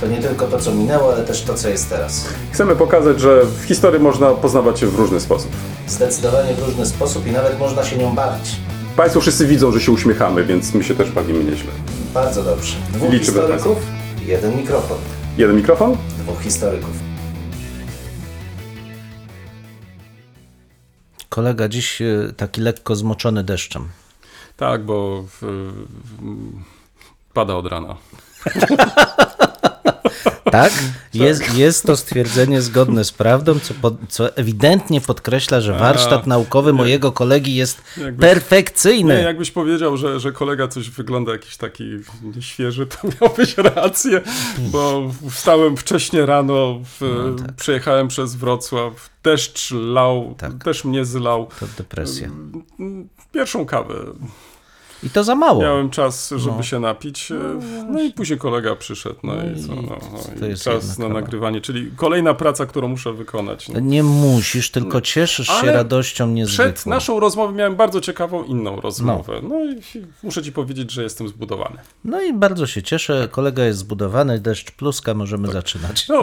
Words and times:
To 0.00 0.06
nie 0.06 0.22
tylko 0.22 0.46
to, 0.46 0.58
co 0.58 0.74
minęło, 0.74 1.12
ale 1.12 1.24
też 1.24 1.42
to, 1.42 1.54
co 1.54 1.68
jest 1.68 1.90
teraz. 1.90 2.28
Chcemy 2.52 2.76
pokazać, 2.76 3.20
że 3.20 3.44
w 3.44 3.64
historii 3.64 4.00
można 4.00 4.30
poznawać 4.30 4.80
się 4.80 4.86
w 4.86 4.94
różny 4.94 5.20
sposób. 5.20 5.50
Zdecydowanie 5.86 6.54
w 6.54 6.62
różny 6.66 6.86
sposób 6.86 7.26
i 7.26 7.30
nawet 7.32 7.58
można 7.58 7.84
się 7.84 7.96
nią 7.96 8.14
bawić. 8.14 8.56
Państwo 8.96 9.20
wszyscy 9.20 9.46
widzą, 9.46 9.72
że 9.72 9.80
się 9.80 9.92
uśmiechamy, 9.92 10.44
więc 10.44 10.74
my 10.74 10.84
się 10.84 10.94
też 10.94 11.10
bawimy 11.10 11.44
nieźle. 11.44 11.70
Bardzo 12.14 12.42
dobrze. 12.42 12.76
Dwóch 12.92 13.12
Liczymy 13.12 13.40
historyków, 13.40 13.78
jeden 14.26 14.56
mikrofon. 14.56 14.98
Jeden 15.38 15.56
mikrofon? 15.56 15.96
Dwóch 16.18 16.40
historyków. 16.42 16.90
Kolega 21.28 21.68
dziś 21.68 22.02
e, 22.02 22.32
taki 22.36 22.60
lekko 22.60 22.96
zmoczony 22.96 23.44
deszczem. 23.44 23.88
Tak, 24.56 24.84
bo 24.84 25.22
w, 25.22 25.42
w, 25.42 26.22
pada 27.34 27.54
od 27.54 27.66
rana. 27.66 27.96
Tak? 30.50 30.72
Jest, 31.14 31.54
jest 31.58 31.86
to 31.86 31.96
stwierdzenie 31.96 32.62
zgodne 32.62 33.04
z 33.04 33.12
prawdą, 33.12 33.58
co, 33.58 33.74
pod, 33.74 33.94
co 34.08 34.36
ewidentnie 34.36 35.00
podkreśla, 35.00 35.60
że 35.60 35.72
warsztat 35.72 36.26
naukowy 36.26 36.72
mojego 36.72 37.12
kolegi 37.12 37.54
jest 37.54 37.82
Jakbyś- 37.96 38.20
perfekcyjny. 38.20 39.16
Nie, 39.16 39.22
jakbyś 39.22 39.50
powiedział, 39.50 39.96
że, 39.96 40.20
że 40.20 40.32
kolega 40.32 40.68
coś 40.68 40.90
wygląda 40.90 41.32
jakiś 41.32 41.56
taki 41.56 41.84
nieświeży, 42.36 42.86
to 42.86 42.96
miałbyś 43.20 43.58
rację, 43.58 44.20
bo 44.58 45.10
wstałem 45.30 45.76
wcześnie 45.76 46.26
rano, 46.26 46.80
w, 47.00 47.34
przejechałem 47.56 48.08
przez 48.08 48.34
Wrocław, 48.34 49.10
deszcz 49.22 49.70
lał, 49.70 50.34
Tak. 50.38 50.64
też 50.64 50.84
mnie 50.84 51.04
zlał. 51.04 51.48
To 51.60 51.66
depresja. 51.78 52.28
Pierwszą 53.32 53.66
kawę. 53.66 53.94
I 55.02 55.10
to 55.10 55.24
za 55.24 55.34
mało. 55.34 55.62
Miałem 55.62 55.90
czas, 55.90 56.30
żeby 56.36 56.56
No. 56.56 56.62
się 56.62 56.80
napić. 56.80 57.32
No, 57.90 58.02
i 58.02 58.12
później 58.12 58.38
kolega 58.38 58.76
przyszedł. 58.76 59.16
No, 59.22 59.32
i 59.34 59.62
co? 59.66 59.74
No, 59.74 59.82
no, 59.82 59.98
to 60.40 60.46
i 60.46 60.48
jest 60.48 60.64
czas 60.64 60.98
na 60.98 61.08
nagrywanie, 61.08 61.60
czyli 61.60 61.90
kolejna 61.96 62.34
praca, 62.34 62.66
którą 62.66 62.88
muszę 62.88 63.12
wykonać. 63.12 63.68
No. 63.68 63.80
Nie 63.80 64.02
musisz, 64.02 64.70
tylko 64.70 65.00
cieszysz 65.00 65.46
się 65.46 65.52
Ale 65.52 65.72
radością 65.72 66.26
niezwykłą. 66.26 66.72
Przed 66.72 66.86
naszą 66.86 67.20
rozmową 67.20 67.52
miałem 67.52 67.76
bardzo 67.76 68.00
ciekawą 68.00 68.44
inną 68.44 68.80
rozmowę. 68.80 69.40
No, 69.42 69.64
i 69.64 69.80
muszę 70.22 70.42
ci 70.42 70.52
powiedzieć, 70.52 70.90
że 70.92 71.02
jestem 71.02 71.28
zbudowany. 71.28 71.76
No 72.04 72.22
i 72.22 72.32
bardzo 72.32 72.66
się 72.66 72.82
cieszę. 72.82 73.28
Kolega 73.30 73.64
jest 73.64 73.78
zbudowany, 73.78 74.40
deszcz 74.40 74.70
pluska, 74.70 75.14
możemy 75.14 75.48
zaczynać. 75.52 76.08
No, 76.08 76.22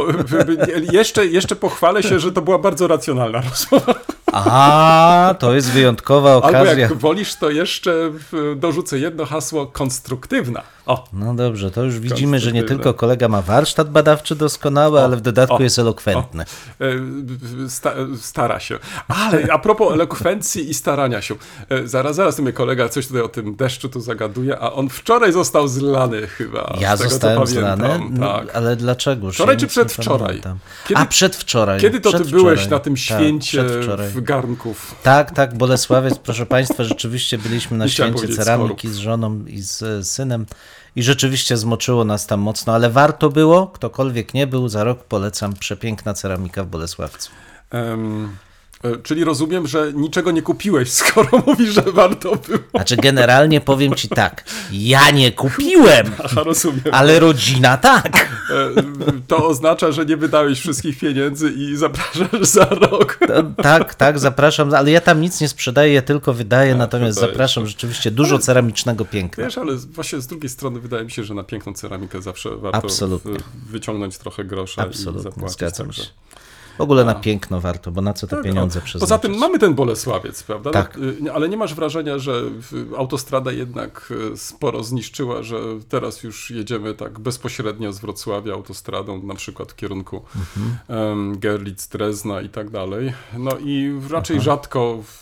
jeszcze, 0.99 1.25
jeszcze 1.25 1.55
pochwalę 1.55 2.03
się, 2.03 2.19
że 2.19 2.31
to 2.31 2.41
była 2.41 2.59
bardzo 2.59 2.87
racjonalna 2.87 3.41
rozmowa. 3.49 3.93
A, 4.33 5.35
to 5.39 5.53
jest 5.53 5.71
wyjątkowa 5.71 6.33
Albo 6.33 6.47
okazja. 6.47 6.73
jak 6.77 6.93
wolisz, 6.93 7.35
to 7.35 7.49
jeszcze 7.49 8.11
dorzucę 8.55 8.99
jedno 8.99 9.25
hasło 9.25 9.67
konstruktywna. 9.67 10.61
O, 10.85 11.07
No 11.13 11.33
dobrze, 11.35 11.71
to 11.71 11.83
już 11.83 11.99
widzimy, 11.99 12.39
że 12.39 12.51
nie 12.51 12.63
tylko 12.63 12.93
kolega 12.93 13.27
ma 13.27 13.41
warsztat 13.41 13.91
badawczy 13.91 14.35
doskonały, 14.35 15.01
ale 15.01 15.17
w 15.17 15.21
dodatku 15.21 15.55
o, 15.55 15.61
jest 15.61 15.79
elokwentny. 15.79 16.45
e, 17.65 17.69
sta, 17.69 17.93
stara 18.21 18.59
się. 18.59 18.79
Ale 19.07 19.47
a 19.51 19.59
propos 19.59 19.93
elokwencji 19.93 20.69
i 20.69 20.73
starania 20.73 21.21
się. 21.21 21.35
E, 21.69 21.87
Zaraz, 21.87 22.15
zaraz 22.15 22.39
mnie 22.39 22.53
kolega 22.53 22.89
coś 22.89 23.07
tutaj 23.07 23.21
o 23.21 23.27
tym 23.29 23.55
deszczu 23.55 23.89
tu 23.89 24.01
zagaduje, 24.01 24.59
a 24.59 24.73
on 24.73 24.89
wczoraj 24.89 25.31
został 25.33 25.67
zlany 25.67 26.27
chyba. 26.27 26.77
Ja 26.79 26.97
tego, 26.97 27.09
zostałem 27.09 27.47
zlany, 27.47 27.99
no, 28.09 28.33
Tak. 28.39 28.55
ale 28.55 28.75
dlaczego? 28.75 29.31
Wczoraj 29.31 29.55
Ja 29.55 29.59
czy 29.59 29.67
przedwczoraj? 29.67 30.41
Kiedy- 30.87 30.99
A 31.01 31.05
przedwczoraj. 31.05 31.79
Kiedy 31.81 32.01
to 32.01 32.11
ty 32.11 32.15
przedwczoraj. 32.17 32.43
byłeś 32.43 32.67
na 32.69 32.79
tym 32.79 32.93
Tak, 32.93 33.03
święcie 33.03 33.63
przedwczoraj. 33.65 34.09
w 34.09 34.21
garnków? 34.21 34.95
Tak, 35.03 35.31
tak, 35.31 35.57
Bolesławiec, 35.57 36.17
proszę 36.19 36.45
Państwa, 36.45 36.83
rzeczywiście 36.83 37.37
byliśmy 37.37 37.77
na 37.77 37.87
święcie 37.87 38.27
ceramiki 38.27 38.89
z 38.89 38.95
żoną 38.97 39.45
i 39.47 39.61
z 39.61 40.07
synem 40.07 40.45
i 40.95 41.03
rzeczywiście 41.03 41.57
zmoczyło 41.57 42.03
nas 42.05 42.27
tam 42.27 42.39
mocno, 42.39 42.73
ale 42.73 42.89
warto 42.89 43.29
było, 43.29 43.67
ktokolwiek 43.67 44.33
nie 44.33 44.47
był, 44.47 44.67
za 44.67 44.83
rok 44.83 45.03
polecam, 45.03 45.53
przepiękna 45.53 46.13
ceramika 46.13 46.63
w 46.63 46.67
Bolesławcu. 46.67 47.31
E, 47.73 47.97
czyli 49.03 49.23
rozumiem, 49.23 49.67
że 49.67 49.93
niczego 49.93 50.31
nie 50.31 50.41
kupiłeś, 50.41 50.91
skoro 51.01 51.43
mówisz, 51.47 51.69
że 51.69 51.81
warto 51.81 52.35
było. 52.35 52.59
Znaczy 52.75 52.95
generalnie 52.97 53.61
powiem 53.61 53.95
Ci 53.95 54.09
tak, 54.09 54.43
ja 54.71 55.11
nie 55.11 55.31
kupiłem, 55.31 56.11
Aha, 56.23 56.43
rozumiem. 56.43 56.81
ale 56.91 57.19
rodzina 57.19 57.77
tak. 57.77 58.29
E, 58.49 58.83
To 59.27 59.47
oznacza, 59.47 59.91
że 59.91 60.05
nie 60.05 60.17
wydałeś 60.17 60.59
wszystkich 60.59 60.99
pieniędzy 60.99 61.51
i 61.51 61.75
zapraszasz 61.75 62.47
za 62.57 62.65
rok. 62.65 63.19
To, 63.27 63.43
tak, 63.63 63.95
tak, 63.95 64.19
zapraszam, 64.19 64.73
ale 64.73 64.91
ja 64.91 65.01
tam 65.01 65.21
nic 65.21 65.41
nie 65.41 65.47
sprzedaję, 65.49 65.93
ja 65.93 66.01
tylko 66.01 66.33
wydaję, 66.33 66.75
natomiast 66.75 67.15
wydajesz. 67.17 67.33
zapraszam 67.33 67.67
rzeczywiście 67.67 68.11
dużo 68.11 68.39
ceramicznego 68.39 69.05
piękna. 69.05 69.43
Wiesz, 69.43 69.57
ale 69.57 69.75
właśnie 69.75 70.21
z 70.21 70.27
drugiej 70.27 70.49
strony 70.49 70.79
wydaje 70.79 71.03
mi 71.05 71.11
się, 71.11 71.23
że 71.23 71.33
na 71.33 71.43
piękną 71.43 71.73
ceramikę 71.73 72.21
zawsze 72.21 72.57
warto 72.57 72.77
Absolutnie. 72.77 73.37
wyciągnąć 73.69 74.17
trochę 74.17 74.43
grosza 74.43 74.83
i 74.83 74.85
Absolutnie, 74.87 75.21
zapłacić. 75.31 75.53
zgadzam 75.57 75.87
także- 75.87 76.03
się. 76.03 76.09
W 76.77 76.81
ogóle 76.81 77.05
na 77.05 77.15
piękno 77.15 77.61
warto, 77.61 77.91
bo 77.91 78.01
na 78.01 78.13
co 78.13 78.27
te 78.27 78.35
Tak, 78.35 78.45
pieniądze 78.45 78.81
przeznaczyć? 78.81 79.01
Poza 79.09 79.19
tym 79.19 79.37
mamy 79.37 79.59
ten 79.59 79.73
Bolesławiec, 79.73 80.43
prawda? 80.43 80.71
Tak. 80.71 80.97
Y, 80.97 81.33
ale 81.33 81.49
nie 81.49 81.57
masz 81.57 81.75
wrażenia, 81.75 82.19
że 82.19 82.41
autostrada 82.97 83.51
jednak 83.51 84.13
y, 84.33 84.37
sporo 84.37 84.83
zniszczyła, 84.83 85.43
że 85.43 85.59
teraz 85.89 86.23
już 86.23 86.51
jedziemy 86.51 86.93
tak 86.93 87.19
bezpośrednio 87.19 87.93
z 87.93 87.99
Wrocławia 87.99 88.53
autostradą, 88.53 89.23
na 89.23 89.35
przykład 89.35 89.71
w 89.71 89.75
kierunku 89.75 90.21
em, 90.87 91.39
Gerlitz, 91.39 91.87
Drezna 91.91 92.41
i 92.41 92.49
tak 92.49 92.69
dalej. 92.69 93.13
No 93.37 93.51
i 93.65 93.99
raczej 94.09 94.41
rzadko 94.41 94.99
w, 95.03 95.19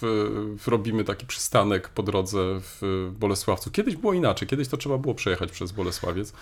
w 0.64 0.68
robimy 0.68 1.04
taki 1.04 1.26
przystanek 1.26 1.90
po 1.90 2.04
drodze 2.04 2.40
w 2.60 3.12
Bolesławcu. 3.20 3.72
Kiedyś 3.72 3.96
było 3.96 4.14
inaczej, 4.14 4.48
kiedyś 4.48 4.68
to 4.68 4.78
trzeba 4.78 4.98
było 4.98 5.14
przejechać 5.16 5.52
przez 5.52 5.72
Bolesławiec 5.72 6.34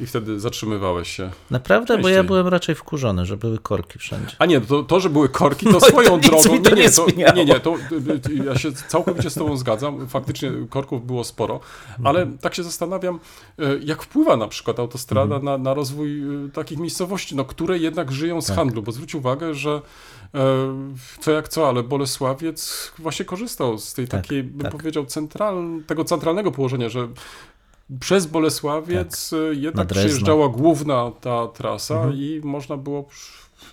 i 0.00 0.06
wtedy 0.06 0.40
zatrzymywałeś 0.40 1.16
się. 1.16 1.30
Naprawdę, 1.50 1.98
bo 1.98 2.08
ja 2.08 2.14
Częściej. 2.14 2.26
byłem 2.26 2.48
raczej 2.48 2.74
wkurzony, 2.74 3.26
że 3.26 3.36
były 3.36 3.58
korki 3.58 3.98
wszędzie. 3.98 4.36
A 4.38 4.46
nie, 4.46 4.51
to, 4.60 4.82
to 4.82 5.00
że 5.00 5.10
były 5.10 5.28
korki, 5.28 5.66
to 5.66 5.72
No, 5.72 5.80
swoją 5.80 6.08
to 6.20 6.28
drogą. 6.28 6.42
to 6.62 6.74
nie, 6.74 6.82
nie 6.82 6.90
to, 6.90 7.06
nie, 7.34 7.44
nie, 7.44 7.60
to 7.60 7.74
y, 7.74 8.30
y, 8.30 8.44
ja 8.46 8.58
się 8.58 8.72
całkowicie 8.72 9.30
z 9.30 9.34
Tobą 9.34 9.56
zgadzam. 9.56 10.06
Faktycznie 10.08 10.52
korków 10.70 11.06
było 11.06 11.24
sporo, 11.24 11.60
ale 12.04 12.26
tak 12.40 12.54
się 12.54 12.62
zastanawiam, 12.62 13.20
y, 13.60 13.80
jak 13.84 14.02
wpływa 14.02 14.36
na 14.36 14.48
przykład 14.48 14.78
autostrada 14.78 15.38
na, 15.38 15.58
na 15.58 15.74
rozwój 15.74 16.22
takich 16.54 16.78
miejscowości, 16.78 17.36
no, 17.36 17.44
które 17.44 17.78
jednak 17.78 18.12
żyją 18.12 18.40
z 18.42 18.50
handlu, 18.50 18.82
bo 18.82 18.92
zwróć 18.92 19.14
uwagę, 19.14 19.54
że 19.54 19.80
e, 20.34 20.40
co 21.20 21.30
jak 21.30 21.48
co, 21.48 21.68
ale 21.68 21.82
Bolesławiec 21.82 22.92
właśnie 22.98 23.24
korzystał 23.24 23.78
z 23.78 23.94
tej 23.94 24.08
Tak, 24.08 24.22
takiej, 24.22 24.42
bym 24.42 24.60
tak. 24.62 24.72
powiedział, 24.72 25.06
central, 25.06 25.64
tego 25.86 26.04
centralnego 26.04 26.52
położenia, 26.52 26.88
że 26.88 27.08
przez 28.00 28.26
Bolesławiec 28.26 29.32
Na 29.32 29.38
jednak 29.38 29.86
Drezno. 29.86 30.02
przejeżdżała 30.02 30.48
główna 30.48 31.10
ta 31.20 31.48
trasa 31.48 32.10
i 32.14 32.40
można 32.44 32.76
było, 32.76 33.04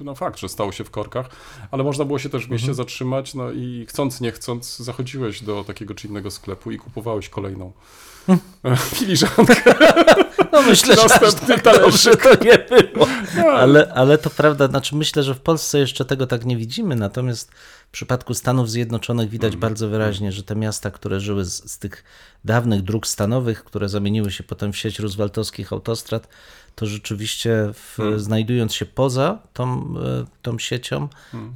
no 0.03 0.15
fakt, 0.15 0.39
że 0.39 0.49
stało 0.49 0.71
się 0.71 0.83
w 0.83 0.91
korkach, 0.91 1.29
ale 1.71 1.83
można 1.83 2.05
było 2.05 2.19
się 2.19 2.29
też 2.29 2.47
w 2.47 2.49
mieście 2.49 2.73
zatrzymać, 2.73 3.33
no 3.33 3.51
i 3.51 3.85
chcąc, 3.89 4.21
nie 4.21 4.31
chcąc, 4.31 4.77
zachodziłeś 4.77 5.41
do 5.41 5.63
takiego 5.63 5.95
czy 5.95 6.07
innego 6.07 6.31
sklepu 6.31 6.71
i 6.71 6.77
kupowałeś 6.77 7.29
kolejną 7.29 7.71
filiżankę. 8.95 9.55
No 10.51 10.61
myślę, 10.61 10.95
że 10.95 11.03
aż 11.03 11.37
tak 11.47 11.63
dobrze 11.63 12.17
to 12.17 12.43
nie 12.43 12.57
było. 12.57 13.07
Ale, 13.51 13.93
ale 13.95 14.17
to 14.17 14.29
prawda, 14.29 14.67
znaczy 14.67 14.95
myślę, 14.95 15.23
że 15.23 15.35
w 15.35 15.41
Polsce 15.41 15.79
jeszcze 15.79 16.05
tego 16.05 16.27
tak 16.27 16.45
nie 16.45 16.57
widzimy, 16.57 16.95
natomiast 16.95 17.51
w 17.89 17.91
przypadku 17.91 18.33
Stanów 18.33 18.69
Zjednoczonych 18.69 19.29
widać 19.29 19.57
bardzo 19.57 19.89
wyraźnie, 19.89 20.31
że 20.31 20.43
te 20.43 20.55
miasta, 20.55 20.91
które 20.91 21.19
żyły 21.19 21.45
z, 21.45 21.71
z 21.71 21.79
tych 21.79 22.03
dawnych 22.45 22.81
dróg 22.81 23.07
stanowych, 23.07 23.63
które 23.63 23.89
zamieniły 23.89 24.31
się 24.31 24.43
potem 24.43 24.73
w 24.73 24.77
sieć 24.77 24.99
rooseveltowskich 24.99 25.73
autostrad, 25.73 26.27
to 26.75 26.85
rzeczywiście 26.85 27.69
w, 27.73 27.97
znajdując 28.17 28.73
się 28.73 28.85
poza 28.85 29.39
tą, 29.53 29.93
e, 29.97 30.25
tą 30.41 30.59
siecią, 30.59 31.07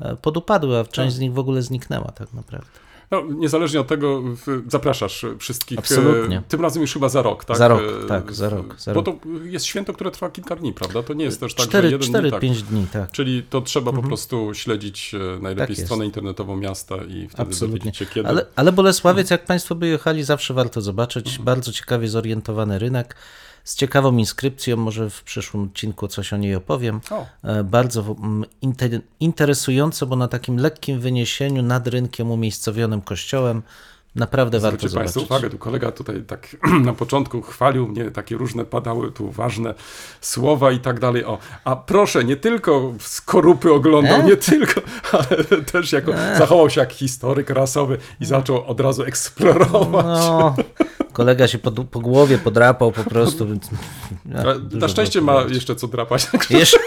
e, 0.01 0.15
podupadły, 0.15 0.79
a 0.79 0.83
część 0.83 1.15
z 1.15 1.19
nich 1.19 1.33
w 1.33 1.39
ogóle 1.39 1.61
zniknęła 1.61 2.11
tak 2.11 2.33
naprawdę. 2.33 2.79
No, 3.13 3.23
niezależnie 3.35 3.81
od 3.81 3.87
tego, 3.87 4.23
zapraszasz 4.67 5.25
wszystkich. 5.39 5.79
Absolutnie. 5.79 6.37
e, 6.37 6.41
Tym 6.47 6.61
razem 6.61 6.81
już 6.81 6.93
chyba 6.93 7.09
za 7.09 7.21
rok, 7.21 7.45
tak? 7.45 7.57
Za 7.57 7.67
rok, 7.67 7.81
E, 8.03 8.07
tak, 8.07 8.33
za 8.33 8.49
rok, 8.49 8.75
za 8.79 8.93
Bo 8.93 9.01
to 9.01 9.15
jest 9.43 9.65
święto, 9.65 9.93
które 9.93 10.11
trwa 10.11 10.29
kilka 10.29 10.55
dni, 10.55 10.73
prawda? 10.73 11.03
To 11.03 11.13
nie 11.13 11.25
jest 11.25 11.39
też 11.39 11.55
tak, 11.55 11.71
że 11.71 11.83
jeden 11.83 11.99
4-5 11.99 12.11
dni, 12.29 12.31
tak. 12.31 12.69
dni, 12.69 12.87
tak. 12.93 13.11
Czyli 13.11 13.43
to 13.49 13.61
trzeba 13.61 13.93
po 13.93 14.01
prostu 14.03 14.53
śledzić 14.53 15.15
e, 15.15 15.39
najlepiej 15.41 15.75
Tak 15.75 15.85
stronę 15.85 16.05
internetową 16.05 16.57
miasta 16.57 16.95
i 16.95 17.27
wtedy 17.27 17.49
Absolutnie. 17.49 17.79
dowiedzieć 17.79 17.97
się 17.97 18.05
kiedy. 18.05 18.29
Ale, 18.29 18.45
ale 18.55 18.71
Bolesławiec, 18.71 19.29
jak 19.29 19.45
Państwo 19.45 19.75
by 19.75 19.87
jechali, 19.87 20.23
zawsze 20.23 20.53
warto 20.53 20.81
zobaczyć. 20.81 21.39
Bardzo 21.39 21.71
ciekawie 21.71 22.07
zorientowany 22.07 22.79
rynek. 22.79 23.15
Z 23.63 23.75
ciekawą 23.75 24.17
inskrypcją, 24.17 24.77
może 24.77 25.09
w 25.09 25.23
przyszłym 25.23 25.63
odcinku 25.63 26.07
coś 26.07 26.33
o 26.33 26.37
niej 26.37 26.55
opowiem. 26.55 27.01
O. 27.11 27.25
E, 27.43 27.63
Bardzo 27.63 28.01
mm, 28.01 28.45
inte- 28.61 29.01
interesująco, 29.19 30.05
bo 30.07 30.15
na 30.15 30.27
takim 30.27 30.57
lekkim 30.57 30.99
wyniesieniu 30.99 31.63
nad 31.63 31.87
rynkiem 31.87 32.31
umiejscowionym 32.31 33.01
kościołem 33.01 33.61
naprawdę 34.15 34.59
warto 34.59 34.77
Zwróćcie 34.77 34.89
zobaczyć. 34.89 35.13
Państwo 35.13 35.35
uwagę, 35.35 35.49
tu 35.49 35.57
kolega 35.57 35.91
tutaj 35.91 36.23
tak 36.23 36.57
na 36.85 36.93
początku 36.93 37.41
chwalił 37.41 37.87
mnie, 37.87 38.11
takie 38.11 38.37
różne 38.37 38.65
padały 38.65 39.11
tu 39.11 39.31
ważne 39.31 39.73
słowa 40.21 40.71
i 40.71 40.79
tak 40.79 40.99
dalej. 40.99 41.25
O, 41.25 41.37
a 41.63 41.75
proszę, 41.75 42.23
nie 42.23 42.35
tylko 42.37 42.93
skorupy 42.99 43.73
oglądał, 43.73 44.19
E? 44.19 44.23
nie 44.23 44.37
tylko, 44.37 44.81
ale 45.19 45.61
też 45.61 45.91
jako, 45.91 46.11
zachował 46.37 46.69
się 46.69 46.81
jak 46.81 46.93
historyk 46.93 47.49
rasowy 47.49 47.97
i 48.19 48.25
zaczął 48.25 48.65
od 48.65 48.79
razu 48.79 49.03
eksplorować. 49.03 50.05
No, 50.05 50.55
kolega 51.13 51.47
się 51.47 51.57
po, 51.57 51.71
po 51.71 51.99
głowie 51.99 52.37
podrapał 52.37 52.91
po 52.91 53.03
prostu. 53.03 53.45
Dużo 54.59 54.77
na 54.77 54.87
szczęście 54.87 55.21
ma 55.21 55.41
jeszcze 55.41 55.75
co 55.75 55.87
drapać. 55.87 56.27
Jeszcze, 56.49 56.79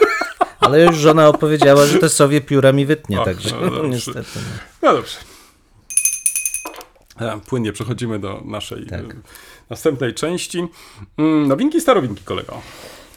ale 0.61 0.84
już 0.84 0.96
żona 0.96 1.28
opowiedziała, 1.28 1.87
że 1.87 1.99
te 1.99 2.08
sowie 2.08 2.40
piórami 2.40 2.87
wytnie, 2.87 3.20
O, 3.20 3.25
także 3.25 3.56
no 3.73 3.87
niestety. 3.87 4.20
No. 4.37 4.43
No 4.82 4.93
dobrze. 4.96 5.35
E, 7.20 7.40
Płynnie 7.46 7.72
przechodzimy 7.72 8.18
do 8.18 8.42
naszej 8.44 8.86
Tak. 8.86 9.00
e, 9.00 9.06
następnej 9.70 10.14
części. 10.14 10.66
Mm, 11.18 11.48
Nowinki, 11.48 11.80
starowinki, 11.80 12.24
kolego. 12.24 12.60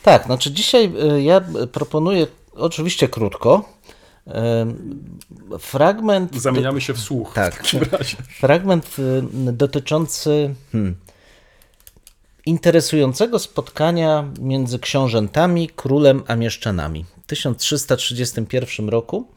Tak, 0.04 0.26
znaczy 0.26 0.52
dzisiaj 0.52 0.92
y, 1.18 1.22
ja 1.22 1.42
proponuję 1.72 2.28
oczywiście 2.56 3.08
krótko. 3.08 3.80
Fragment. 5.60 6.36
Zamieniamy 6.36 6.82
się 6.82 6.94
w 6.94 7.00
słuch 7.00 7.34
Tak. 7.34 7.54
w 7.54 7.58
takim 7.58 7.80
razie. 7.92 8.18
Fragment 8.40 8.96
dotyczący 9.34 10.56
hmm, 10.72 10.96
interesującego 12.46 13.40
spotkania 13.40 14.32
między 14.40 14.80
książętami, 14.80 15.70
królem 15.70 16.24
a 16.28 16.36
mieszczanami 16.36 17.06
w 17.24 17.28
1331 17.28 18.90
roku 18.90 19.28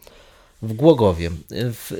w 0.62 0.73
Głogowie. 0.73 1.31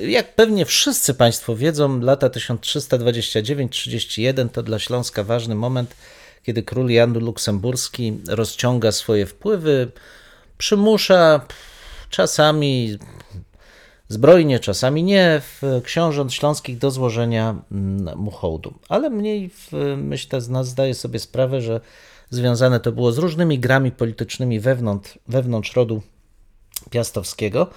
Jak 0.07 0.35
pewnie 0.35 0.65
wszyscy 0.65 1.13
Państwo 1.13 1.55
wiedzą, 1.55 1.99
lata 1.99 2.29
1329-31 2.29 4.49
to 4.49 4.63
dla 4.63 4.79
Śląska 4.79 5.23
ważny 5.23 5.55
moment, 5.55 5.95
kiedy 6.43 6.63
król 6.63 6.89
Jan 6.89 7.19
Luksemburski 7.19 8.17
rozciąga 8.27 8.91
swoje 8.91 9.25
wpływy, 9.25 9.91
przymusza 10.57 11.41
czasami 12.09 12.97
zbrojnie, 14.07 14.59
czasami 14.59 15.03
nie, 15.03 15.41
książąt 15.83 16.33
śląskich 16.33 16.77
do 16.77 16.91
złożenia 16.91 17.55
mm, 17.71 18.17
mu 18.17 18.31
hołdu. 18.31 18.73
Ale 18.89 19.09
mniej, 19.09 19.49
myślę, 19.97 20.41
z 20.41 20.49
nas 20.49 20.67
zdaje 20.67 20.93
sobie 20.93 21.19
sprawę, 21.19 21.61
że 21.61 21.81
związane 22.29 22.79
to 22.79 22.91
było 22.91 23.11
z 23.11 23.17
różnymi 23.17 23.59
grami 23.59 23.91
politycznymi 23.91 24.59
wewnątrz, 24.59 25.19
wewnątrz 25.27 25.73
rodu 25.73 26.01
piastowskiego, 26.89 27.69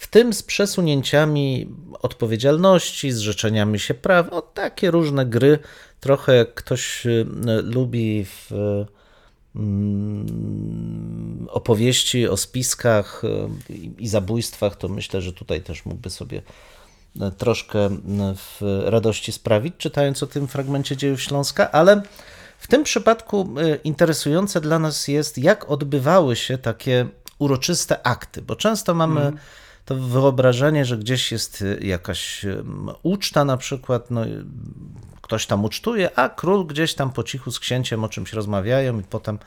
w 0.00 0.06
tym 0.06 0.32
z 0.32 0.42
przesunięciami 0.42 1.68
odpowiedzialności, 2.02 3.12
z 3.12 3.18
życzeniami 3.18 3.78
się 3.78 3.94
praw, 3.94 4.32
o 4.32 4.42
takie 4.42 4.90
różne 4.90 5.26
gry, 5.26 5.58
trochę 6.00 6.36
jak 6.36 6.54
ktoś 6.54 7.06
y, 7.06 7.26
lubi 7.62 8.24
w 8.24 8.50
mm, 9.56 11.46
opowieści 11.50 12.28
o 12.28 12.36
spiskach 12.36 13.22
y, 13.70 13.74
i- 13.98 14.08
zabójstwach, 14.08 14.76
to 14.76 14.88
myślę, 14.88 15.20
że 15.20 15.32
tutaj 15.32 15.62
też 15.62 15.84
mógłby 15.84 16.10
sobie 16.10 16.42
y, 17.16 17.20
troszkę 17.38 17.88
w 18.36 18.60
radości 18.84 19.32
sprawić, 19.32 19.74
czytając 19.78 20.22
o 20.22 20.26
tym 20.26 20.48
fragmencie 20.48 20.96
dziejów 20.96 21.22
Śląska, 21.22 21.70
ale 21.70 22.02
w 22.58 22.66
tym 22.66 22.84
przypadku 22.84 23.54
interesujące 23.84 24.60
dla 24.60 24.78
nas 24.78 25.08
jest, 25.08 25.38
jak 25.38 25.70
odbywały 25.70 26.36
się 26.36 26.58
takie 26.58 27.08
uroczyste 27.38 28.06
akty, 28.06 28.42
bo 28.42 28.56
często 28.56 28.94
mamy 28.94 29.32
to 29.90 29.96
wyobrażenie, 29.96 30.84
że 30.84 30.98
gdzieś 30.98 31.32
jest 31.32 31.62
y, 31.62 31.78
jakaś 31.82 32.46
uczta 33.02 33.44
na 33.44 33.56
przykład, 33.56 34.10
no, 34.10 34.26
y, 34.26 34.44
ktoś 35.22 35.46
tam 35.46 35.64
ucztuje, 35.64 36.18
a 36.18 36.28
król 36.28 36.66
gdzieś 36.66 36.94
tam 36.94 37.10
po 37.10 37.22
cichu 37.22 37.50
z 37.50 37.58
księciem 37.58 38.04
o 38.04 38.08
czymś 38.08 38.32
rozmawiają 38.32 39.00
i 39.00 39.02
potem 39.02 39.38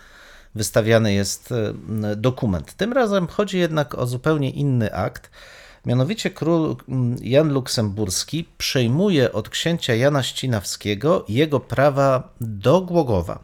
wystawiany 0.56 1.14
jest 1.14 1.52
y, 1.52 2.16
dokument. 2.16 2.74
Tym 2.74 2.94
razem 2.94 3.28
chodzi 3.28 3.58
jednak 3.58 3.96
o 3.96 4.08
zupełnie 4.08 4.50
inny 4.50 4.94
akt. 4.94 5.32
Mianowicie 5.86 6.30
król 6.30 6.76
Jan 7.22 7.54
Luksemburski 7.54 8.46
przejmuje 8.58 9.32
od 9.32 9.50
księcia 9.50 9.96
Jana 9.96 10.24
Ścinawskiego 10.24 11.26
jego 11.30 11.60
prawa 11.60 12.34
do 12.42 12.82
Głogowa. 12.82 13.40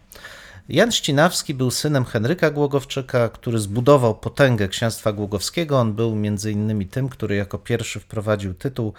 Jan 0.69 0.91
Ścinawski 0.91 1.53
był 1.53 1.71
synem 1.71 2.05
Henryka 2.05 2.51
Głogowczyka, 2.51 3.29
który 3.29 3.59
zbudował 3.59 4.15
potęgę 4.15 4.67
księstwa 4.67 5.11
głogowskiego. 5.11 5.79
On 5.79 5.93
był 5.93 6.15
między 6.15 6.51
innymi 6.51 6.87
tym, 6.87 7.09
który 7.09 7.35
jako 7.35 7.57
pierwszy 7.57 7.99
wprowadził 7.99 8.53
tytuł 8.53 8.93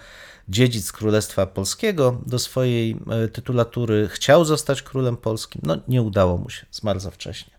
dziedzic 0.49 0.91
Królestwa 0.91 1.45
Polskiego 1.45 2.21
do 2.25 2.39
swojej 2.39 2.97
e, 3.09 3.27
tytulatury. 3.27 4.07
Chciał 4.11 4.45
zostać 4.45 4.81
królem 4.81 5.17
polskim, 5.17 5.61
no 5.65 5.77
nie 5.87 6.01
udało 6.01 6.37
mu 6.37 6.49
się, 6.49 6.65
zmarł 6.71 6.99
za 6.99 7.11
wcześnie. 7.11 7.53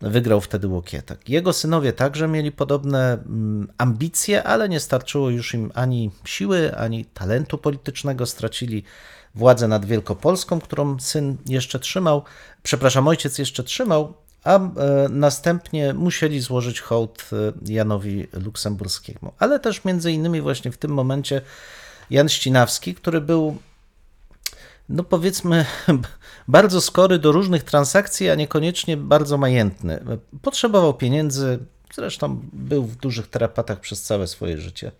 Wygrał 0.00 0.40
wtedy 0.40 0.68
Łokietak. 0.68 1.28
Jego 1.28 1.52
synowie 1.52 1.92
także 1.92 2.28
mieli 2.28 2.52
podobne 2.52 3.12
mm, 3.12 3.68
ambicje, 3.78 4.44
ale 4.44 4.68
nie 4.68 4.80
starczyło 4.80 5.30
już 5.30 5.54
im 5.54 5.72
ani 5.74 6.10
siły, 6.24 6.76
ani 6.76 7.04
talentu 7.04 7.58
politycznego. 7.58 8.26
Stracili 8.26 8.84
władzę 9.38 9.68
nad 9.68 9.84
Wielkopolską, 9.84 10.60
którą 10.60 11.00
syn 11.00 11.36
jeszcze 11.46 11.78
trzymał, 11.78 12.22
przepraszam, 12.62 13.08
ojciec 13.08 13.38
jeszcze 13.38 13.64
trzymał, 13.64 14.14
a 14.44 14.56
e, 14.58 14.70
następnie 15.10 15.94
musieli 15.94 16.40
złożyć 16.40 16.80
hołd 16.80 17.30
e, 17.32 17.72
Janowi 17.72 18.26
Luksemburskiemu. 18.32 19.32
Ale 19.38 19.60
też 19.60 19.84
między 19.84 20.12
innymi 20.12 20.40
właśnie 20.40 20.72
w 20.72 20.78
tym 20.78 20.90
momencie 20.90 21.40
Jan 22.10 22.28
Ścinawski, 22.28 22.94
który 22.94 23.20
był 23.20 23.56
no 24.88 25.04
powiedzmy, 25.04 25.64
bardzo 26.48 26.80
skory 26.80 27.18
do 27.18 27.32
różnych 27.32 27.64
transakcji, 27.64 28.30
a 28.30 28.34
niekoniecznie 28.34 28.96
bardzo 28.96 29.38
majętny. 29.38 30.00
Potrzebował 30.42 30.94
pieniędzy, 30.94 31.58
zresztą 31.94 32.40
był 32.52 32.84
w 32.84 32.96
dużych 32.96 33.30
tarapatach 33.30 33.80
przez 33.80 34.02
całe 34.02 34.26
swoje 34.26 34.58
życie. 34.58 34.92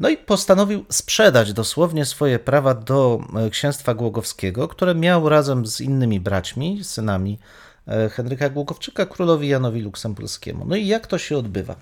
No 0.00 0.08
i 0.08 0.16
postanowił 0.16 0.84
sprzedać 0.88 1.52
dosłownie 1.52 2.04
swoje 2.04 2.38
prawa 2.38 2.74
do 2.74 3.20
e, 3.36 3.50
księstwa 3.50 3.94
Głogowskiego, 3.94 4.68
które 4.68 4.94
miał 4.94 5.28
razem 5.28 5.66
z 5.66 5.80
innymi 5.80 6.20
braćmi, 6.20 6.84
synami 6.84 7.38
e, 7.86 8.08
Henryka 8.08 8.48
Głogowczyka, 8.50 9.06
królowi 9.06 9.48
Janowi 9.48 9.80
Luksemburskiemu. 9.80 10.64
No 10.64 10.76
i 10.76 10.86
jak 10.86 11.06
to 11.06 11.18
się 11.18 11.38
odbywa? 11.38 11.76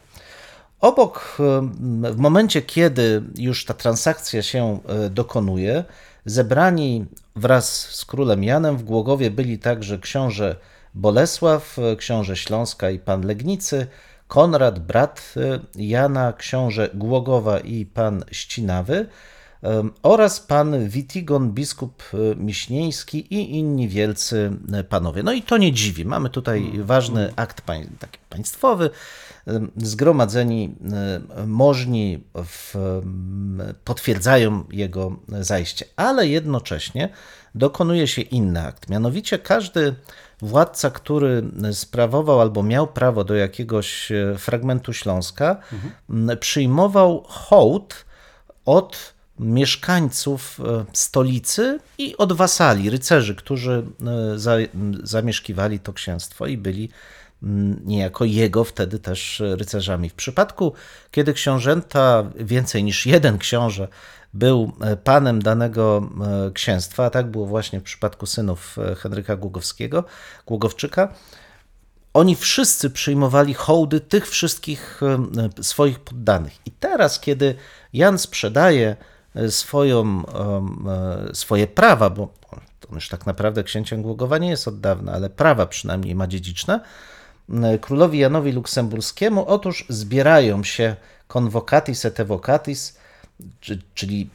Obok, 0.80 1.36
em, 1.58 2.02
w 2.12 2.16
momencie, 2.16 2.62
kiedy 2.62 3.22
już 3.38 3.64
ta 3.64 3.74
transakcja 3.74 4.42
się 4.42 4.80
e, 4.88 5.10
dokonuje, 5.10 5.84
zebrani 6.24 7.06
wraz 7.36 7.80
z 7.80 8.04
królem 8.04 8.44
Janem 8.44 8.76
w 8.76 8.82
Głogowie 8.82 9.30
byli 9.30 9.58
także 9.58 9.98
książę 9.98 10.56
Bolesław, 10.94 11.78
e, 11.78 11.96
książę 11.96 12.36
Śląska 12.36 12.90
i 12.90 12.98
pan 12.98 13.26
Legnicy, 13.26 13.86
Konrad, 14.28 14.78
brat 14.78 15.34
e, 15.36 15.60
Jana, 15.74 16.32
książę 16.32 16.90
Głogowa 16.94 17.60
i 17.60 17.86
pan 17.86 18.24
Ścinawy 18.30 19.06
oraz 20.02 20.40
pan 20.40 20.88
Witigon, 20.88 21.50
biskup 21.52 22.02
e, 22.14 22.36
miśnieński 22.36 23.34
i 23.34 23.58
inni 23.58 23.88
wielcy 23.88 24.52
e, 24.72 24.84
panowie. 24.84 25.22
No 25.22 25.32
i 25.32 25.42
to 25.42 25.56
nie 25.56 25.72
dziwi. 25.72 26.04
Mamy 26.04 26.30
tutaj 26.30 26.72
ważny 26.74 27.32
akt 27.36 27.60
pań, 27.60 27.86
taki 27.98 28.18
państwowy. 28.30 28.90
Zgromadzeni 29.76 30.74
możni 31.46 32.24
w, 32.34 32.74
potwierdzają 33.84 34.64
jego 34.70 35.16
zajście, 35.28 35.84
ale 35.96 36.28
jednocześnie 36.28 37.08
dokonuje 37.54 38.06
się 38.06 38.22
inny 38.22 38.66
akt. 38.66 38.88
Mianowicie 38.88 39.38
każdy 39.38 39.94
władca, 40.42 40.90
który 40.90 41.42
sprawował 41.72 42.40
albo 42.40 42.62
miał 42.62 42.86
prawo 42.86 43.24
do 43.24 43.34
jakiegoś 43.34 44.12
e, 44.12 44.34
fragmentu 44.38 44.92
Śląska, 44.92 45.56
m, 46.10 46.30
przyjmował 46.40 47.24
hołd 47.28 48.04
od 48.64 49.14
mieszkańców 49.38 50.60
e, 50.60 50.84
stolicy 50.92 51.78
i 51.98 52.16
od 52.16 52.32
wasali, 52.32 52.90
rycerzy, 52.90 53.34
którzy 53.34 53.86
e, 54.06 54.38
za, 54.38 54.56
zamieszkiwali 55.02 55.80
to 55.80 55.92
księstwo 55.92 56.46
i 56.46 56.56
byli 56.56 56.88
niejako 57.84 58.24
jego 58.24 58.64
wtedy 58.64 58.98
też 58.98 59.42
rycerzami. 59.56 60.10
W 60.10 60.14
przypadku, 60.14 60.72
kiedy 61.10 61.32
książęta, 61.32 62.30
więcej 62.36 62.84
niż 62.84 63.06
jeden 63.06 63.38
książę, 63.38 63.88
był 64.36 64.72
e, 64.80 64.96
panem 64.96 65.42
danego 65.42 66.10
e, 66.48 66.50
księstwa, 66.50 67.04
a 67.04 67.10
tak 67.10 67.26
było 67.26 67.46
właśnie 67.46 67.80
w 67.80 67.82
przypadku 67.82 68.26
synów 68.26 68.78
e, 68.78 68.94
Henryka 68.94 69.36
Głogowskiego, 69.36 70.04
Głogowczyka, 70.46 71.08
oni 72.14 72.36
wszyscy 72.36 72.90
przyjmowali 72.90 73.54
hołdy 73.54 74.00
tych 74.00 74.28
wszystkich 74.28 75.00
swoich 75.62 76.00
poddanych. 76.00 76.52
I 76.66 76.70
teraz, 76.70 77.20
kiedy 77.20 77.54
Jan 77.92 78.18
sprzedaje 78.18 78.96
swoją, 79.48 80.22
swoje 81.32 81.66
prawa, 81.66 82.10
bo 82.10 82.28
On 82.90 82.94
już 82.94 83.08
tak 83.08 83.26
naprawdę 83.26 83.64
księciem 83.64 84.02
Głogowa 84.02 84.38
nie 84.38 84.48
jest 84.48 84.68
od 84.68 84.80
dawna, 84.80 85.12
ale 85.12 85.30
prawa 85.30 85.66
przynajmniej 85.66 86.14
ma 86.14 86.26
dziedziczne. 86.26 86.80
Królowi 87.80 88.18
Janowi 88.18 88.52
Luksemburskiemu 88.52 89.44
otóż 89.46 89.86
zbierają 89.88 90.64
się 90.64 90.96
convocatis 91.28 92.04
et 92.04 92.20
evocatis, 92.20 92.98
czyli 93.94 94.30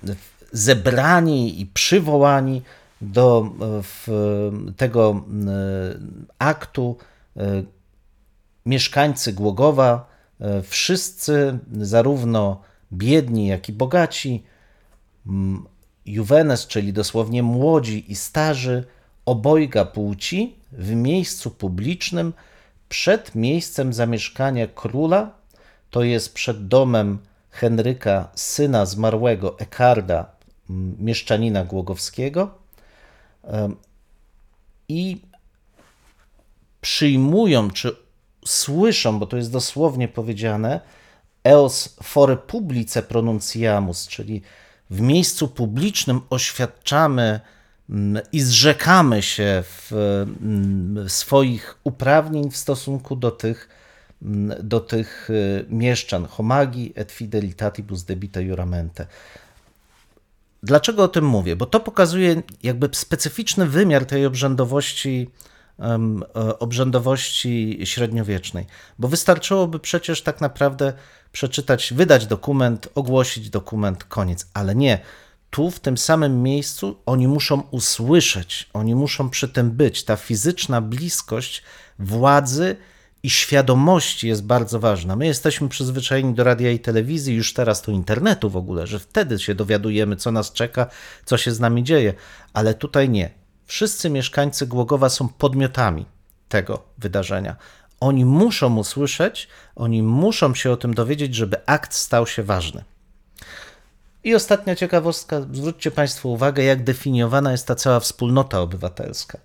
zebrani 0.51 1.61
i 1.61 1.65
przywołani 1.65 2.61
do 3.01 3.51
e, 4.07 4.71
tego 4.77 5.25
e, 5.47 5.51
aktu 6.39 6.97
e, 7.37 7.63
mieszkańcy 8.65 9.33
Głogowa, 9.33 10.11
wszyscy, 10.63 11.59
zarówno 11.81 12.61
biedni, 12.93 13.47
jak 13.47 13.69
i 13.69 13.73
bogaci, 13.73 14.43
Juvenes, 16.05 16.67
czyli 16.67 16.93
dosłownie 16.93 17.43
młodzi 17.43 18.11
i 18.11 18.15
starzy, 18.15 18.83
obojga 19.25 19.85
płci, 19.85 20.55
w 20.71 20.95
miejscu 20.95 21.51
publicznym, 21.51 22.33
przed 22.89 23.35
miejscem 23.35 23.93
zamieszkania 23.93 24.67
króla, 24.67 25.31
to 25.89 26.03
jest 26.03 26.33
przed 26.33 26.67
domem 26.67 27.17
Henryka, 27.51 28.29
syna 28.35 28.85
zmarłego 28.85 29.59
Ekarda, 29.59 30.31
mieszczanina 30.99 31.65
głogowskiego, 31.65 32.51
i 34.89 35.21
przyjmują, 36.81 37.71
czy 37.71 37.95
słyszą, 38.45 39.19
bo 39.19 39.25
to 39.25 39.37
jest 39.37 39.51
dosłownie 39.51 40.07
powiedziane, 40.07 40.81
eos 41.43 41.95
fore 42.03 42.37
publice 42.37 43.03
pronunciamus, 43.03 44.07
czyli 44.07 44.41
w 44.89 45.01
miejscu 45.01 45.47
publicznym 45.47 46.21
oświadczamy 46.29 47.39
i 48.31 48.41
zrzekamy 48.41 49.21
się 49.21 49.63
w, 49.63 49.91
swoich 51.07 51.77
uprawnień 51.83 52.51
w 52.51 52.57
stosunku 52.57 53.15
do 53.15 53.31
tych, 53.31 53.69
do 54.63 54.79
tych 54.79 55.29
y, 55.29 55.65
mieszczan. 55.69 56.25
Homagi 56.25 56.93
et 56.95 57.11
fidelitatibus 57.11 58.03
debita 58.03 58.41
juramente. 58.41 59.07
Dlaczego 60.63 61.03
o 61.03 61.07
tym 61.07 61.25
mówię? 61.25 61.55
Bo 61.55 61.65
to 61.65 61.79
pokazuje 61.79 62.41
jakby 62.63 62.89
specyficzny 62.91 63.65
wymiar 63.65 64.05
tej 64.05 64.25
obrzędowości, 64.25 65.29
e, 65.79 66.59
obrzędowości 66.59 67.79
średniowiecznej. 67.83 68.65
Bo 68.99 69.07
wystarczyłoby 69.07 69.79
przecież 69.79 70.21
tak 70.21 70.41
naprawdę 70.41 70.93
przeczytać, 71.31 71.93
wydać 71.93 72.27
dokument, 72.27 72.89
ogłosić 72.95 73.49
dokument, 73.49 74.03
koniec. 74.03 74.47
Ale 74.53 74.75
nie. 74.75 74.99
Tu, 75.49 75.71
w 75.71 75.79
tym 75.79 75.97
samym 75.97 76.43
miejscu, 76.43 76.97
oni 77.05 77.27
muszą 77.27 77.61
usłyszeć, 77.71 78.69
oni 78.73 78.95
muszą 78.95 79.29
przy 79.29 79.49
tym 79.49 79.71
być. 79.71 80.03
Ta 80.03 80.15
fizyczna 80.15 80.81
bliskość 80.81 81.63
władzy 81.99 82.75
i 83.23 83.29
świadomości 83.29 84.27
jest 84.27 84.45
bardzo 84.45 84.79
ważna. 84.79 85.15
My 85.15 85.25
jesteśmy 85.25 85.69
przyzwyczajeni 85.69 86.33
do 86.33 86.43
radia 86.43 86.71
i 86.71 86.79
telewizji, 86.79 87.35
już 87.35 87.53
teraz 87.53 87.81
do 87.81 87.91
internetu 87.91 88.49
w 88.49 88.57
ogóle, 88.57 88.87
że 88.87 88.99
wtedy 88.99 89.39
się 89.39 89.55
dowiadujemy, 89.55 90.15
co 90.15 90.31
nas 90.31 90.51
czeka, 90.51 90.87
co 91.25 91.37
się 91.37 91.51
z 91.51 91.59
nami 91.59 91.83
dzieje, 91.83 92.13
ale 92.53 92.73
tutaj 92.73 93.09
nie. 93.09 93.29
Wszyscy 93.65 94.09
mieszkańcy 94.09 94.67
Głogowa 94.67 95.09
są 95.09 95.27
podmiotami 95.27 96.05
tego 96.49 96.83
wydarzenia. 96.97 97.55
Oni 97.99 98.25
muszą 98.25 98.77
usłyszeć, 98.77 99.47
oni 99.75 100.03
muszą 100.03 100.55
się 100.55 100.71
o 100.71 100.77
tym 100.77 100.93
dowiedzieć, 100.93 101.35
żeby 101.35 101.65
akt 101.65 101.93
stał 101.93 102.27
się 102.27 102.43
ważny. 102.43 102.83
I 104.23 104.35
ostatnia 104.35 104.75
ciekawostka, 104.75 105.41
zwróćcie 105.51 105.91
Państwo 105.91 106.29
uwagę, 106.29 106.63
jak 106.63 106.83
definiowana 106.83 107.51
jest 107.51 107.67
ta 107.67 107.75
cała 107.75 107.99
wspólnota 107.99 108.61
obywatelska. 108.61 109.37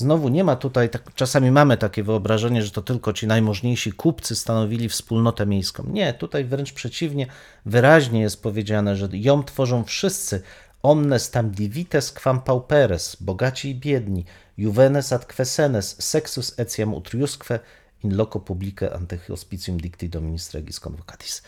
Znowu 0.00 0.28
nie 0.28 0.44
ma 0.44 0.56
tutaj, 0.56 0.90
tak, 0.90 1.14
czasami 1.14 1.50
mamy 1.50 1.76
takie 1.76 2.02
wyobrażenie, 2.02 2.62
że 2.62 2.70
to 2.70 2.82
tylko 2.82 3.12
ci 3.12 3.26
najmożniejsi 3.26 3.92
kupcy 3.92 4.36
stanowili 4.36 4.88
wspólnotę 4.88 5.46
miejską. 5.46 5.84
Nie, 5.92 6.14
tutaj 6.14 6.44
wręcz 6.44 6.72
przeciwnie, 6.72 7.26
wyraźnie 7.66 8.20
jest 8.20 8.42
powiedziane, 8.42 8.96
że 8.96 9.08
ją 9.12 9.44
tworzą 9.44 9.84
wszyscy. 9.84 10.42
Omnes 10.82 11.30
tam 11.30 11.50
divites 11.50 12.12
quam 12.12 12.40
pauperes, 12.40 13.16
bogaci 13.20 13.70
i 13.70 13.74
biedni, 13.74 14.24
juvenes 14.58 15.12
ad 15.12 15.34
quesenes, 15.34 15.96
sexus 16.02 16.54
etiam 16.58 16.94
utriusque, 16.94 17.60
in 18.04 18.16
loco 18.16 18.40
publice 18.40 18.94
ante 18.94 19.18
hospitium 19.18 19.80
dicti 19.80 20.08
dominis 20.08 20.50
regis 20.50 20.80
convocatis. 20.80 21.42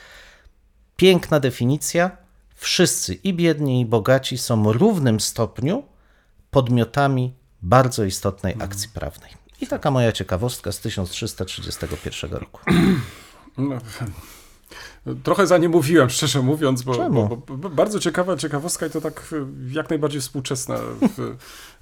Piękna 0.97 1.41
definicja. 1.41 2.17
Wszyscy, 2.55 3.15
i 3.15 3.35
biedni, 3.35 3.81
i 3.81 3.87
bogaci, 3.87 4.39
są 4.39 4.63
w 4.63 4.67
równym 4.67 5.21
stopniu 5.21 5.83
podmiotami 6.51 7.42
bardzo 7.63 8.05
istotnej 8.05 8.55
akcji 8.59 8.89
prawnej. 8.89 9.31
I 9.61 9.67
taka 9.67 9.91
moja 9.91 10.13
ciekawostka 10.13 10.73
z 10.73 10.81
1331 10.81 12.33
roku. 12.33 12.61
No, 13.59 13.79
Trochę 15.23 15.47
za 15.47 15.59
nie 15.59 15.69
mówiłem, 15.69 16.11
szczerze 16.11 16.43
mówiąc, 16.43 16.83
bo, 16.83 17.11
bo, 17.11 17.37
bo, 17.57 17.71
bardzo 17.71 17.99
ciekawa 18.01 18.37
ciekawostka 18.37 18.87
i 18.87 18.91
to 18.91 19.01
tak 19.01 19.29
e, 19.33 19.47
jak 19.75 19.91
najbardziej 19.91 20.21
współczesna. 20.21 20.77
W, 21.01 21.21
e, 21.21 21.35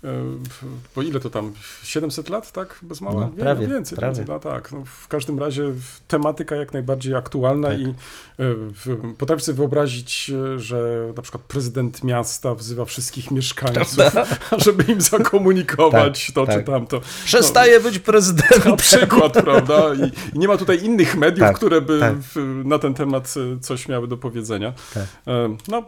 w, 0.02 0.64
bo 0.96 1.02
ile 1.02 1.20
to 1.20 1.30
tam? 1.30 1.52
700 1.82 2.28
lat, 2.28 2.52
tak? 2.52 2.78
Bez 2.82 3.00
mała? 3.00 3.20
No, 3.20 3.30
Nie, 3.36 3.42
prawie, 3.42 3.66
więcej, 3.68 3.98
prawie. 3.98 4.14
więcej. 4.16 4.34
No 4.34 4.40
tak. 4.40 4.72
No, 4.72 4.82
w 4.84 5.08
każdym 5.08 5.38
razie 5.38 5.72
tematyka 6.08 6.56
jak 6.56 6.72
najbardziej 6.72 7.14
aktualna 7.14 7.68
Tak. 7.68 7.78
i 7.80 7.84
e, 7.84 7.94
w, 8.38 9.14
potrafię 9.18 9.42
sobie 9.42 9.56
wyobrazić, 9.56 10.30
że 10.56 11.12
na 11.16 11.22
przykład 11.22 11.42
prezydent 11.44 12.04
miasta 12.04 12.54
wzywa 12.54 12.84
wszystkich 12.84 13.30
mieszkańców, 13.30 13.96
żeby 14.64 14.92
im 14.92 15.00
zakomunikować 15.00 16.26
Tak, 16.26 16.34
to 16.34 16.46
tak. 16.46 16.58
czy 16.58 16.64
tamto. 16.64 17.00
Przestaje 17.24 17.80
być 17.80 17.98
prezydentem. 17.98 18.70
Na 18.70 18.76
przykład, 18.76 19.32
prawda? 19.32 19.94
I, 19.94 20.36
I 20.36 20.38
nie 20.38 20.48
ma 20.48 20.56
tutaj 20.56 20.84
innych 20.84 21.16
mediów, 21.16 21.48
Tak, 21.48 21.56
które 21.56 21.80
by 21.80 22.00
tak. 22.00 22.14
w, 22.18 22.62
na 22.64 22.78
ten 22.78 22.94
temat 22.94 23.09
e, 23.18 23.60
coś 23.60 23.88
miały 23.88 24.08
do 24.08 24.16
powiedzenia. 24.16 24.72
Tak. 24.94 25.04
E, 25.26 25.56
No, 25.68 25.82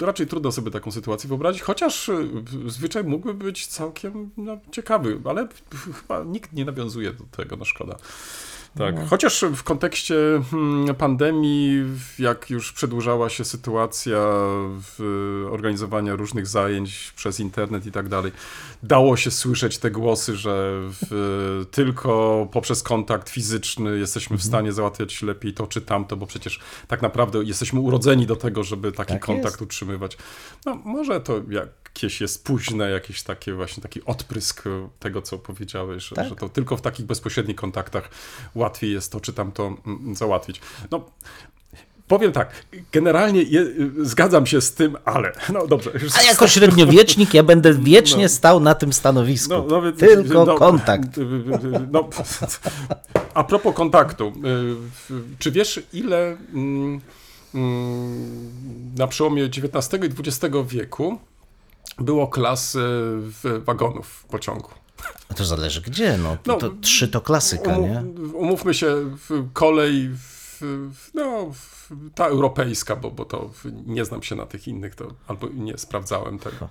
raczej 0.00 0.26
trudno 0.26 0.52
sobie 0.52 0.70
taką 0.70 0.90
sytuację 0.90 1.28
wyobrazić, 1.28 1.62
chociaż 1.62 2.08
e, 2.08 2.14
zwyczaj 2.66 3.04
mógłby 3.04 3.34
być 3.34 3.66
całkiem 3.66 4.30
no, 4.36 4.58
ciekawy, 4.72 5.20
ale 5.24 5.48
chyba 6.00 6.24
nikt 6.24 6.52
nie 6.52 6.64
nawiązuje 6.64 7.12
do 7.12 7.24
tego, 7.36 7.56
no 7.56 7.64
szkoda. 7.64 7.96
Tak, 8.78 9.08
chociaż 9.08 9.44
w 9.56 9.62
kontekście 9.62 10.14
hmm, 10.50 10.94
pandemii, 10.94 11.84
jak 12.18 12.50
już 12.50 12.72
przedłużała 12.72 13.28
się 13.28 13.44
sytuacja 13.44 14.18
w 14.80 15.43
organizowania 15.54 16.16
różnych 16.16 16.46
zajęć 16.46 17.12
przez 17.16 17.40
internet 17.40 17.86
i 17.86 17.92
tak 17.92 18.08
dalej, 18.08 18.32
dało 18.82 19.16
się 19.16 19.30
słyszeć 19.30 19.78
te 19.78 19.90
głosy, 19.90 20.36
że 20.36 20.80
w, 21.00 21.66
tylko 21.70 22.48
poprzez 22.52 22.82
kontakt 22.82 23.28
fizyczny 23.30 23.98
jesteśmy 23.98 24.38
w 24.38 24.42
stanie 24.44 24.72
załatwiać 24.72 25.22
lepiej 25.22 25.54
to 25.54 25.66
czy 25.66 25.80
tamto, 25.80 26.16
bo 26.16 26.26
przecież 26.26 26.60
tak 26.88 27.02
naprawdę 27.02 27.44
jesteśmy 27.44 27.80
urodzeni 27.80 28.26
do 28.26 28.36
tego, 28.36 28.64
żeby 28.64 28.92
taki 28.92 29.12
Tak 29.12 29.24
kontakt 29.24 29.54
jest. 29.54 29.62
utrzymywać. 29.62 30.16
No, 30.66 30.74
może 30.84 31.20
to 31.20 31.42
jakieś 31.50 32.20
jest 32.20 32.44
późne, 32.44 32.90
jakieś 32.90 33.22
takie 33.22 33.54
właśnie 33.54 33.82
taki 33.82 34.04
odprysk 34.04 34.62
tego, 34.98 35.22
co 35.22 35.38
powiedziałeś, 35.38 36.04
że, 36.04 36.16
Tak. 36.16 36.28
że 36.28 36.36
to 36.36 36.48
tylko 36.48 36.76
w 36.76 36.80
takich 36.82 37.06
bezpośrednich 37.06 37.56
kontaktach 37.56 38.08
łatwiej 38.54 38.92
jest 38.92 39.12
to 39.12 39.20
czy 39.20 39.32
tamto 39.32 39.76
mm, 39.86 40.14
załatwić. 40.14 40.60
No, 40.90 41.10
powiem 42.08 42.32
tak, 42.32 42.64
generalnie 42.92 43.42
je, 43.42 43.66
zgadzam 44.02 44.46
się 44.46 44.60
z 44.60 44.72
tym, 44.74 44.96
ale 45.04 45.32
no 45.52 45.66
dobrze. 45.66 45.90
A 46.18 46.22
jako 46.22 46.48
średniowiecznik 46.48 47.34
ja 47.34 47.42
będę 47.42 47.74
wiecznie 47.74 48.22
No. 48.22 48.28
stał 48.28 48.60
na 48.60 48.74
tym 48.74 48.92
stanowisku. 48.92 49.54
no, 49.54 49.66
no, 49.82 49.92
Tylko 49.92 50.44
no, 50.44 50.54
kontakt. 50.54 51.08
No, 51.92 52.08
a 53.34 53.44
propos 53.44 53.74
kontaktu, 53.74 54.32
y, 55.10 55.14
czy 55.38 55.50
wiesz 55.50 55.82
ile 55.92 56.36
mm, 56.54 57.00
mm, 57.54 58.50
na 58.98 59.06
przełomie 59.06 59.44
XIX 59.44 60.02
i 60.04 60.28
XX 60.28 60.54
wieku 60.68 61.18
było 61.98 62.26
klas 62.28 62.74
y, 62.74 63.60
wagonów 63.64 64.06
w 64.06 64.24
pociągu? 64.24 64.68
No 65.30 65.36
To 65.36 65.44
zależy 65.44 65.80
gdzie, 65.80 66.18
no. 66.18 66.36
No, 66.46 66.56
to 66.56 66.70
trzy 66.80 67.08
to 67.08 67.20
klasyka, 67.20 67.76
nie? 67.76 67.98
Umów, 68.00 68.34
umówmy 68.34 68.74
się, 68.74 68.94
w 69.28 69.52
kolej, 69.52 70.10
no, 71.14 71.52
ta 72.14 72.26
europejska, 72.26 72.96
bo, 72.96 73.10
bo 73.10 73.24
to 73.24 73.50
nie 73.86 74.04
znam 74.04 74.22
się 74.22 74.34
na 74.36 74.46
tych 74.46 74.68
innych, 74.68 74.94
to 74.94 75.08
albo 75.28 75.48
nie 75.54 75.78
sprawdzałem 75.78 76.38
tego. 76.38 76.68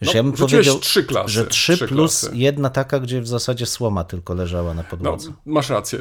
No, 0.00 0.12
ja 0.14 0.22
bym 0.22 0.32
powiedział, 0.32 0.78
trzy 0.78 1.04
klasy, 1.04 1.28
że 1.30 1.46
trzy, 1.46 1.74
trzy 1.76 1.88
plus 1.88 2.20
klasy. 2.20 2.36
jedna 2.36 2.70
taka, 2.70 3.00
gdzie 3.00 3.20
w 3.20 3.28
zasadzie 3.28 3.66
słoma 3.66 4.04
tylko 4.04 4.34
leżała 4.34 4.74
na 4.74 4.82
No, 4.82 4.88
podłodze. 4.90 5.32
masz 5.46 5.68
rację. 5.70 5.98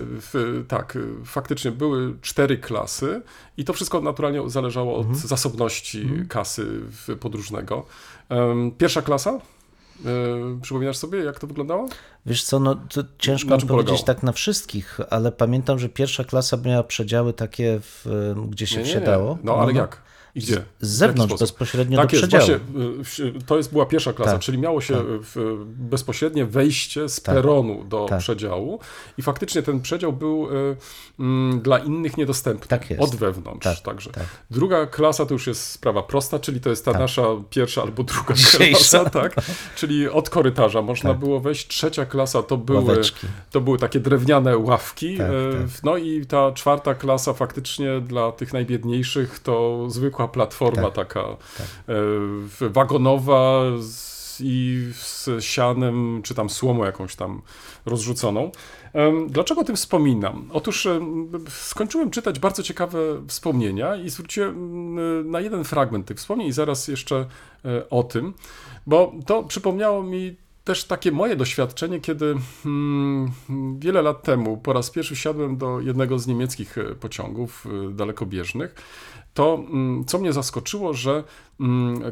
Tak, 0.67 0.97
faktycznie 1.25 1.71
były 1.71 2.17
cztery 2.21 2.57
klasy 2.57 3.21
i 3.57 3.65
to 3.65 3.73
wszystko 3.73 4.01
naturalnie 4.01 4.49
zależało 4.49 4.95
od 4.97 5.05
Mhm. 5.07 5.27
zasobności 5.27 6.09
kasy 6.29 6.65
w 6.81 7.17
podróżnego. 7.19 7.85
Pierwsza 8.77 9.01
klasa? 9.01 9.39
Y, 9.99 10.61
przypominasz 10.61 10.97
sobie, 10.97 11.19
jak 11.23 11.39
to 11.39 11.47
wyglądało? 11.47 11.87
Wiesz 12.25 12.43
co, 12.43 12.59
no 12.59 12.75
to 12.75 13.01
ciężko 13.19 13.49
Na 13.49 13.55
powiedzieć 13.57 13.67
polegało? 13.69 13.97
tak 14.03 14.23
na 14.23 14.31
wszystkich, 14.31 14.97
ale 15.09 15.31
pamiętam, 15.31 15.79
że 15.79 15.89
pierwsza 15.89 16.23
klasa 16.23 16.57
miała 16.57 16.83
przedziały 16.83 17.33
takie, 17.33 17.79
w, 17.81 18.05
gdzie 18.49 18.67
się 18.67 18.77
Nie, 18.77 18.83
nie, 18.83 18.89
wsiadało. 18.89 19.31
nie. 19.33 19.39
No 19.43 19.55
ale 19.55 19.73
jak? 19.73 20.01
Gdzie? 20.35 20.63
Z 20.81 20.89
zewnątrz, 20.89 21.35
bezpośrednio 21.39 21.97
tak 21.97 22.09
do 22.09 22.15
jest, 22.17 22.27
przedziału. 22.27 22.59
właśnie, 22.95 23.25
y, 23.25 23.33
to 23.45 23.57
jest, 23.57 23.71
była 23.71 23.85
pierwsza 23.85 24.13
klasa, 24.13 24.31
Tak, 24.31 24.41
czyli 24.41 24.57
miało 24.57 24.81
się 24.81 24.95
w, 25.05 25.63
bezpośrednie 25.65 26.45
wejście 26.45 27.09
z 27.09 27.21
Tak, 27.21 27.35
peronu 27.35 27.83
do 27.83 28.05
tak. 28.09 28.19
przedziału 28.19 28.79
i 29.17 29.21
faktycznie 29.21 29.61
ten 29.63 29.81
przedział 29.81 30.13
był 30.13 30.47
y, 30.55 30.75
mm, 31.19 31.61
dla 31.61 31.77
innych 31.79 32.17
niedostępny 32.17 32.67
Tak 32.67 32.89
jest. 32.89 33.01
od 33.03 33.15
wewnątrz. 33.15 33.63
Tak, 33.63 33.79
także. 33.79 34.09
tak. 34.11 34.23
Druga 34.51 34.85
klasa 34.85 35.25
to 35.25 35.33
już 35.33 35.47
jest 35.47 35.69
sprawa 35.71 36.03
prosta, 36.03 36.39
czyli 36.39 36.61
to 36.61 36.69
jest 36.69 36.85
ta 36.85 36.91
Tak. 36.91 37.01
nasza 37.01 37.23
pierwsza 37.49 37.81
albo 37.81 38.03
druga 38.03 38.33
Dzisiejsza. 38.43 38.99
klasa, 38.99 39.09
tak? 39.09 39.35
czyli 39.79 40.09
od 40.09 40.29
korytarza 40.29 40.81
można 40.81 41.09
Tak. 41.09 41.19
było 41.19 41.39
wejść. 41.39 41.67
Trzecia 41.67 42.05
klasa 42.05 42.43
to 42.43 42.57
były, 42.57 42.79
Ławeczki. 42.79 43.27
to 43.51 43.61
były 43.61 43.77
takie 43.77 43.99
drewniane 43.99 44.57
ławki. 44.57 45.17
Tak, 45.17 45.27
tak. 45.27 45.83
No 45.83 45.97
i 45.97 46.25
ta 46.25 46.51
czwarta 46.51 46.95
klasa 46.95 47.33
faktycznie 47.33 48.01
dla 48.01 48.31
tych 48.31 48.53
najbiedniejszych 48.53 49.39
to 49.39 49.85
zwykła 49.89 50.24
platforma 50.27 50.81
Tak, 50.91 50.93
taka 50.93 51.19
e, 51.21 51.35
w- 51.87 52.69
wagonowa 52.73 53.61
z, 53.81 54.15
i 54.43 54.89
z 54.93 55.29
sianem, 55.43 56.21
czy 56.23 56.35
tam 56.35 56.49
słomą 56.49 56.85
jakąś 56.85 57.15
tam 57.15 57.41
rozrzuconą. 57.85 58.51
Dlaczego 59.29 59.61
o 59.61 59.63
tym 59.63 59.75
wspominam? 59.75 60.49
Otóż 60.53 60.85
em, 60.85 61.29
skończyłem 61.49 62.09
czytać 62.11 62.39
bardzo 62.39 62.63
ciekawe 62.63 62.99
wspomnienia 63.27 63.95
i 63.95 64.09
zwróciłem 64.09 65.31
na 65.31 65.39
jeden 65.39 65.63
fragment 65.63 66.05
tych 66.07 66.17
wspomnień 66.17 66.47
i 66.47 66.51
zaraz 66.51 66.87
jeszcze 66.87 67.25
e, 67.65 67.89
o 67.89 68.03
tym, 68.03 68.33
bo 68.87 69.13
to 69.25 69.43
przypomniało 69.43 70.03
mi 70.03 70.35
też 70.63 70.83
takie 70.83 71.11
moje 71.11 71.35
doświadczenie, 71.35 71.99
kiedy 71.99 72.35
mm, 72.65 73.31
wiele 73.79 74.01
lat 74.01 74.23
temu 74.23 74.57
po 74.57 74.73
raz 74.73 74.89
pierwszy 74.91 75.15
wsiadłem 75.15 75.57
do 75.57 75.79
jednego 75.79 76.19
z 76.19 76.27
niemieckich 76.27 76.77
e, 76.77 76.83
pociągów 76.95 77.65
e, 77.87 77.91
dalekobieżnych, 77.93 78.75
to 79.35 79.63
mm, 79.69 80.05
co 80.05 80.17
mnie 80.19 80.33
zaskoczyło, 80.33 80.93
że 80.93 81.23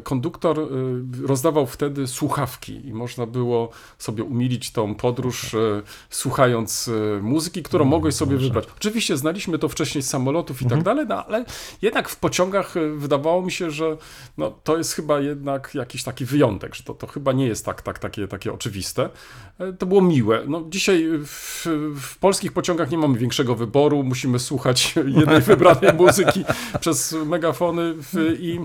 konduktor 0.04 0.58
y, 0.58 1.26
rozdawał 1.26 1.66
wtedy 1.66 2.06
słuchawki 2.06 2.88
i 2.88 2.94
można 2.94 3.26
było 3.26 3.70
sobie 3.98 4.24
umilić 4.24 4.72
tą 4.72 4.94
podróż 4.94 5.54
y, 5.54 5.82
słuchając 6.10 6.88
y, 6.88 7.20
muzyki, 7.22 7.62
którą 7.62 7.84
mogłeś 7.84 8.14
sobie 8.14 8.36
wybrać. 8.36 8.64
Oczywiście 8.76 9.16
znaliśmy 9.16 9.58
to 9.58 9.68
wcześniej 9.68 10.02
z 10.02 10.10
samolotów 10.10 10.62
i 10.62 10.66
tak 10.66 10.82
dalej, 10.82 11.06
no, 11.08 11.26
ale 11.26 11.44
jednak 11.82 12.08
w 12.08 12.16
pociągach 12.16 12.74
wydawało 12.96 13.42
mi 13.42 13.52
się, 13.52 13.70
że 13.70 13.96
no, 14.38 14.50
to 14.50 14.76
jest 14.76 14.92
chyba 14.92 15.20
jednak 15.20 15.74
jakiś 15.74 16.02
taki 16.02 16.24
wyjątek, 16.24 16.74
że 16.74 16.82
to, 16.82 16.94
to 16.94 17.06
chyba 17.06 17.32
nie 17.32 17.46
jest 17.46 17.64
tak, 17.64 17.82
tak 17.82 17.98
takie, 17.98 18.28
takie 18.28 18.52
oczywiste. 18.52 19.10
E, 19.58 19.72
To 19.72 19.86
było 19.86 20.02
miłe. 20.02 20.42
No, 20.46 20.64
dzisiaj 20.68 21.08
w, 21.26 21.66
w 22.00 22.18
polskich 22.18 22.52
pociągach 22.52 22.90
nie 22.90 22.98
mamy 22.98 23.18
większego 23.18 23.54
wyboru, 23.54 24.02
musimy 24.02 24.38
słuchać 24.38 24.94
jednej 25.20 25.40
wybranej 25.40 25.92
muzyki 25.94 26.44
przez 26.80 27.16
megafony 27.26 27.94
w, 27.94 28.36
i 28.40 28.60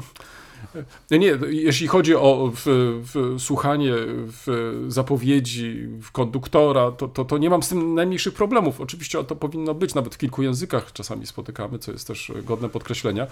nie, 1.12 1.38
jeśli 1.50 1.88
chodzi 1.88 2.16
o 2.16 2.52
w, 2.56 2.62
w, 3.14 3.42
słuchanie 3.42 3.94
w 4.28 4.74
zapowiedzi 4.88 5.88
w 6.02 6.12
konduktora, 6.12 6.92
to, 6.92 7.08
to, 7.08 7.26
to 7.26 7.38
nie 7.38 7.50
mam 7.50 7.64
z 7.64 7.70
tym 7.70 7.96
najmniejszych 7.96 8.34
problemów. 8.34 8.82
Oczywiście 8.82 9.24
to 9.24 9.36
powinno 9.36 9.74
być, 9.74 9.96
nawet 9.96 10.16
w 10.16 10.18
kilku 10.18 10.44
językach 10.44 10.94
czasami 10.94 11.28
spotykamy, 11.28 11.80
co 11.80 11.92
jest 11.92 12.08
też 12.08 12.32
godne 12.44 12.70
podkreślenia, 12.70 13.28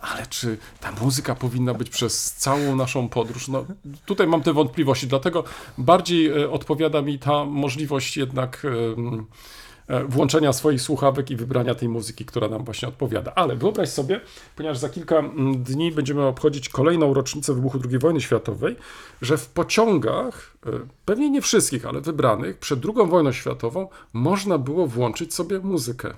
ale 0.00 0.26
czy 0.26 0.58
ta 0.80 0.92
muzyka 0.92 1.34
powinna 1.34 1.74
być 1.74 1.90
przez 1.90 2.32
całą 2.32 2.76
naszą 2.76 3.08
podróż? 3.08 3.48
No, 3.48 3.64
tutaj 4.06 4.26
mam 4.26 4.42
te 4.42 4.52
wątpliwości, 4.52 5.06
dlatego 5.06 5.44
bardziej 5.78 6.26
e, 6.26 6.50
odpowiada 6.50 7.02
mi 7.02 7.18
ta 7.18 7.44
możliwość 7.44 8.16
jednak 8.16 8.62
e, 8.64 9.22
włączenia 10.08 10.52
swoich 10.52 10.82
słuchawek 10.82 11.30
i 11.30 11.36
wybrania 11.36 11.74
tej 11.74 11.88
muzyki, 11.88 12.24
która 12.24 12.48
nam 12.48 12.64
właśnie 12.64 12.88
odpowiada. 12.88 13.32
Ale 13.34 13.56
wyobraź 13.56 13.88
sobie, 13.88 14.20
ponieważ 14.56 14.78
za 14.78 14.88
kilka 14.88 15.16
mm, 15.18 15.62
dni 15.62 15.92
będziemy 15.92 16.22
obchodzić 16.22 16.68
kolejną 16.68 17.14
rocznicę 17.14 17.54
wybuchu 17.54 17.78
II 17.90 17.98
wojny 17.98 18.20
światowej, 18.20 18.76
że 19.22 19.36
w 19.36 19.46
pociągach, 19.48 20.56
e, 20.66 20.70
pewnie 21.04 21.30
nie 21.30 21.42
wszystkich, 21.42 21.86
ale 21.86 22.00
wybranych, 22.00 22.58
przed 22.58 22.80
II 22.84 23.08
wojną 23.08 23.32
światową 23.32 23.88
można 24.12 24.58
było 24.58 24.86
włączyć 24.86 25.34
sobie 25.34 25.58
muzykę. 25.58 26.14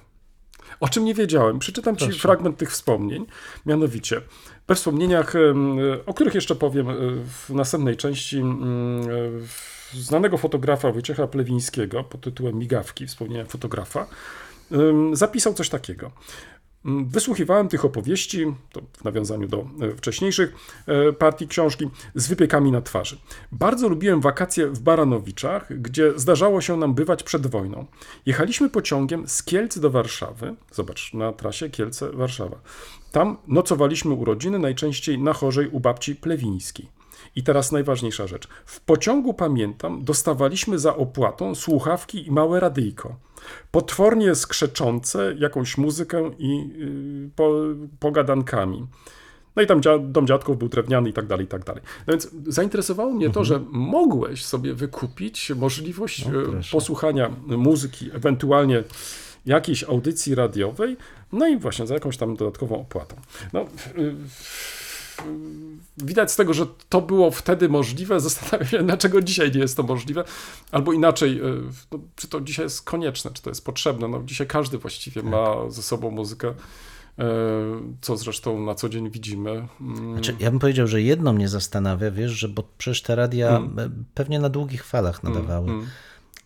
O 0.80 0.88
czym 0.88 1.04
nie 1.04 1.14
wiedziałem. 1.14 1.58
Przeczytam 1.58 1.96
Ci 1.96 2.12
fragment 2.12 2.56
tych 2.56 2.70
wspomnień. 2.70 3.26
Mianowicie, 3.66 4.20
we 4.68 4.74
wspomnieniach, 4.74 5.36
em, 5.36 5.76
o 6.06 6.14
których 6.14 6.34
jeszcze 6.34 6.54
powiem 6.54 6.90
e, 6.90 6.94
w 7.26 7.50
następnej 7.50 7.96
części, 7.96 8.38
mm, 8.38 9.00
e, 9.00 9.04
w- 9.46 9.83
znanego 9.92 10.38
fotografa 10.38 10.92
Wojciecha 10.92 11.26
Plewińskiego 11.26 12.04
pod 12.04 12.20
tytułem 12.20 12.58
Migawki, 12.58 13.06
wspomnienia 13.06 13.44
fotografa, 13.44 14.06
zapisał 15.12 15.54
coś 15.54 15.68
takiego. 15.68 16.10
Wysłuchiwałem 17.06 17.68
tych 17.68 17.84
opowieści, 17.84 18.54
to 18.72 18.80
w 18.92 19.04
nawiązaniu 19.04 19.48
do 19.48 19.66
e, 19.80 19.96
wcześniejszych 19.96 20.54
e, 20.86 21.12
partii 21.12 21.48
książki, 21.48 21.90
z 22.14 22.28
wypiekami 22.28 22.72
na 22.72 22.82
twarzy. 22.82 23.18
Bardzo 23.52 23.88
lubiłem 23.88 24.20
wakacje 24.20 24.66
w 24.66 24.80
Baranowiczach, 24.80 25.80
gdzie 25.80 26.12
zdarzało 26.16 26.60
się 26.60 26.76
nam 26.76 26.94
bywać 26.94 27.22
przed 27.22 27.46
wojną. 27.46 27.86
Jechaliśmy 28.26 28.70
pociągiem 28.70 29.28
z 29.28 29.42
Kielc 29.42 29.78
do 29.78 29.90
Warszawy, 29.90 30.54
zobacz, 30.72 31.14
na 31.14 31.32
trasie 31.32 31.70
Kielce-Warszawa. 31.70 32.56
Tam 33.12 33.36
nocowaliśmy 33.48 34.14
urodziny, 34.14 34.58
najczęściej 34.58 35.18
na 35.18 35.32
chorzej 35.32 35.68
u 35.68 35.80
babci 35.80 36.16
Plewińskiej. 36.16 36.88
I 37.36 37.42
teraz 37.42 37.72
najważniejsza 37.72 38.26
rzecz. 38.26 38.48
W 38.66 38.80
pociągu, 38.80 39.34
pamiętam, 39.34 40.04
dostawaliśmy 40.04 40.78
za 40.78 40.96
opłatą 40.96 41.54
słuchawki 41.54 42.26
i 42.26 42.30
małe 42.30 42.60
radyjko. 42.60 43.16
Potwornie 43.70 44.34
skrzeczące 44.34 45.34
jakąś 45.38 45.78
muzykę 45.78 46.30
i 46.38 46.68
yy, 46.78 47.30
po, 47.36 47.52
pogadankami. 48.00 48.86
No 49.56 49.62
i 49.62 49.66
tam 49.66 49.80
dom 50.00 50.26
dziadków 50.26 50.58
był 50.58 50.68
drewniany 50.68 51.08
i 51.08 51.12
tak 51.12 51.26
dalej, 51.26 51.44
i 51.44 51.48
tak 51.48 51.64
dalej. 51.64 51.82
No 52.06 52.12
więc 52.12 52.30
zainteresowało 52.46 53.12
mnie 53.12 53.30
to, 53.30 53.44
że 53.44 53.60
mogłeś 53.70 54.44
sobie 54.44 54.74
wykupić 54.74 55.52
możliwość 55.56 56.26
No, 56.26 56.32
proszę. 56.52 56.72
posłuchania 56.72 57.30
muzyki, 57.46 58.10
ewentualnie 58.14 58.82
jakiejś 59.46 59.84
audycji 59.84 60.34
radiowej, 60.34 60.96
no 61.32 61.46
i 61.48 61.56
właśnie 61.58 61.86
za 61.86 61.94
jakąś 61.94 62.16
tam 62.16 62.36
dodatkową 62.36 62.80
opłatą. 62.80 63.16
No, 63.52 63.60
y, 63.98 64.14
widać 65.98 66.32
z 66.32 66.36
tego, 66.36 66.54
że 66.54 66.66
to 66.88 67.00
było 67.00 67.30
wtedy 67.30 67.68
możliwe. 67.68 68.20
Zastanawiam 68.20 68.68
się, 68.68 68.82
dlaczego 68.82 69.22
dzisiaj 69.22 69.52
nie 69.52 69.60
jest 69.60 69.76
to 69.76 69.82
możliwe, 69.82 70.24
albo 70.72 70.92
inaczej, 70.92 71.40
no, 71.92 71.98
czy 72.16 72.28
to 72.28 72.40
dzisiaj 72.40 72.64
jest 72.66 72.82
konieczne, 72.82 73.30
czy 73.34 73.42
to 73.42 73.50
jest 73.50 73.64
potrzebne. 73.64 74.08
No, 74.08 74.22
dzisiaj 74.24 74.46
każdy 74.46 74.78
właściwie 74.78 75.22
ma 75.22 75.70
ze 75.70 75.82
sobą 75.82 76.10
muzykę, 76.10 76.48
y, 76.48 76.54
co 78.00 78.16
zresztą 78.16 78.60
na 78.60 78.74
co 78.74 78.88
dzień 78.88 79.10
widzimy. 79.10 79.68
Mm, 79.80 80.12
Znaczy, 80.12 80.36
ja 80.40 80.50
bym 80.50 80.60
powiedział, 80.60 80.86
że 80.86 81.02
jedno 81.02 81.32
mnie 81.32 81.48
zastanawia, 81.48 82.10
wiesz, 82.10 82.32
że 82.32 82.48
bo 82.48 82.64
przecież 82.78 83.02
te 83.02 83.14
radia 83.14 83.48
e, 83.58 83.90
pewnie 84.14 84.38
na 84.38 84.48
długich 84.48 84.84
falach 84.84 85.22
nadawały, 85.22 85.70
mm. 85.70 85.86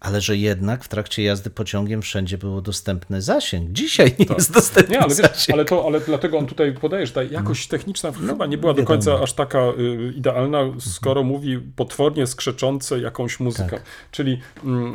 Ale 0.01 0.21
że 0.21 0.37
jednak 0.37 0.85
w 0.85 0.89
trakcie 0.89 1.23
jazdy 1.23 1.51
pociągiem 1.51 2.03
wszędzie 2.03 2.39
było 2.39 2.61
dostępny 2.61 3.23
zasięg. 3.23 3.73
Dzisiaj 3.73 4.15
nie 4.19 4.27
jest 4.35 4.53
dostępny 4.53 4.95
Nie, 4.95 5.03
ale, 5.03 5.15
wiesz, 5.15 5.51
ale, 5.53 5.65
to, 5.65 5.87
ale 5.87 6.01
dlatego 6.01 6.39
on 6.39 6.47
tutaj 6.47 6.73
podaje, 6.73 7.07
że 7.07 7.13
ta 7.13 7.23
jakość 7.23 7.69
techniczna 7.69 8.13
chyba 8.13 8.47
nie 8.47 8.59
była 8.59 8.73
do 8.73 8.79
wiadomo. 8.79 8.97
końca 8.97 9.23
aż 9.23 9.33
taka 9.33 9.59
y, 9.59 10.13
idealna, 10.17 10.59
skoro 10.79 11.23
mówi 11.23 11.59
potwornie 11.77 12.27
skrzeczące 12.27 13.01
jakąś 13.01 13.41
muzykę. 13.41 13.71
Tak. 13.71 13.83
Czyli 14.11 14.41
mm, 14.65 14.95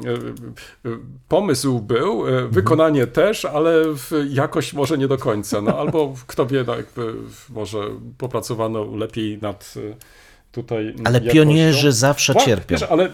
y, 0.85 0.89
y, 0.89 0.97
pomysł 1.27 1.79
był, 1.79 2.27
y, 2.27 2.47
wykonanie 2.47 3.07
też, 3.07 3.45
ale 3.45 3.83
jakość 4.29 4.73
może 4.73 4.97
nie 4.97 5.07
do 5.07 5.17
końca. 5.17 5.61
No, 5.61 5.79
albo 5.79 6.13
kto 6.27 6.45
wie, 6.45 6.63
no, 6.67 6.75
jakby 6.75 7.13
może 7.49 7.79
popracowano 8.17 8.95
lepiej 8.95 9.39
nad 9.41 9.73
y, 9.77 9.95
tutaj 10.53 10.89
mm, 10.89 11.07
Ale 11.07 11.17
jakością. 11.19 11.33
pionierzy 11.33 11.91
zawsze 11.91 12.33
Wła- 12.33 12.45
cierpią. 12.45 12.75
Wiesz, 12.75 12.83
ale 12.83 13.09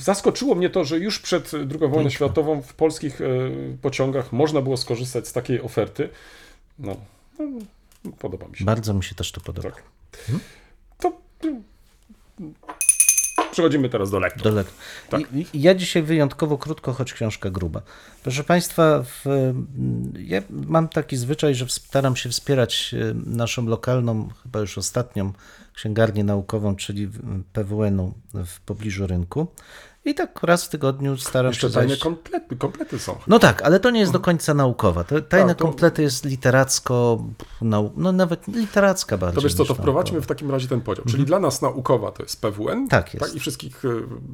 zaskoczyło 0.00 0.54
mnie 0.54 0.70
to, 0.70 0.84
że 0.84 0.98
już 0.98 1.18
przed 1.18 1.52
II 1.54 1.90
wojną 1.90 2.10
światową 2.10 2.62
w 2.62 2.74
polskich 2.74 3.20
y, 3.20 3.76
pociągach 3.82 4.32
można 4.32 4.60
było 4.62 4.76
skorzystać 4.76 5.28
z 5.28 5.32
takiej 5.32 5.60
oferty. 5.62 6.08
No, 6.78 6.96
no 7.38 8.12
podoba 8.18 8.48
mi 8.48 8.56
się. 8.56 8.64
Bardzo 8.64 8.94
mi 8.94 9.04
się 9.04 9.14
też 9.14 9.32
to 9.32 9.40
podoba. 9.40 9.70
Tak. 9.70 9.82
To 10.98 11.12
y, 11.44 11.54
przechodzimy 13.52 13.88
teraz 13.88 14.10
do 14.10 14.18
lektur. 14.18 14.42
Do 14.42 14.50
lek- 14.62 14.64
Tak. 15.10 15.20
Ja 15.54 15.74
dzisiaj 15.74 16.02
wyjątkowo 16.02 16.58
krótko, 16.58 16.92
choć 16.92 17.12
książka 17.12 17.50
gruba. 17.50 17.82
Proszę 18.22 18.44
Państwa, 18.44 19.02
w, 19.02 19.24
ja 20.18 20.42
mam 20.50 20.88
taki 20.88 21.16
zwyczaj, 21.16 21.54
że 21.54 21.66
staram 21.68 22.16
się 22.16 22.28
wspierać 22.28 22.94
e, 22.94 23.14
naszą 23.30 23.66
lokalną, 23.66 24.28
chyba 24.42 24.60
już 24.60 24.78
ostatnią 24.78 25.32
księgarnię 25.74 26.24
naukową, 26.24 26.76
czyli 26.76 27.10
PWN-u 27.52 28.14
w 28.34 28.60
pobliżu 28.60 29.06
rynku. 29.06 29.46
I 30.04 30.14
tak 30.14 30.42
raz 30.42 30.64
w 30.64 30.68
tygodniu 30.68 31.16
staram 31.16 31.50
Jeszcze 31.50 31.68
się 31.68 31.74
tajne 31.74 31.88
zajść. 31.88 32.02
komplety, 32.02 32.56
komplety 32.56 32.98
są. 32.98 33.16
No 33.26 33.38
tak, 33.38 33.62
ale 33.62 33.80
to 33.80 33.90
nie 33.90 34.00
jest 34.00 34.12
do 34.12 34.20
końca 34.20 34.54
naukowa. 34.54 35.04
To, 35.04 35.20
tajne 35.20 35.48
Tak, 35.48 35.58
to- 35.58 35.64
komplety 35.64 36.02
jest 36.02 36.24
literacko, 36.24 37.24
nau, 37.62 37.92
no 37.96 38.12
nawet 38.12 38.48
literacka 38.48 39.18
bardziej. 39.18 39.34
To 39.34 39.40
wiesz 39.40 39.54
co, 39.54 39.64
to 39.64 39.74
wprowadźmy 39.74 40.12
naukowa. 40.12 40.24
w 40.24 40.28
takim 40.28 40.50
razie 40.50 40.68
ten 40.68 40.80
podział. 40.80 41.04
Czyli 41.04 41.24
dla 41.24 41.38
nas 41.40 41.62
naukowa 41.62 42.12
to 42.12 42.22
jest 42.22 42.40
PWN. 42.40 42.68
Mhm. 42.68 42.88
Tak 42.88 43.14
jest. 43.14 43.34
I 43.34 43.40
wszystkich 43.40 43.82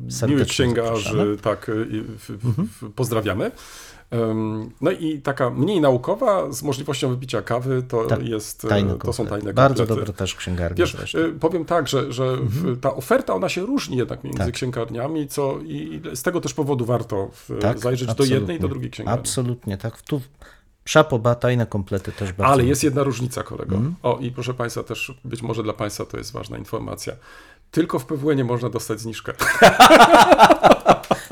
Serdecznie 0.08 0.28
miłych 0.28 0.48
księgarzy. 0.48 1.10
Mhm. 1.10 1.38
tak, 1.38 1.68
e, 1.68 1.72
i 1.72 2.00
w, 2.02 2.18
w, 2.18 2.66
w, 2.82 2.92
pozdrawiamy. 2.92 3.50
No 4.80 4.90
i 4.90 5.18
taka 5.20 5.50
mniej 5.50 5.80
naukowa 5.80 6.52
z 6.52 6.62
możliwością 6.62 7.08
wypicia 7.08 7.42
kawy 7.42 7.82
to, 7.88 8.04
Tak, 8.04 8.28
jest, 8.28 8.64
e, 8.64 8.68
Tajne 8.68 8.94
to 8.94 9.12
są 9.12 9.16
komplety. 9.22 9.30
tajne 9.30 9.54
Bardzo 9.54 9.74
komplety. 9.82 10.00
dobre 10.00 10.12
też 10.18 10.34
księgarnie 10.34 10.76
Wiesz, 10.76 10.92
zresztą. 10.96 11.18
y, 11.18 11.32
powiem 11.32 11.64
tak, 11.64 11.88
że, 11.88 12.12
że 12.12 12.36
w- 12.36 12.80
ta 12.80 12.94
oferta 12.94 13.34
ona 13.34 13.48
się 13.48 13.66
różni 13.66 13.96
jednak 13.96 14.24
między 14.24 14.36
Mhm. 14.36 14.50
Tak. 14.50 14.54
księgarniami, 14.54 15.28
co 15.28 15.58
i 15.64 16.00
z 16.14 16.22
tego 16.22 16.40
też 16.40 16.54
powodu 16.54 16.84
warto 16.84 17.28
w, 17.32 17.50
Tak, 17.60 17.78
zajrzeć 17.78 18.08
absolutnie. 18.08 18.34
do 18.36 18.40
jednej 18.40 18.56
i 18.56 18.60
do 18.60 18.68
drugiej 18.68 18.90
księgarni. 18.90 19.20
Absolutnie, 19.20 19.76
tak. 19.78 20.02
Tu 20.02 20.20
szapoba, 20.84 21.34
tajne 21.34 21.66
komplety 21.66 22.12
też 22.12 22.32
bardzo. 22.32 22.52
Ale 22.52 22.64
jest 22.64 22.84
jedna 22.84 23.02
różnica, 23.02 23.42
kolego. 23.42 23.74
Mhm. 23.76 23.94
O, 24.02 24.18
i 24.20 24.30
proszę 24.30 24.54
Państwa, 24.54 24.82
też 24.82 25.14
być 25.24 25.42
może 25.42 25.62
dla 25.62 25.72
Państwa 25.72 26.04
to 26.04 26.16
jest 26.16 26.32
ważna 26.32 26.58
informacja. 26.58 27.12
Tylko 27.70 27.98
w 27.98 28.06
PWN 28.06 28.36
nie 28.36 28.44
można 28.44 28.68
dostać 28.68 29.00
zniżkę. 29.00 29.32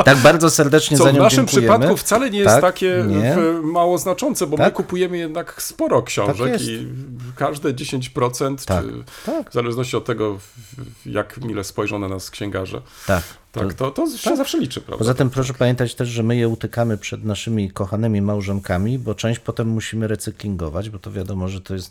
Tak 0.04 0.18
bardzo 0.18 0.50
serdecznie 0.50 0.96
Co 0.98 1.04
za 1.04 1.10
w 1.10 1.14
nią 1.14 1.22
naszym 1.22 1.36
dziękujemy. 1.46 1.68
przypadku 1.78 1.96
wcale 1.96 2.30
nie 2.30 2.38
jest 2.38 2.50
Tak, 2.54 2.60
takie 2.62 3.04
nie. 3.08 3.36
w, 3.36 3.60
mało 3.64 3.98
znaczące, 3.98 4.46
bo 4.46 4.56
my 4.56 4.64
Tak. 4.64 4.74
kupujemy 4.74 5.18
jednak 5.18 5.62
sporo 5.62 6.02
książek 6.02 6.52
jest. 6.52 6.64
i 6.64 6.88
każde 7.36 7.74
10%, 7.74 8.64
Tak, 8.64 8.84
czy 8.84 9.04
tak. 9.26 9.50
w 9.50 9.54
zależności 9.54 9.96
od 9.96 10.04
tego, 10.04 10.38
w- 10.38 10.42
w- 10.42 11.06
jak 11.06 11.38
mile 11.44 11.64
spojrzą 11.64 11.98
na 11.98 12.08
nas 12.08 12.30
księgarze, 12.30 12.82
Tak. 13.06 13.22
tak, 13.52 13.74
to, 13.74 13.90
to 13.90 14.16
się 14.16 14.36
zawsze 14.36 14.58
liczy, 14.58 14.80
prawda? 14.80 14.98
Poza 14.98 15.14
tym 15.14 15.30
proszę 15.30 15.54
pamiętać 15.54 15.94
też, 15.94 16.08
że 16.08 16.22
my 16.22 16.36
je 16.36 16.48
utykamy 16.48 16.98
przed 16.98 17.24
naszymi 17.24 17.70
kochanymi 17.70 18.22
małżonkami, 18.22 18.98
bo 18.98 19.14
część 19.14 19.40
potem 19.40 19.68
musimy 19.68 20.08
recyklingować, 20.08 20.90
bo 20.90 20.98
to 20.98 21.12
wiadomo, 21.12 21.48
że 21.48 21.60
to 21.60 21.74
jest... 21.74 21.90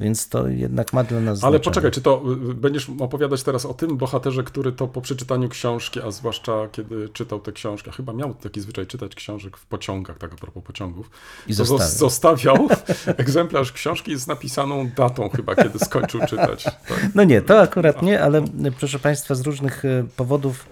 Więc 0.00 0.28
to 0.28 0.48
jednak 0.48 0.92
ma 0.92 1.04
dla 1.04 1.20
nas 1.20 1.26
Ale 1.30 1.38
znaczenie. 1.38 1.60
poczekaj, 1.64 1.90
czy 1.90 2.00
to 2.02 2.22
y, 2.50 2.54
będziesz 2.54 2.90
opowiadać 3.00 3.42
teraz 3.42 3.66
o 3.66 3.74
tym 3.74 3.96
bohaterze, 3.96 4.42
który 4.42 4.72
to 4.72 4.88
po 4.88 5.00
przeczytaniu 5.00 5.48
książki, 5.48 6.00
a 6.00 6.10
zwłaszcza 6.10 6.52
kiedy 6.72 7.08
czytał 7.08 7.40
tę 7.40 7.52
książkę, 7.52 7.90
chyba 7.92 8.12
miał 8.12 8.34
taki 8.34 8.60
zwyczaj 8.60 8.86
czytać 8.86 9.14
książek 9.14 9.56
w 9.56 9.66
pociągach, 9.66 10.18
tak 10.18 10.32
a 10.32 10.36
propos 10.36 10.62
pociągów, 10.62 11.10
I 11.46 11.56
to 11.56 11.62
zos- 11.62 11.66
zostawił. 11.66 11.98
zostawiał 11.98 12.68
egzemplarz 13.16 13.72
książki 13.72 14.16
z 14.16 14.26
napisaną 14.26 14.90
datą 14.96 15.28
chyba, 15.28 15.54
kiedy 15.54 15.78
skończył 15.78 16.20
czytać. 16.28 16.64
Tak. 16.64 17.08
No 17.14 17.24
nie, 17.24 17.42
to 17.42 17.60
akurat 17.60 18.02
nie, 18.02 18.22
ale 18.22 18.38
y, 18.40 18.72
proszę 18.78 18.98
Państwa, 18.98 19.34
z 19.34 19.40
różnych 19.40 19.84
y, 19.84 20.04
powodów 20.16 20.66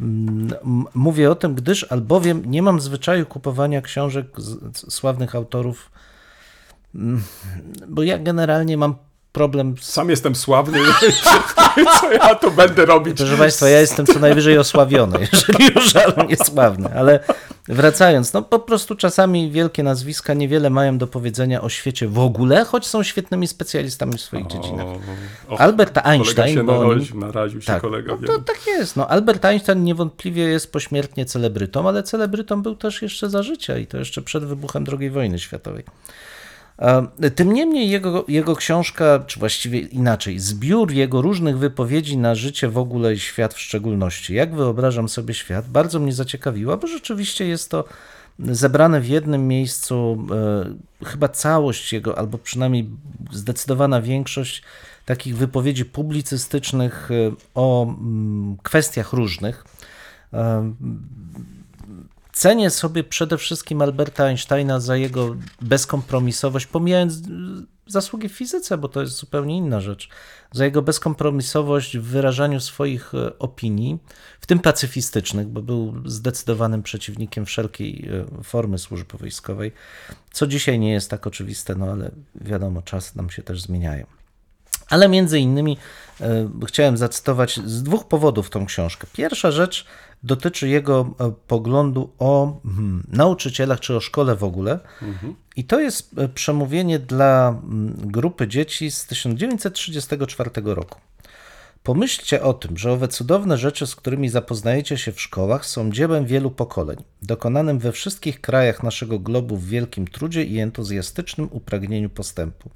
mm, 0.00 0.50
mówię 0.94 1.30
o 1.30 1.34
tym, 1.34 1.54
gdyż 1.54 1.86
albowiem 1.92 2.42
nie 2.46 2.62
mam 2.62 2.80
zwyczaju 2.80 3.26
kupowania 3.26 3.82
książek 3.82 4.26
sławnych 4.74 5.34
autorów, 5.34 5.90
bo 7.88 8.02
ja 8.02 8.18
generalnie 8.18 8.76
mam 8.76 8.94
problem 9.32 9.74
z 9.80 9.92
Sam 9.92 10.10
jestem 10.10 10.34
sławny, 10.34 10.78
co 12.00 12.12
ja 12.12 12.34
tu 12.34 12.50
będę 12.50 12.86
robić? 12.86 13.16
Proszę 13.16 13.36
Państwa, 13.36 13.68
ja 13.68 13.80
jestem 13.80 14.06
co 14.06 14.18
najwyżej 14.18 14.58
osławiony, 14.58 15.18
jeżeli 15.32 15.74
już, 15.74 15.96
ale 15.96 16.26
niesławny. 16.26 16.88
Ale 16.94 17.20
wracając, 17.68 18.32
no 18.32 18.42
po 18.42 18.58
prostu 18.58 18.94
czasami 18.94 19.50
wielkie 19.50 19.82
nazwiska 19.82 20.34
niewiele 20.34 20.70
mają 20.70 20.98
do 20.98 21.06
powiedzenia 21.06 21.62
o 21.62 21.68
świecie 21.68 22.08
w 22.08 22.18
ogóle, 22.18 22.64
choć 22.64 22.86
są 22.86 23.02
świetnymi 23.02 23.48
specjalistami 23.48 24.12
w 24.18 24.20
swoich 24.20 24.46
dziedzinach. 24.46 24.86
O, 25.48 25.54
o, 25.54 25.60
Albert 25.60 25.98
Einstein, 25.98 26.54
się 26.54 26.64
bo 26.64 26.78
on- 26.78 27.04
naraził, 27.14 27.60
się 27.60 27.66
tak, 27.66 27.82
kolega. 27.82 28.16
no 28.20 28.26
to 28.26 28.38
tak 28.38 28.66
jest. 28.66 28.96
No, 28.96 29.08
Albert 29.08 29.44
Einstein 29.44 29.84
niewątpliwie 29.84 30.42
jest 30.42 30.72
pośmiertnie 30.72 31.26
celebrytą, 31.26 31.88
ale 31.88 32.02
celebrytą 32.02 32.62
był 32.62 32.76
też 32.76 33.02
jeszcze 33.02 33.30
za 33.30 33.42
życia 33.42 33.78
i 33.78 33.86
to 33.86 33.98
jeszcze 33.98 34.22
przed 34.22 34.44
wybuchem 34.44 34.84
II 34.98 35.10
wojny 35.10 35.38
światowej. 35.38 35.84
E, 36.78 37.30
Tym 37.30 37.52
niemniej 37.52 37.90
jego, 37.90 38.24
jego 38.28 38.56
książka, 38.56 39.24
czy 39.26 39.40
właściwie 39.40 39.80
inaczej, 39.80 40.38
zbiór 40.38 40.92
jego 40.92 41.22
różnych 41.22 41.58
wypowiedzi 41.58 42.16
na 42.16 42.34
życie 42.34 42.68
w 42.68 42.78
ogóle 42.78 43.14
i 43.14 43.18
świat 43.18 43.54
w 43.54 43.60
szczególności, 43.60 44.34
jak 44.34 44.54
wyobrażam 44.54 45.08
sobie 45.08 45.34
świat, 45.34 45.68
bardzo 45.68 46.00
mnie 46.00 46.12
zaciekawiła, 46.12 46.76
bo 46.76 46.86
rzeczywiście 46.86 47.46
jest 47.46 47.70
to 47.70 47.84
zebrane 48.38 49.00
w 49.00 49.08
jednym 49.08 49.48
miejscu, 49.48 50.26
e, 51.02 51.06
chyba 51.06 51.28
całość 51.28 51.92
jego, 51.92 52.18
albo 52.18 52.38
przynajmniej 52.38 52.90
zdecydowana 53.32 54.02
większość 54.02 54.62
takich 55.04 55.36
wypowiedzi 55.36 55.84
publicystycznych 55.84 57.10
e, 57.10 57.32
o 57.54 57.82
mm, 57.84 58.56
kwestiach 58.62 59.12
różnych. 59.12 59.64
E, 60.32 60.72
Cenię 62.38 62.70
sobie 62.70 63.04
przede 63.04 63.38
wszystkim 63.38 63.82
Alberta 63.82 64.24
Einsteina 64.24 64.80
za 64.80 64.96
jego 64.96 65.36
bezkompromisowość, 65.60 66.66
pomijając 66.66 67.14
y, 67.14 67.20
zasługi 67.86 68.28
w 68.28 68.32
fizyce, 68.32 68.78
bo 68.78 68.88
to 68.88 69.00
jest 69.00 69.16
zupełnie 69.16 69.56
inna 69.56 69.80
rzecz, 69.80 70.08
za 70.52 70.64
jego 70.64 70.82
bezkompromisowość 70.82 71.98
w 71.98 72.02
wyrażaniu 72.02 72.60
swoich 72.60 73.14
e, 73.14 73.38
opinii, 73.38 73.98
w 74.40 74.46
tym 74.46 74.58
pacyfistycznych, 74.58 75.48
bo 75.48 75.62
był 75.62 75.94
zdecydowanym 76.04 76.82
przeciwnikiem 76.82 77.46
wszelkiej 77.46 78.08
e, 78.38 78.42
formy 78.42 78.78
służby 78.78 79.18
wojskowej, 79.18 79.72
co 80.32 80.46
dzisiaj 80.46 80.78
nie 80.78 80.92
jest 80.92 81.10
tak 81.10 81.26
oczywiste, 81.26 81.74
no 81.74 81.86
ale 81.86 82.10
wiadomo, 82.34 82.82
czasy 82.82 83.16
nam 83.16 83.30
się 83.30 83.42
też 83.42 83.62
zmieniają. 83.62 84.06
Ale 84.88 85.08
między 85.08 85.38
innymi 85.38 85.78
e, 86.20 86.50
chciałem 86.66 86.96
zacytować 86.96 87.60
z 87.64 87.82
dwóch 87.82 88.08
powodów 88.08 88.50
tą 88.50 88.66
książkę. 88.66 89.06
Pierwsza 89.12 89.50
rzecz 89.50 89.86
dotyczy 90.22 90.68
jego 90.68 91.14
e, 91.20 91.32
poglądu 91.46 92.10
o 92.18 92.60
hmm, 92.64 93.06
nauczycielach 93.12 93.80
czy 93.80 93.96
o 93.96 94.00
szkole 94.00 94.36
w 94.36 94.44
ogóle. 94.44 94.80
I 95.56 95.64
to 95.64 95.80
jest 95.80 96.18
e, 96.18 96.28
przemówienie 96.28 96.98
dla 96.98 97.48
mm, 97.48 97.94
grupy 97.96 98.48
dzieci 98.48 98.90
z 98.90 99.06
1934 99.06 100.50
roku. 100.64 101.00
Pomyślcie 101.82 102.42
o 102.42 102.54
tym, 102.54 102.78
że 102.78 102.92
owe 102.92 103.08
cudowne 103.08 103.58
rzeczy, 103.58 103.86
z 103.86 103.96
którymi 103.96 104.28
zapoznajecie 104.28 104.98
się 104.98 105.12
w 105.12 105.20
szkołach, 105.20 105.66
są 105.66 105.92
dziełem 105.92 106.26
wielu 106.26 106.50
pokoleń, 106.50 106.96
dokonanym 107.22 107.78
we 107.78 107.92
wszystkich 107.92 108.40
krajach 108.40 108.82
naszego 108.82 109.18
globu 109.18 109.56
w 109.56 109.66
wielkim 109.66 110.08
trudzie 110.08 110.44
i 110.44 110.58
entuzjastycznym 110.58 111.48
upragnieniu 111.50 112.10
postępu. 112.10 112.70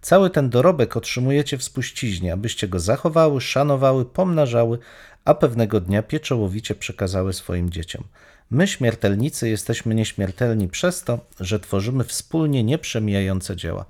Cały 0.00 0.30
ten 0.30 0.50
dorobek 0.50 0.96
otrzymujecie 0.96 1.58
w 1.58 1.62
spuściźnie, 1.64 2.32
abyście 2.32 2.68
go 2.68 2.80
zachowały, 2.80 3.40
szanowały, 3.40 4.04
pomnażały, 4.04 4.78
a 5.24 5.34
pewnego 5.34 5.80
dnia 5.80 6.02
pieczołowicie 6.02 6.74
przekazały 6.74 7.32
swoim 7.32 7.70
dzieciom. 7.70 8.04
My, 8.50 8.66
śmiertelnicy, 8.68 9.48
jesteśmy 9.48 9.94
nieśmiertelni 9.94 10.68
przez 10.68 11.04
to, 11.04 11.18
że 11.40 11.60
tworzymy 11.60 12.04
wspólnie 12.04 12.64
nieprzemijające 12.64 13.56
dzieła. 13.56 13.84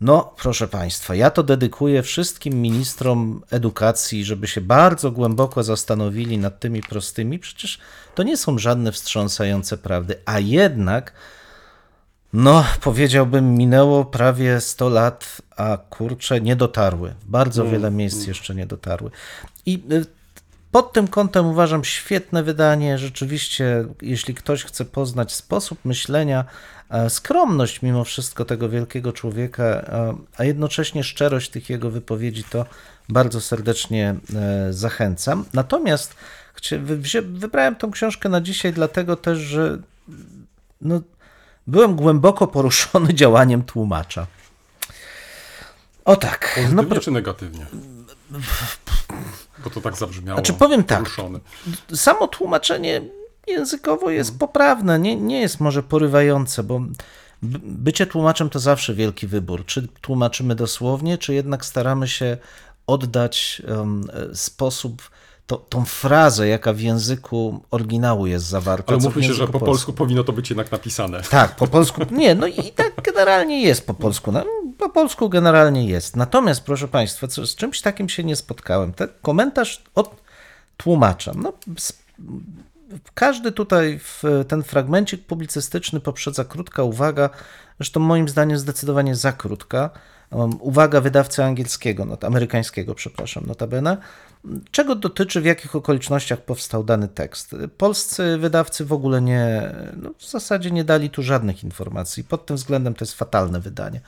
No, 0.00 0.34
proszę 0.36 0.68
Państwa, 0.68 1.14
ja 1.14 1.30
to 1.30 1.42
dedykuję 1.42 2.02
wszystkim 2.02 2.62
ministrom 2.62 3.42
edukacji, 3.50 4.24
żeby 4.24 4.46
się 4.46 4.60
bardzo 4.60 5.10
głęboko 5.10 5.62
zastanowili 5.62 6.38
nad 6.38 6.60
tymi 6.60 6.82
prostymi. 6.82 7.38
Przecież 7.38 7.78
to 8.14 8.22
nie 8.22 8.36
są 8.36 8.58
żadne 8.58 8.92
wstrząsające 8.92 9.78
prawdy, 9.78 10.14
a 10.24 10.38
jednak, 10.38 11.12
no, 12.34 12.64
powiedziałbym, 12.80 13.54
minęło 13.54 14.04
prawie 14.04 14.60
100 14.60 14.88
lat, 14.88 15.42
a 15.56 15.78
kurcze 15.90 16.40
nie 16.40 16.56
dotarły. 16.56 17.14
Bardzo 17.26 17.64
wiele 17.64 17.90
miejsc 17.90 18.26
jeszcze 18.26 18.54
nie 18.54 18.66
dotarły. 18.66 19.10
I 19.66 19.82
y, 19.92 20.06
pod 20.70 20.92
tym 20.92 21.08
kątem 21.08 21.46
uważam 21.46 21.84
świetne 21.84 22.42
wydanie. 22.42 22.98
Rzeczywiście, 22.98 23.84
jeśli 24.02 24.34
ktoś 24.34 24.64
chce 24.64 24.84
poznać 24.84 25.32
sposób 25.32 25.78
myślenia, 25.84 26.44
skromność 27.08 27.82
mimo 27.82 28.04
wszystko 28.04 28.44
tego 28.44 28.68
wielkiego 28.68 29.12
człowieka, 29.12 29.90
a 30.36 30.44
jednocześnie 30.44 31.04
szczerość 31.04 31.50
tych 31.50 31.70
jego 31.70 31.90
wypowiedzi, 31.90 32.44
to 32.44 32.66
bardzo 33.08 33.40
serdecznie 33.40 34.14
e, 34.34 34.72
zachęcam. 34.72 35.44
Natomiast 35.52 36.14
wybrałem 37.22 37.76
tą 37.76 37.90
książkę 37.90 38.28
na 38.28 38.40
dzisiaj, 38.40 38.72
dlatego 38.72 39.16
też, 39.16 39.38
że 39.38 39.78
no, 40.80 41.00
byłem 41.66 41.96
głęboko 41.96 42.46
poruszony 42.46 43.14
działaniem 43.20 43.62
tłumacza. 43.62 44.26
O 46.04 46.16
tak. 46.16 46.54
No, 46.56 46.62
Pozytywnie 46.64 46.86
pro- 46.86 47.00
czy 47.00 47.10
negatywnie? 47.10 47.66
Bo 49.64 49.70
to 49.70 49.80
tak 49.80 49.96
zabrzmiało. 49.96 50.36
Znaczy, 50.38 50.52
powiem 50.52 50.84
tak. 50.84 50.98
poruszony. 50.98 51.40
samo 51.94 52.28
tłumaczenie 52.28 53.02
językowo 53.46 54.10
jest 54.10 54.38
poprawne, 54.38 54.98
nie, 54.98 55.16
nie 55.16 55.40
jest 55.40 55.60
może 55.60 55.82
porywające, 55.82 56.62
bo 56.62 56.80
bycie 57.62 58.06
tłumaczem 58.06 58.50
to 58.50 58.58
zawsze 58.58 58.94
wielki 58.94 59.26
wybór. 59.26 59.66
Czy 59.66 59.88
tłumaczymy 60.00 60.54
dosłownie, 60.54 61.18
czy 61.18 61.34
jednak 61.34 61.64
staramy 61.64 62.08
się 62.08 62.36
oddać 62.86 63.62
e, 63.68 64.34
sposób, 64.36 65.10
to, 65.46 65.56
tą 65.56 65.84
frazę, 65.84 66.48
jaka 66.48 66.72
w 66.72 66.80
języku 66.80 67.60
oryginału 67.70 68.26
jest 68.26 68.46
zawarta. 68.46 68.92
Ale 68.92 69.02
mówmy 69.02 69.24
się, 69.24 69.34
że 69.34 69.48
po 69.48 69.60
polsku 69.60 69.92
powinno 69.92 70.24
to 70.24 70.32
być 70.32 70.50
jednak 70.50 70.72
napisane. 70.72 71.22
tak, 71.30 71.56
po 71.56 71.66
polsku. 71.66 72.00
Nie, 72.10 72.34
no 72.34 72.46
i 72.46 72.72
tak 72.72 72.92
generalnie 73.02 73.62
jest 73.62 73.86
po 73.86 73.94
polsku. 73.94 74.32
No, 74.32 74.44
po 74.78 74.88
polsku 74.88 75.28
generalnie 75.28 75.86
jest. 75.86 76.16
Natomiast, 76.16 76.64
proszę 76.64 76.88
Państwa, 76.88 77.28
co, 77.28 77.46
z 77.46 77.54
czymś 77.54 77.80
takim 77.80 78.08
się 78.08 78.24
nie 78.24 78.36
spotkałem. 78.36 78.92
Ten 78.92 79.08
komentarz 79.22 79.82
od 79.94 80.16
tłumacza. 80.76 81.32
No, 81.36 81.52
każdy 83.14 83.52
tutaj 83.52 83.98
w 83.98 84.22
ten 84.48 84.62
fragmencik 84.62 85.26
publicystyczny 85.26 86.00
poprzedza 86.00 86.44
krótka 86.44 86.82
uwaga, 86.82 87.30
zresztą 87.80 88.00
moim 88.00 88.28
zdaniem 88.28 88.58
zdecydowanie 88.58 89.14
za 89.14 89.32
krótka. 89.32 89.90
Um, 90.34 90.56
Uwaga 90.60 91.00
wydawcy 91.00 91.44
angielskiego, 91.44 92.04
not, 92.04 92.24
amerykańskiego, 92.24 92.94
przepraszam, 92.94 93.44
notabene. 93.46 93.96
Czego 94.70 94.94
dotyczy, 94.94 95.40
w 95.40 95.44
jakich 95.44 95.76
okolicznościach 95.76 96.40
powstał 96.40 96.84
dany 96.84 97.08
tekst? 97.08 97.56
Polscy 97.78 98.38
wydawcy 98.38 98.84
w 98.84 98.92
ogóle 98.92 99.22
nie, 99.22 99.72
no 99.96 100.10
w 100.18 100.30
zasadzie 100.30 100.70
nie 100.70 100.84
dali 100.84 101.10
tu 101.10 101.22
żadnych 101.22 101.64
informacji. 101.64 102.24
Pod 102.24 102.46
tym 102.46 102.56
względem 102.56 102.94
to 102.94 103.04
jest 103.04 103.14
fatalne 103.14 103.60
wydanie. 103.60 104.00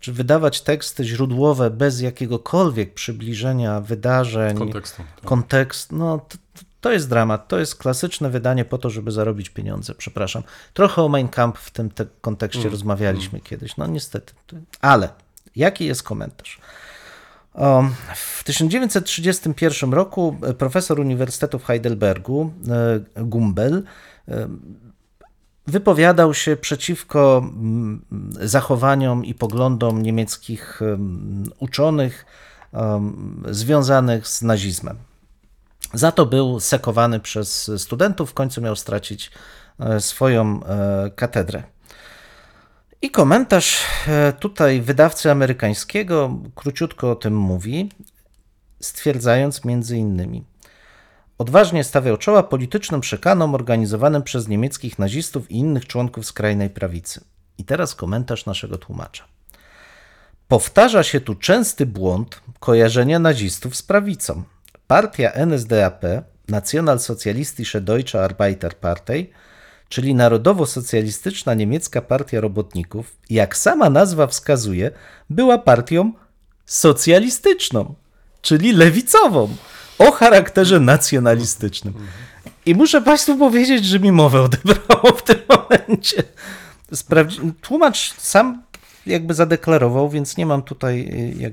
Czy 0.00 0.12
wydawać 0.12 0.60
teksty 0.60 1.04
źródłowe 1.04 1.70
bez 1.70 2.00
jakiegokolwiek 2.00 2.94
przybliżenia 2.94 3.80
wydarzeń, 3.80 4.58
Kontekstu, 4.58 4.96
tak. 4.96 5.24
kontekst, 5.24 5.92
no 5.92 6.18
to, 6.18 6.38
to 6.80 6.92
jest 6.92 7.08
dramat. 7.08 7.48
To 7.48 7.58
jest 7.58 7.76
klasyczne 7.76 8.30
wydanie 8.30 8.64
po 8.64 8.78
to, 8.78 8.90
żeby 8.90 9.12
zarobić 9.12 9.50
pieniądze. 9.50 9.94
Przepraszam. 9.94 10.42
Trochę 10.74 11.02
o 11.02 11.08
Mein 11.08 11.28
Kampf 11.28 11.60
w 11.60 11.70
tym 11.70 11.90
te 11.90 12.06
kontekście 12.20 12.68
rozmawialiśmy 12.68 13.40
kiedyś. 13.40 13.76
No 13.76 13.86
niestety. 13.86 14.32
Ale 14.80 15.08
jaki 15.56 15.86
jest 15.86 16.02
komentarz? 16.02 16.58
O, 17.54 17.84
W 18.14 18.44
1931 18.44 19.92
roku 19.92 20.36
profesor 20.58 21.00
Uniwersytetu 21.00 21.58
w 21.58 21.64
Heidelbergu, 21.64 22.52
e, 23.16 23.24
Gumbel, 23.24 23.82
e, 24.28 24.48
wypowiadał 25.66 26.34
się 26.34 26.56
przeciwko 26.56 27.38
mm, 27.38 28.04
zachowaniom 28.40 29.24
i 29.24 29.34
poglądom 29.34 30.02
niemieckich 30.02 30.82
em, 30.82 31.44
uczonych 31.58 32.26
związanych 33.50 34.28
z 34.28 34.42
nazizmem. 34.42 34.98
Za 35.94 36.12
to 36.12 36.26
był 36.26 36.60
sekowany 36.60 37.20
przez 37.20 37.70
studentów, 37.76 38.30
w 38.30 38.34
końcu 38.34 38.60
miał 38.60 38.76
stracić 38.76 39.30
e, 39.80 40.00
swoją 40.00 40.64
e, 40.64 41.10
katedrę. 41.16 41.62
I 43.02 43.10
komentarz 43.10 43.84
e, 44.08 44.32
tutaj 44.32 44.80
wydawcy 44.80 45.30
amerykańskiego 45.30 46.38
króciutko 46.54 47.10
o 47.10 47.16
tym 47.16 47.36
mówi, 47.36 47.90
stwierdzając 48.80 49.64
między 49.64 49.96
innymi 49.96 50.44
Odważnie 51.38 51.84
stawiał 51.84 52.16
czoła 52.16 52.42
politycznym 52.42 53.00
przekanom 53.00 53.54
organizowanym 53.54 54.22
przez 54.22 54.48
niemieckich 54.48 54.98
nazistów 54.98 55.50
i 55.50 55.56
innych 55.56 55.86
członków 55.86 56.26
skrajnej 56.26 56.70
prawicy. 56.70 57.20
I 57.58 57.64
teraz 57.64 57.94
komentarz 57.94 58.46
naszego 58.46 58.78
tłumacza. 58.78 59.24
Powtarza 60.48 61.02
się 61.02 61.20
tu 61.20 61.34
częsty 61.34 61.86
błąd 61.86 62.40
kojarzenia 62.60 63.18
nazistów 63.18 63.76
z 63.76 63.82
prawicą. 63.82 64.42
Partia 64.86 65.32
NSDAP, 65.32 66.02
Nationalsozialistische 66.48 67.80
Deutsche 67.80 68.24
Arbeiterpartei, 68.24 69.30
czyli 69.88 70.14
narodowo-socjalistyczna 70.14 71.54
niemiecka 71.54 72.02
partia 72.02 72.40
robotników, 72.40 73.16
jak 73.30 73.56
sama 73.56 73.90
nazwa 73.90 74.26
wskazuje, 74.26 74.90
była 75.30 75.58
partią 75.58 76.12
socjalistyczną, 76.66 77.94
czyli 78.42 78.72
lewicową, 78.72 79.48
o 79.98 80.12
charakterze 80.12 80.80
nacjonalistycznym. 80.80 81.94
I 82.66 82.74
muszę 82.74 83.02
Państwu 83.02 83.36
powiedzieć, 83.36 83.84
że 83.84 84.00
mi 84.00 84.12
mowę 84.12 84.42
odebrało 84.42 85.12
w 85.16 85.22
tym 85.22 85.38
momencie. 85.48 86.22
Sprawdzi- 86.92 87.52
Tłumacz 87.60 88.14
sam 88.18 88.62
jakby 89.06 89.34
zadeklarował, 89.34 90.10
więc 90.10 90.36
nie 90.36 90.46
mam 90.46 90.62
tutaj, 90.62 91.12
jak, 91.38 91.52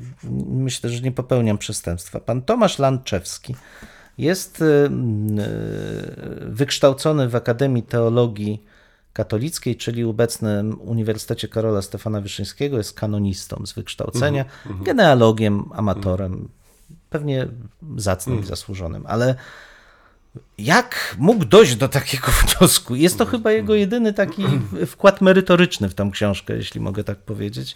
myślę, 0.50 0.90
że 0.90 1.02
nie 1.02 1.12
popełniam 1.12 1.58
przestępstwa. 1.58 2.20
Pan 2.20 2.42
Tomasz 2.42 2.80
Landczewski 2.80 3.56
jest 4.18 4.62
y, 4.62 4.66
y, 4.66 4.90
wykształcony 6.40 7.30
w 7.30 7.36
Akademii 7.36 7.84
Teologii 7.84 8.64
Katolickiej, 9.14 9.76
czyli 9.76 10.04
obecnym 10.04 10.82
Uniwersytecie 10.82 11.48
Karola 11.48 11.82
Stefana 11.82 12.22
Wyszyńskiego, 12.22 12.78
jest 12.78 12.94
kanonistą 12.94 13.66
z 13.66 13.74
wykształcenia, 13.74 14.46
genealogiem, 14.82 15.66
amatorem, 15.74 16.50
pewnie 17.10 17.48
zacnym 17.98 18.40
i 18.40 18.46
zasłużonym, 18.46 19.06
ale 19.08 19.36
jak 20.58 21.16
mógł 21.20 21.46
dojść 21.46 21.76
do 21.76 21.90
takiego 21.90 22.28
wniosku? 22.42 22.96
Jest 22.96 23.18
to 23.18 23.26
chyba 23.26 23.52
jego 23.52 23.76
jedyny 23.76 24.14
taki 24.14 24.44
wkład 24.88 25.22
merytoryczny 25.22 25.90
w 25.90 25.94
tą 25.94 26.12
książkę, 26.12 26.56
jeśli 26.56 26.82
mogę 26.82 27.04
tak 27.04 27.18
powiedzieć. 27.18 27.76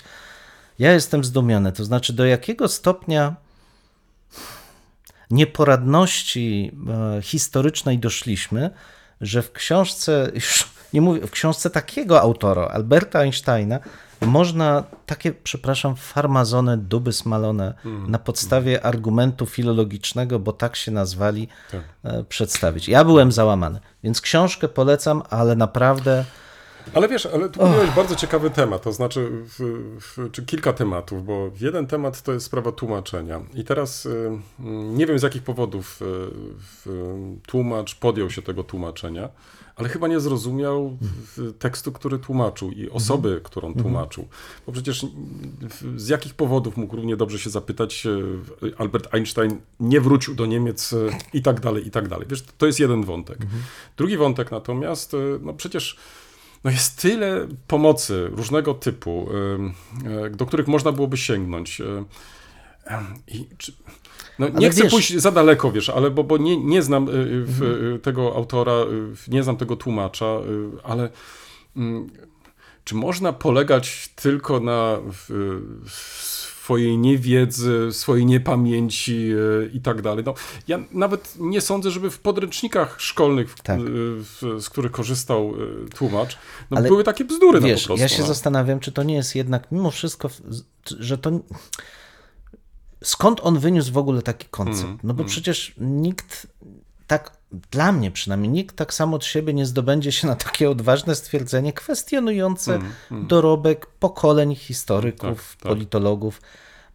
Ja 0.80 0.94
jestem 0.94 1.24
zdumiony, 1.24 1.72
to 1.72 1.86
znaczy 1.86 2.14
do 2.14 2.26
jakiego 2.26 2.68
stopnia 2.68 3.36
nieporadności 5.30 6.72
e, 7.18 7.22
historycznej 7.22 8.00
doszliśmy, 8.00 8.70
że 9.22 9.42
w 9.42 9.52
książce, 9.52 10.32
już 10.34 10.68
nie 10.94 11.02
mówię, 11.02 11.28
w 11.28 11.32
książce 11.32 11.70
takiego 11.70 12.22
autora, 12.22 12.68
Alberta 12.68 13.20
Einsteina, 13.20 13.80
można 14.22 14.84
takie, 15.06 15.32
przepraszam, 15.32 15.96
farmazone, 15.96 16.78
duby 16.78 17.14
smalone 17.14 17.74
na 18.08 18.20
podstawie 18.20 18.86
argumentu 18.86 19.46
filologicznego, 19.46 20.40
bo 20.40 20.54
tak 20.54 20.76
się 20.76 20.92
nazwali, 20.92 21.48
Tak. 21.72 21.82
e, 22.04 22.24
przedstawić. 22.24 22.90
Ja 22.90 23.04
byłem 23.04 23.32
załamany, 23.32 23.80
więc 24.04 24.22
książkę 24.22 24.68
polecam, 24.68 25.24
ale 25.30 25.56
naprawdę 25.56 26.26
Ale 26.94 27.08
wiesz, 27.08 27.26
ale 27.26 27.50
tu 27.50 27.60
powiedziałeś 27.60 27.90
bardzo 27.96 28.16
ciekawy 28.16 28.50
temat, 28.50 28.82
to 28.82 28.94
znaczy, 28.94 29.30
w, 29.32 29.60
w, 30.02 30.32
czy 30.32 30.46
kilka 30.46 30.74
tematów, 30.74 31.26
bo 31.26 31.52
jeden 31.62 31.88
temat 31.88 32.22
to 32.22 32.34
jest 32.34 32.46
sprawa 32.46 32.72
tłumaczenia. 32.72 33.42
I 33.54 33.64
teraz 33.64 34.06
y, 34.06 34.10
y, 34.10 34.64
nie 34.70 35.06
wiem 35.08 35.20
z 35.20 35.24
jakich 35.24 35.44
powodów 35.44 36.02
y, 36.02 36.90
tłumacz 37.48 37.96
podjął 37.96 38.30
się 38.30 38.42
tego 38.42 38.64
tłumaczenia, 38.64 39.30
ale 39.76 39.90
chyba 39.90 40.08
nie 40.08 40.20
zrozumiał 40.20 40.98
tekstu, 41.60 41.92
który 41.92 42.20
tłumaczył 42.20 42.72
i 42.72 42.90
osoby, 42.90 43.42
którą 43.44 43.74
tłumaczył. 43.74 44.28
Bo 44.66 44.72
przecież 44.72 45.06
w- 45.70 46.00
z 46.02 46.08
jakich 46.08 46.34
powodów 46.34 46.78
mógł 46.78 46.96
równie 46.96 47.18
dobrze 47.18 47.40
się 47.40 47.50
zapytać, 47.50 48.06
y, 48.64 48.76
Albert 48.78 49.14
Einstein 49.14 49.62
nie 49.80 50.02
wrócił 50.02 50.36
do 50.36 50.46
Niemiec 50.46 50.96
i 51.34 51.42
tak 51.42 51.60
dalej, 51.60 51.88
i 51.88 51.92
tak 51.92 52.08
dalej. 52.08 52.28
Wiesz, 52.30 52.44
to 52.58 52.66
jest 52.66 52.80
jeden 52.80 53.04
wątek. 53.04 53.38
Drugi 53.98 54.18
wątek 54.18 54.52
natomiast, 54.52 55.16
no 55.42 55.54
przecież 55.54 55.98
no 56.64 56.72
jest 56.72 57.02
tyle 57.02 57.48
pomocy 57.68 58.30
różnego 58.32 58.74
typu, 58.74 59.30
y, 60.28 60.30
do 60.30 60.46
których 60.46 60.68
można 60.68 60.92
byłoby 60.92 61.18
sięgnąć. 61.18 61.82
I 63.28 63.48
czy, 63.58 63.74
no 64.40 64.48
nie 64.50 64.56
Ale 64.56 64.70
chcę 64.70 64.84
wiesz- 64.84 64.92
pójść 64.92 65.16
za 65.16 65.32
daleko, 65.32 65.72
wiesz, 65.72 65.90
ale 65.90 66.12
bo, 66.12 66.24
bo 66.24 66.38
nie, 66.38 66.58
nie 66.58 66.82
znam 66.82 67.10
y, 67.10 67.12
y, 67.12 67.46
w, 67.46 67.64
y, 67.64 68.00
tego 68.00 68.36
autora, 68.36 68.74
nie 69.28 69.44
znam 69.44 69.58
tego 69.58 69.76
tłumacza, 69.76 70.26
ale 70.84 71.10
mm, 71.78 72.10
czy 72.84 72.96
można 72.96 73.34
polegać 73.34 74.10
tylko 74.16 74.60
na 74.60 74.98
w, 75.12 75.26
w 75.90 76.39
swojej 76.70 76.98
niewiedzy, 76.98 77.88
swojej 77.92 78.26
niepamięci 78.26 79.32
y, 79.32 79.70
i 79.74 79.82
tak 79.82 80.02
dalej? 80.02 80.24
No, 80.26 80.34
ja 80.68 80.80
nawet 80.92 81.36
nie 81.40 81.62
sądzę, 81.62 81.92
żeby 81.92 82.12
w 82.12 82.20
podręcznikach 82.20 83.02
szkolnych, 83.02 83.56
Tak. 83.64 83.80
y, 83.80 83.84
w, 83.86 84.42
z 84.60 84.70
których 84.70 84.92
korzystał 84.92 85.54
y, 85.86 85.90
tłumacz, 85.90 86.38
no, 86.72 86.78
Ale 86.78 86.88
były 86.90 87.04
takie 87.04 87.26
bzdury 87.26 87.62
Wiesz, 87.62 87.82
no, 87.82 87.88
po 87.88 87.88
prostu. 87.88 88.02
ja 88.02 88.08
się 88.08 88.22
no. 88.22 88.28
zastanawiam, 88.28 88.80
czy 88.80 88.92
to 88.92 89.04
nie 89.04 89.16
jest 89.16 89.36
jednak 89.36 89.72
mimo 89.72 89.92
wszystko, 89.92 90.30
że 91.00 91.18
to. 91.18 91.32
Skąd 93.04 93.40
on 93.44 93.60
wyniósł 93.60 93.92
w 93.92 93.98
ogóle 93.98 94.22
taki 94.22 94.48
koncept? 94.48 94.84
Mm, 94.86 95.00
No 95.04 95.14
bo 95.14 95.24
przecież 95.24 95.74
nikt 95.78 96.48
tak, 97.10 97.32
dla 97.72 97.92
mnie 97.92 98.12
przynajmniej, 98.12 98.52
nikt 98.52 98.76
tak 98.76 98.94
samo 98.94 99.16
od 99.16 99.26
siebie 99.26 99.54
nie 99.54 99.66
zdobędzie 99.66 100.12
się 100.12 100.28
na 100.28 100.36
takie 100.36 100.70
odważne 100.70 101.16
stwierdzenie 101.16 101.74
kwestionujące 101.74 102.80
dorobek 103.12 103.86
pokoleń 103.86 104.56
historyków, 104.56 105.24
Mm, 105.28 105.36
Tak, 105.36 105.46
tak. 105.60 105.72
politologów. 105.72 106.42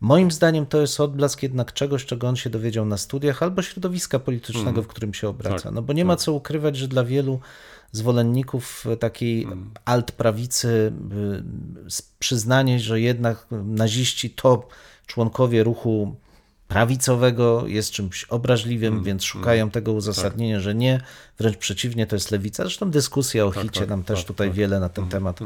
Moim 0.01 0.31
zdaniem 0.31 0.67
to 0.67 0.81
jest 0.81 1.01
odblask 1.01 1.43
jednak 1.43 1.73
czegoś, 1.73 2.05
czego 2.07 2.29
on 2.29 2.37
się 2.37 2.51
dowiedział 2.51 2.87
na 2.87 2.97
studiach 2.97 3.43
albo 3.43 3.63
środowiska 3.63 4.19
politycznego, 4.19 4.83
w 4.83 4.87
którym 4.87 5.15
się 5.15 5.29
obraca. 5.29 5.63
Tak, 5.65 5.73
no 5.73 5.83
bo 5.83 5.93
nie 5.93 6.05
ma 6.05 6.17
co 6.17 6.33
ukrywać, 6.33 6.77
że 6.77 6.89
dla 6.89 7.05
wielu 7.05 7.41
zwolenników 7.93 8.85
takiej 9.01 9.47
alt-prawicy 9.85 10.93
y, 11.89 12.03
przyznanie, 12.19 12.81
że 12.81 13.01
jednak 13.01 13.47
naziści 13.51 14.31
to 14.31 14.69
członkowie 15.07 15.65
ruchu 15.65 16.17
prawicowego 16.69 17.67
jest 17.67 17.91
czymś 17.91 18.25
obraźliwym, 18.25 19.05
więc 19.05 19.25
szukają 19.25 19.71
tego 19.71 19.93
uzasadnienia, 19.93 20.61
że 20.61 20.75
nie, 20.75 21.01
wręcz 21.39 21.57
przeciwnie, 21.57 22.07
to 22.07 22.17
jest 22.17 22.31
lewica. 22.31 22.63
Zresztą 22.63 22.91
dyskusja 22.91 23.47
o 23.47 23.53
Hicie 23.53 23.81
tak, 23.81 23.89
nam 23.89 24.05
też 24.05 24.19
tak, 24.19 24.27
tutaj 24.27 24.49
tak. 24.49 24.57
wiele 24.57 24.81
na 24.81 24.89
ten 24.89 25.09
temat 25.09 25.41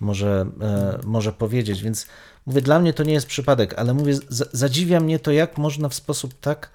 może, 0.00 0.46
e, 0.60 0.98
może 1.04 1.32
powiedzieć, 1.32 1.82
więc 1.82 2.06
mówię, 2.46 2.62
dla 2.62 2.78
mnie 2.78 2.92
to 2.92 3.02
nie 3.02 3.12
jest 3.12 3.26
przypadek, 3.26 3.74
ale 3.74 3.94
mówię, 3.94 4.14
za- 4.28 4.44
zadziwia 4.52 5.00
mnie 5.00 5.18
to, 5.18 5.32
jak 5.32 5.58
można 5.58 5.88
w 5.88 5.94
sposób 5.94 6.34
tak 6.40 6.70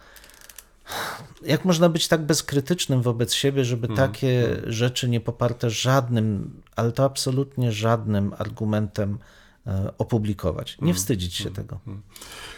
jak 1.46 1.66
można 1.66 1.90
być 1.90 2.08
tak 2.08 2.22
bezkrytycznym 2.22 3.02
wobec 3.02 3.34
siebie, 3.34 3.66
żeby 3.66 3.88
takie 3.96 4.48
rzeczy 4.68 5.10
nie 5.10 5.22
poparte 5.22 5.70
żadnym, 5.70 6.62
ale 6.76 6.92
to 6.92 7.04
absolutnie 7.04 7.72
żadnym 7.72 8.34
argumentem 8.38 9.18
opublikować. 9.98 10.78
Nie 10.82 10.94
wstydzić 10.94 11.34
się 11.34 11.52
tego. 11.52 11.80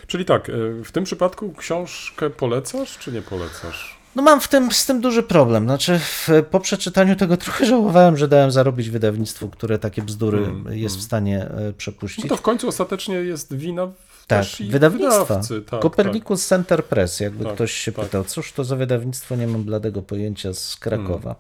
Czyli 0.08 0.26
tak, 0.26 0.50
e, 0.50 0.54
w 0.84 0.92
tym 0.92 1.04
przypadku 1.04 1.54
książkę 1.54 2.30
polecasz, 2.30 2.98
czy 2.98 3.12
nie 3.12 3.22
polecasz? 3.22 3.98
No 4.16 4.24
mam 4.24 4.42
w 4.42 4.48
tym, 4.48 4.72
z 4.72 4.86
tym 4.86 5.02
duży 5.02 5.24
problem. 5.24 5.64
Znaczy, 5.64 6.00
w, 6.00 6.30
po 6.52 6.60
przeczytaniu 6.60 7.16
tego 7.16 7.38
trochę 7.48 7.66
żałowałem, 7.66 8.18
że 8.18 8.28
dałem 8.28 8.52
zarobić 8.52 8.90
wydawnictwu, 8.90 9.50
które 9.50 9.80
takie 9.80 10.02
bzdury 10.02 10.48
jest 10.70 10.98
w 10.98 11.02
stanie 11.02 11.50
e, 11.50 11.74
przepuścić. 11.74 12.24
No 12.24 12.30
to 12.30 12.38
w 12.38 12.42
końcu 12.42 12.68
ostatecznie 12.68 13.16
jest 13.16 13.56
wina 13.56 13.88
Tak, 14.28 14.46
wydawnictwa. 14.70 15.26
wydawcy. 15.26 15.62
Tak, 15.62 15.82
Copernicus 15.82 16.48
Center 16.48 16.86
Press, 16.86 17.20
jakby 17.20 17.44
Tak, 17.44 17.54
ktoś 17.54 17.72
się 17.72 17.92
tak. 17.92 18.06
pytał, 18.06 18.24
cóż 18.24 18.52
to 18.52 18.64
za 18.64 18.76
wydawnictwo, 18.76 19.36
nie 19.36 19.48
mam 19.48 19.64
bladego 19.64 20.02
pojęcia 20.02 20.54
z 20.54 20.76
Krakowa. 20.76 21.36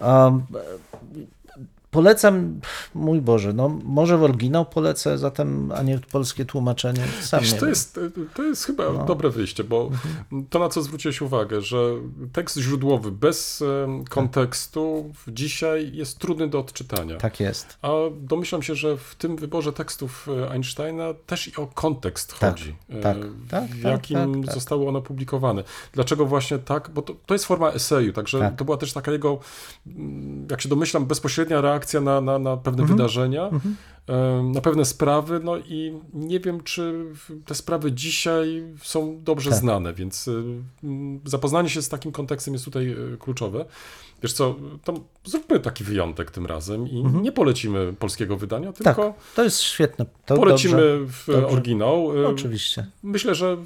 Um, 0.00 0.42
polecam, 1.90 2.60
mój 2.94 3.20
Boże, 3.20 3.52
no 3.52 3.68
może 3.84 4.18
w 4.18 4.22
oryginał 4.22 4.66
polecę 4.66 5.18
zatem, 5.18 5.72
a 5.72 5.82
nie 5.82 5.98
polskie 6.12 6.44
tłumaczenie. 6.44 7.00
Sam 7.20 7.40
Wiesz, 7.40 7.54
to, 7.54 7.66
jest, 7.68 8.00
to 8.34 8.42
jest 8.42 8.64
chyba 8.64 8.92
No. 8.92 9.04
dobre 9.04 9.30
wyjście, 9.30 9.64
bo 9.64 9.82
Mhm. 9.92 10.46
to, 10.50 10.58
na 10.58 10.68
co 10.68 10.82
zwróciłeś 10.82 11.20
uwagę, 11.20 11.60
że 11.62 11.78
tekst 12.32 12.56
źródłowy 12.58 13.10
bez 13.10 13.62
em, 13.84 14.04
kontekstu 14.04 15.12
dzisiaj 15.28 15.90
jest 15.94 16.18
trudny 16.18 16.48
do 16.48 16.58
odczytania. 16.58 17.16
Tak 17.16 17.40
jest. 17.40 17.78
A 17.82 17.88
domyślam 18.20 18.62
się, 18.62 18.74
że 18.74 18.96
w 18.96 19.14
tym 19.14 19.36
wyborze 19.36 19.72
tekstów 19.72 20.28
e, 20.42 20.50
Einsteina 20.50 21.04
też 21.26 21.48
i 21.48 21.56
o 21.56 21.66
kontekst 21.66 22.38
Tak, 22.38 22.50
chodzi. 22.50 22.76
e, 22.90 23.00
tak, 23.00 23.16
tak, 23.50 23.64
w 23.70 23.82
tak, 23.82 23.92
jakim 23.92 24.34
tak, 24.34 24.44
tak. 24.46 24.54
zostały 24.54 24.88
one 24.88 24.98
opublikowane. 24.98 25.64
Dlaczego 25.92 26.26
właśnie 26.26 26.58
tak? 26.58 26.90
Bo 26.94 27.02
to, 27.02 27.14
to 27.26 27.34
jest 27.34 27.44
forma 27.44 27.68
eseju, 27.70 28.12
także 28.12 28.38
Tak. 28.38 28.56
to 28.56 28.64
była 28.64 28.76
też 28.76 28.92
taka 28.92 29.12
jego, 29.12 29.38
mm, 29.86 30.46
jak 30.50 30.60
się 30.60 30.68
domyślam, 30.68 31.06
bezpośrednia 31.06 31.60
reakcja 31.60 31.75
na, 32.00 32.20
na, 32.20 32.38
na 32.38 32.56
pewne 32.56 32.82
Mhm. 32.82 32.96
wydarzenia, 32.96 33.42
e, 33.42 33.50
na 34.54 34.60
pewne 34.60 34.84
sprawy, 34.84 35.40
no 35.44 35.58
i 35.58 35.92
nie 36.14 36.40
wiem, 36.40 36.62
czy 36.62 37.04
te 37.46 37.54
sprawy 37.54 37.92
dzisiaj 37.92 38.62
są 38.82 39.20
dobrze 39.24 39.50
Tak. 39.50 39.58
znane, 39.58 39.94
więc 39.94 40.28
e, 40.28 40.32
mm, 40.84 41.20
zapoznanie 41.24 41.68
się 41.68 41.82
z 41.82 41.88
takim 41.88 42.12
kontekstem 42.12 42.54
jest 42.54 42.64
tutaj 42.64 42.90
e, 42.90 43.16
kluczowe. 43.18 43.64
Wiesz 44.22 44.32
co, 44.32 44.54
to 44.84 44.94
zróbmy 45.24 45.60
taki 45.60 45.84
wyjątek 45.84 46.30
tym 46.30 46.46
razem 46.46 46.88
i 46.88 47.04
nie 47.04 47.32
polecimy 47.32 47.92
polskiego 47.98 48.36
wydania, 48.36 48.68
Mhm. 48.68 48.84
Tak, 48.84 48.96
tylko 48.96 49.14
to 49.36 49.44
jest 49.44 49.60
świetne. 49.60 50.06
To 50.26 50.36
polecimy 50.36 50.72
dobrze. 50.98 51.06
w 51.06 51.26
dobrze. 51.26 51.46
oryginał. 51.48 52.22
E, 52.24 52.28
Oczywiście. 52.28 52.86
Myślę, 53.02 53.34
że 53.34 53.56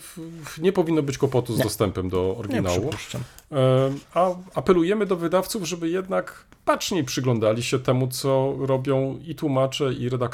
nie 0.59 0.73
powinno 0.73 1.03
być 1.03 1.19
kłopotu 1.19 1.55
z 1.55 1.59
Nie. 1.59 1.65
dostępem 1.65 2.09
do 2.09 2.37
oryginału. 2.39 2.91
A 4.15 4.31
apelujemy 4.55 5.07
do 5.07 5.17
wydawców, 5.17 5.65
żeby 5.65 5.89
jednak 5.89 6.45
baczniej 6.67 7.05
przyglądali 7.05 7.63
się 7.63 7.79
temu, 7.79 8.09
co 8.09 8.55
robią 8.59 9.19
i 9.27 9.35
tłumacze, 9.35 9.93
i 9.93 10.09
redaktorzy. 10.09 10.30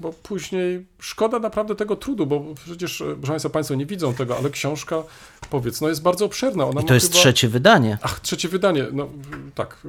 Bo 0.00 0.12
później 0.12 0.86
szkoda 0.98 1.38
naprawdę 1.38 1.74
tego 1.74 1.96
trudu, 1.96 2.26
bo 2.26 2.44
przecież, 2.64 3.00
e, 3.00 3.04
proszę 3.04 3.32
Państwa, 3.32 3.50
Państwo 3.50 3.74
nie 3.74 3.86
widzą 3.86 4.14
tego, 4.14 4.38
ale 4.38 4.50
książka, 4.50 5.02
powiedz, 5.50 5.80
no 5.80 5.88
jest 5.88 6.02
bardzo 6.02 6.24
obszerna. 6.24 6.64
Ona 6.64 6.80
I 6.80 6.84
to 6.84 6.94
jest 6.94 7.06
chyba... 7.06 7.18
trzecie 7.18 7.48
wydanie. 7.48 7.98
Ach, 8.02 8.20
trzecie 8.20 8.48
wydanie, 8.48 8.86
no 8.92 9.08
tak. 9.54 9.82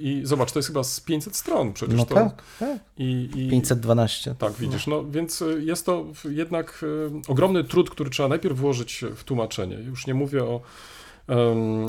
I 0.00 0.20
zobacz, 0.24 0.52
to 0.52 0.58
jest 0.58 0.68
chyba 0.68 0.84
z 0.84 1.00
500 1.00 1.36
stron 1.36 1.72
przecież. 1.72 1.96
No 1.96 2.04
to... 2.04 2.14
tak, 2.14 2.42
tak. 2.58 2.78
I, 2.98 3.30
i... 3.34 3.50
512. 3.50 4.34
Tak, 4.38 4.52
widzisz, 4.52 4.86
no 4.86 5.04
więc 5.04 5.42
y, 5.42 5.62
jest 5.64 5.86
to 5.86 6.04
jednak 6.24 6.80
y, 6.82 7.10
ogromny 7.28 7.64
trud, 7.64 7.90
który 7.90 8.10
trzeba 8.10 8.28
najpierw 8.28 8.58
włożyć 8.58 9.04
w 9.16 9.24
tłumaczenie. 9.24 9.76
Już 9.76 10.06
nie 10.06 10.14
mówię 10.14 10.44
o 10.44 10.60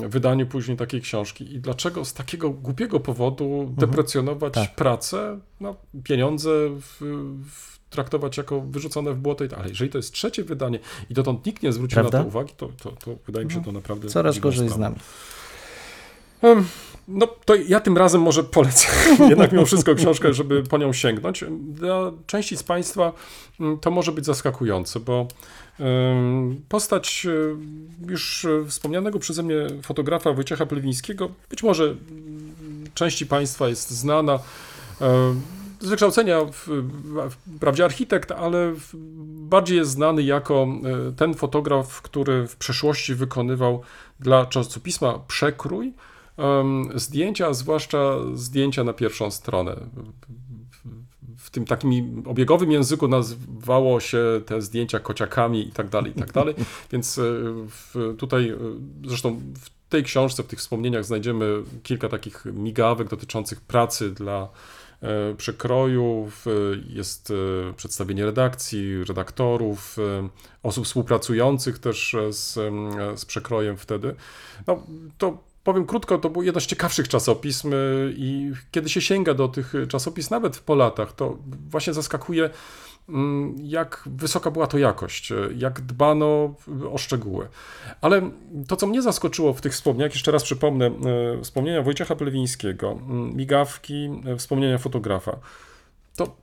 wydaniu 0.08 0.46
później 0.46 0.76
takiej 0.76 1.00
książki. 1.00 1.54
I 1.54 1.60
dlaczego 1.60 2.04
z 2.04 2.14
takiego 2.14 2.50
głupiego 2.50 3.00
powodu 3.00 3.74
deprecjonować 3.78 4.54
Tak. 4.54 4.74
pracę, 4.74 5.38
no, 5.60 5.76
pieniądze 6.04 6.50
w, 6.80 7.00
w 7.50 7.74
traktować 7.90 8.36
jako 8.36 8.60
wyrzucone 8.60 9.12
w 9.12 9.18
błoto, 9.18 9.44
i 9.44 9.48
tak. 9.48 9.58
ale 9.58 9.68
jeżeli 9.68 9.90
to 9.90 9.98
jest 9.98 10.12
trzecie 10.12 10.44
wydanie 10.44 10.78
i 11.10 11.14
dotąd 11.14 11.46
nikt 11.46 11.62
nie 11.62 11.72
zwrócił 11.72 11.94
Prawda? 11.94 12.18
na 12.18 12.24
to 12.24 12.28
uwagi, 12.28 12.54
to, 12.56 12.68
to, 12.82 12.90
to 12.90 13.16
wydaje 13.26 13.46
mi 13.46 13.52
się 13.52 13.64
to 13.64 13.72
naprawdę 13.72 14.08
Coraz 14.08 14.38
gorzej 14.38 14.68
z 14.68 14.76
nami. 14.76 14.96
No 17.08 17.26
to 17.26 17.54
ja 17.54 17.80
tym 17.80 17.98
razem 17.98 18.22
może 18.22 18.44
polecę 18.44 18.88
jednak 19.30 19.52
mimo 19.52 19.66
wszystko 19.66 19.94
książkę, 19.94 20.34
żeby 20.34 20.62
po 20.62 20.78
nią 20.78 20.92
sięgnąć. 20.92 21.44
Dla 21.68 22.12
części 22.26 22.56
z 22.56 22.62
Państwa 22.62 23.12
mm, 23.60 23.78
to 23.78 23.90
może 23.90 24.12
być 24.12 24.26
zaskakujące, 24.26 25.00
bo 25.00 25.28
postać 26.68 27.26
już 28.08 28.44
e, 28.44 28.64
wspomnianego 28.64 29.18
przeze 29.18 29.42
mnie 29.42 29.66
fotografa 29.82 30.32
Wojciecha 30.32 30.66
Plewińskiego 30.66 31.30
być 31.50 31.62
może 31.62 31.84
mm, 31.84 32.04
części 32.94 33.26
Państwa 33.26 33.68
jest 33.68 33.90
znana 33.90 34.38
z 35.80 35.88
wykształcenia 35.88 36.40
wprawdzie 37.56 37.84
architekt, 37.84 38.32
ale 38.32 38.74
bardziej 39.24 39.78
jest 39.78 39.90
znany 39.90 40.22
jako 40.22 40.66
e, 41.08 41.12
ten 41.12 41.34
fotograf, 41.34 42.02
który 42.02 42.48
w 42.48 42.56
przeszłości 42.56 43.14
wykonywał 43.14 43.82
dla 44.20 44.46
czasopisma 44.46 45.18
Przekrój 45.18 45.92
zdjęcia, 46.94 47.54
zwłaszcza 47.54 48.14
zdjęcia 48.34 48.84
na 48.84 48.92
pierwszą 48.92 49.30
stronę. 49.30 49.76
W 51.44 51.50
tym 51.50 51.64
takim 51.64 52.22
obiegowym 52.26 52.72
języku 52.72 53.08
nazywało 53.08 54.00
się 54.00 54.18
te 54.46 54.62
zdjęcia 54.62 54.98
kociakami 54.98 55.68
i 55.68 55.72
tak 55.72 55.88
dalej, 55.88 56.12
i 56.12 56.14
tak 56.14 56.32
dalej. 56.32 56.54
Więc 56.92 57.18
e, 57.18 57.22
w, 57.68 58.14
tutaj, 58.18 58.48
e, 58.48 58.56
zresztą 59.04 59.40
w 59.60 59.88
tej 59.88 60.04
książce, 60.04 60.42
w 60.42 60.46
tych 60.46 60.58
wspomnieniach 60.58 61.04
znajdziemy 61.04 61.62
kilka 61.82 62.08
takich 62.08 62.44
migawek 62.44 63.08
dotyczących 63.08 63.60
pracy 63.60 64.10
dla 64.10 64.48
e, 65.02 65.34
przekroju, 65.34 66.30
w- 66.30 66.76
jest 66.88 67.32
przedstawienie 67.76 68.24
redakcji, 68.24 69.04
redaktorów, 69.04 69.96
osób 70.62 70.84
współpracujących 70.84 71.78
też 71.78 72.16
z, 72.30 72.54
z 73.20 73.24
przekrojem 73.24 73.76
wtedy. 73.76 74.14
No, 74.66 74.86
to 75.18 75.38
powiem 75.64 75.86
krótko, 75.86 76.18
to 76.18 76.30
był 76.30 76.42
jeden 76.42 76.60
z 76.60 76.66
ciekawszych 76.66 77.08
czasopism 77.08 77.72
e, 77.72 77.76
i 78.16 78.52
kiedy 78.70 78.88
się 78.88 79.00
sięga 79.00 79.34
do 79.34 79.48
tych 79.48 79.72
czasopism, 79.88 80.34
nawet 80.34 80.58
po 80.58 80.74
latach, 80.74 81.12
to 81.12 81.38
właśnie 81.70 81.92
zaskakuje, 81.92 82.50
mm, 83.08 83.56
jak 83.62 84.02
wysoka 84.06 84.50
była 84.50 84.66
to 84.66 84.78
jakość, 84.78 85.32
e, 85.32 85.36
jak 85.56 85.80
dbano 85.80 86.54
o 86.92 86.98
szczegóły. 86.98 87.48
Ale 88.00 88.30
to, 88.68 88.76
co 88.76 88.86
mnie 88.86 89.02
zaskoczyło 89.02 89.52
w 89.52 89.60
tych 89.60 89.72
wspomnieniach, 89.72 90.12
jeszcze 90.12 90.32
raz 90.32 90.42
przypomnę, 90.42 90.90
wspomnienia 91.42 91.82
Wojciecha 91.82 92.16
Plewińskiego, 92.16 92.92
mm, 92.92 93.36
migawki, 93.36 94.10
wspomnienia 94.38 94.78
fotografa, 94.78 95.36
to 96.16 96.36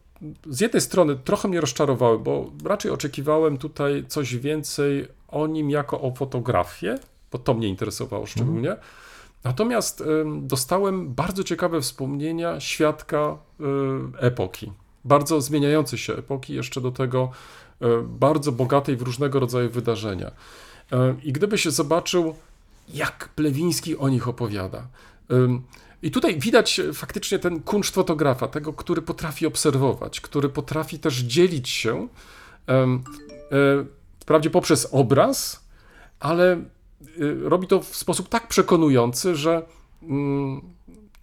z 0.50 0.60
jednej 0.60 0.82
strony 0.82 1.16
trochę 1.16 1.48
mnie 1.48 1.62
rozczarowały, 1.62 2.20
bo 2.20 2.52
raczej 2.66 2.92
oczekiwałem 2.92 3.58
tutaj 3.58 4.06
coś 4.08 4.36
więcej 4.36 5.08
o 5.28 5.48
nim 5.48 5.70
jako 5.70 6.02
o 6.02 6.12
fotografię, 6.12 7.00
bo 7.32 7.38
to 7.38 7.54
mnie 7.54 7.68
interesowało 7.68 8.26
szczególnie. 8.26 8.76
Natomiast 9.44 10.02
em, 10.02 10.48
dostałem 10.48 11.14
bardzo 11.14 11.44
ciekawe 11.44 11.82
wspomnienia 11.82 12.60
świadka 12.60 13.38
y, 13.60 13.64
epoki, 14.18 14.72
bardzo 15.06 15.42
zmieniającej 15.42 16.00
się 16.00 16.14
epoki, 16.14 16.54
jeszcze 16.54 16.82
do 16.82 16.92
tego 16.92 17.32
e, 17.82 17.88
bardzo 18.04 18.52
bogatej 18.52 18.98
w 18.98 19.02
różnego 19.02 19.40
rodzaju 19.40 19.70
wydarzenia. 19.70 20.32
E, 20.92 21.16
I 21.24 21.34
gdybyś 21.34 21.66
zobaczył, 21.66 22.36
jak 22.90 23.30
Plewiński 23.36 23.98
o 23.98 24.10
nich 24.10 24.28
opowiada. 24.28 24.88
I 26.02 26.12
tutaj 26.12 26.40
widać 26.40 26.80
e, 26.80 26.94
faktycznie 26.94 27.40
ten 27.40 27.62
kunszt 27.62 27.96
fotografa, 27.96 28.48
tego, 28.48 28.74
który 28.74 29.02
potrafi 29.02 29.46
obserwować, 29.46 30.22
który 30.22 30.50
potrafi 30.50 31.00
też 31.00 31.18
dzielić 31.18 31.70
się, 31.70 32.08
e, 32.70 33.00
wprawdzie 34.20 34.50
poprzez 34.50 34.88
obraz, 34.92 35.66
ale 36.20 36.64
robi 37.44 37.68
to 37.68 37.82
w 37.82 37.96
sposób 37.96 38.30
tak 38.30 38.48
przekonujący, 38.48 39.36
że 39.36 39.66
mm, 40.04 40.62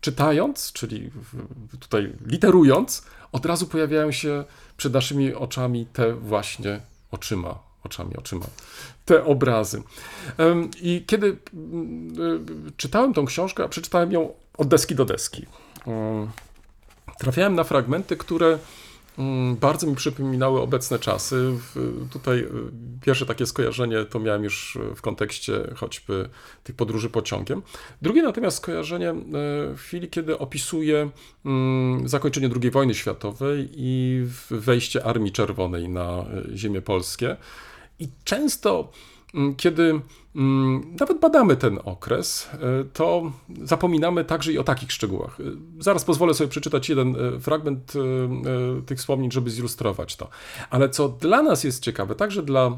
czytając, 0.00 0.72
czyli 0.72 1.10
tutaj 1.80 2.12
literując, 2.26 3.06
od 3.32 3.46
razu 3.46 3.66
pojawiają 3.66 4.12
się 4.12 4.44
przed 4.76 4.92
naszymi 4.92 5.34
oczami 5.34 5.86
te 5.92 6.14
właśnie 6.14 6.80
oczyma, 7.10 7.58
oczami, 7.84 8.16
oczyma, 8.16 8.46
te 9.04 9.24
obrazy. 9.24 9.82
I 10.80 11.04
kiedy 11.06 11.36
mm, 11.54 12.20
y, 12.68 12.72
czytałem 12.76 13.14
tą 13.14 13.24
książkę, 13.24 13.64
a 13.64 13.68
przeczytałem 13.68 14.12
ją 14.12 14.32
od 14.58 14.68
deski 14.68 14.94
do 14.94 15.04
deski, 15.04 15.46
em, 15.86 16.30
trafiałem 17.18 17.54
na 17.54 17.64
fragmenty, 17.64 18.16
które 18.16 18.46
mm, 18.46 18.58
bardzo 19.60 19.86
mi 19.86 19.96
przypominały 19.96 20.60
obecne 20.60 20.98
czasy. 20.98 21.52
Tutaj 22.12 22.38
y, 22.38 22.48
pierwsze 23.02 23.26
takie 23.26 23.46
skojarzenie 23.46 24.04
to 24.04 24.20
miałem 24.20 24.44
już 24.44 24.78
w 24.96 25.00
kontekście 25.00 25.74
choćby 25.76 26.28
tych 26.64 26.76
podróży 26.76 27.10
pociągiem. 27.10 27.62
Drugie 28.02 28.22
natomiast 28.22 28.56
skojarzenie 28.56 29.10
y, 29.10 29.14
w 29.76 29.80
chwili, 29.80 30.08
kiedy 30.08 30.38
opisuje 30.38 31.10
mm, 31.44 32.08
zakończenie 32.08 32.50
II 32.62 32.70
wojny 32.70 32.94
światowej 32.94 33.68
i 33.72 34.22
wejście 34.50 35.04
Armii 35.04 35.32
Czerwonej 35.32 35.88
na 35.88 36.24
y, 36.52 36.56
ziemię 36.56 36.82
polskie. 36.82 37.36
I 37.98 38.08
często 38.24 38.92
mm, 39.34 39.56
kiedy 39.56 39.82
mm, 39.82 40.02
nawet 41.00 41.20
badamy 41.20 41.56
ten 41.56 41.78
okres, 41.84 42.48
e, 42.52 42.58
to 42.92 43.32
zapominamy 43.64 44.24
także 44.24 44.52
i 44.52 44.58
o 44.58 44.64
takich 44.64 44.92
szczegółach. 44.92 45.40
E, 45.40 45.44
Zaraz 45.78 46.04
pozwolę 46.04 46.34
sobie 46.34 46.50
przeczytać 46.50 46.88
jeden 46.88 47.16
e, 47.16 47.40
fragment 47.40 47.92
tych 48.86 48.98
wspomnień, 48.98 49.30
żeby 49.30 49.50
zilustrować 49.50 50.16
to. 50.16 50.28
Ale 50.70 50.88
co 50.88 51.08
dla 51.08 51.42
nas 51.42 51.64
jest 51.64 51.82
ciekawe, 51.82 52.14
także 52.14 52.42
dla 52.42 52.76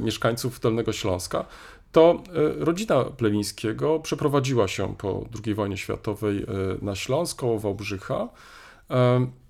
mieszkańców 0.00 0.60
Dolnego 0.60 0.92
Śląska, 0.92 1.44
to 1.92 2.22
rodzina 2.58 3.04
Plewińskiego 3.04 4.00
przeprowadziła 4.00 4.68
się 4.68 4.94
po 4.96 5.24
II 5.44 5.54
wojnie 5.54 5.76
światowej 5.76 6.46
na 6.82 6.94
Śląsk, 6.94 7.38
koło 7.38 7.58
Wałbrzycha. 7.58 8.28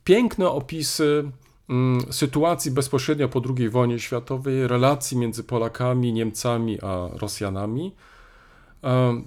Piękne 0.05 0.49
opisy 0.49 1.25
mm, 1.25 1.33
sytuacji 2.11 2.71
bezpośrednio 2.71 3.29
po 3.29 3.43
II 3.59 3.69
wojnie 3.69 3.99
światowej, 3.99 4.69
relacji 4.69 5.17
między 5.17 5.45
Polakami, 5.45 6.12
Niemcami 6.12 6.79
a 6.83 7.09
Rosjanami. 7.12 7.95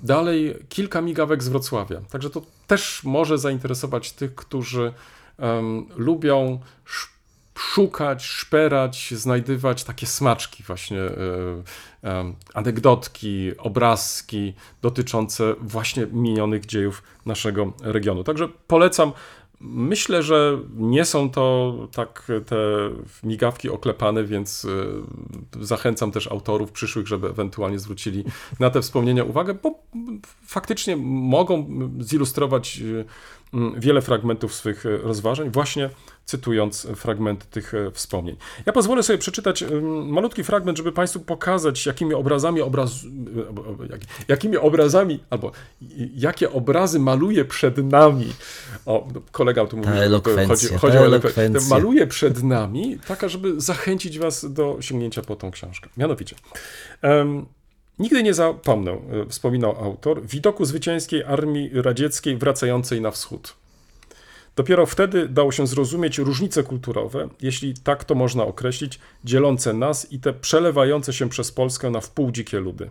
Dalej 0.03 0.55
kilka 0.69 1.01
migawek 1.01 1.43
z 1.43 1.47
Wrocławia. 1.47 2.01
Także 2.09 2.29
to 2.29 2.41
też 2.67 3.03
może 3.03 3.37
zainteresować 3.37 4.11
tych, 4.11 4.35
którzy 4.35 4.93
em, 5.37 5.85
lubią 5.95 6.59
sz- 6.85 7.17
szukać, 7.55 8.25
szperać, 8.25 9.13
znajdywać 9.15 9.83
takie 9.83 10.07
smaczki, 10.07 10.63
właśnie 10.63 10.99
e, 10.99 12.33
anegdotki, 12.53 13.57
obrazki 13.57 14.53
dotyczące 14.81 15.55
właśnie 15.61 16.07
minionych 16.11 16.65
dziejów 16.65 17.03
naszego 17.25 17.73
regionu. 17.81 18.23
Także 18.23 18.47
polecam. 18.67 19.11
Myślę, 19.61 20.23
że 20.23 20.59
nie 20.75 21.05
są 21.05 21.29
to 21.29 21.73
tak 21.91 22.31
te 22.45 22.55
migawki 23.23 23.69
oklepane, 23.69 24.23
więc 24.23 24.65
e, 24.65 25.65
zachęcam 25.65 26.11
też 26.11 26.27
autorów 26.27 26.71
przyszłych, 26.71 27.07
żeby 27.07 27.27
ewentualnie 27.27 27.79
zwrócili 27.79 28.23
na 28.59 28.69
te 28.69 28.81
wspomnienia 28.81 29.23
uwagę, 29.23 29.53
bo 29.63 29.79
faktycznie 30.45 30.97
mogą 30.97 31.67
zilustrować 31.99 32.81
m, 32.81 33.05
wiele 33.77 34.01
fragmentów 34.01 34.53
swych 34.53 34.85
e, 34.85 34.97
rozważań, 34.97 35.49
właśnie 35.51 35.89
cytując 36.25 36.87
fragmenty 36.95 37.45
tych 37.51 37.73
e, 37.73 37.91
wspomnień. 37.91 38.35
Ja 38.65 38.73
pozwolę 38.73 39.03
sobie 39.03 39.19
przeczytać 39.19 39.63
malutki 40.05 40.43
fragment, 40.43 40.77
żeby 40.77 40.91
Państwu 40.91 41.19
pokazać, 41.19 41.85
jakimi 41.85 42.13
obrazami 42.13 42.61
obraz, 42.61 42.91
e, 43.85 43.87
jak- 43.91 44.01
jakimi 44.27 44.57
obrazami, 44.57 45.19
albo 45.29 45.51
jakie 46.15 46.51
obrazy 46.51 46.99
maluje 46.99 47.45
przed 47.45 47.77
nami. 47.77 48.33
O, 48.85 49.07
no, 49.15 49.21
kolega 49.31 49.65
tu 49.65 49.77
mówił, 49.77 49.93
chodzi, 50.49 50.67
chodzi 50.79 50.97
o 50.97 51.05
elokwencję. 51.05 51.69
Maluje 51.69 52.07
przed 52.07 52.43
nami, 52.43 52.99
taka, 53.07 53.29
żeby 53.29 53.61
zachęcić 53.61 54.19
Was 54.19 54.53
do 54.53 54.77
sięgnięcia 54.79 55.21
po 55.21 55.35
tą 55.35 55.51
książkę. 55.51 55.89
Mianowicie, 55.97 56.35
em, 57.01 57.45
Nigdy 57.99 58.23
nie 58.23 58.33
zapomnę, 58.33 58.91
e, 58.91 58.97
wspominał 59.29 59.83
autor, 59.83 60.25
widoku 60.25 60.65
zwycięskiej 60.65 61.23
armii 61.23 61.69
radzieckiej 61.73 62.37
wracającej 62.37 63.01
na 63.01 63.11
wschód. 63.11 63.55
Dopiero 64.55 64.85
wtedy 64.85 65.27
dało 65.29 65.51
się 65.51 65.67
zrozumieć 65.67 66.17
różnice 66.17 66.63
kulturowe, 66.63 67.29
jeśli 67.41 67.73
tak 67.73 68.03
to 68.03 68.15
można 68.15 68.45
określić, 68.45 68.99
dzielące 69.23 69.73
nas 69.73 70.11
i 70.11 70.19
te 70.19 70.33
przelewające 70.33 71.13
się 71.13 71.29
przez 71.29 71.51
Polskę 71.51 71.89
na 71.89 72.01
wpół 72.01 72.31
dzikie 72.31 72.59
ludy. 72.59 72.89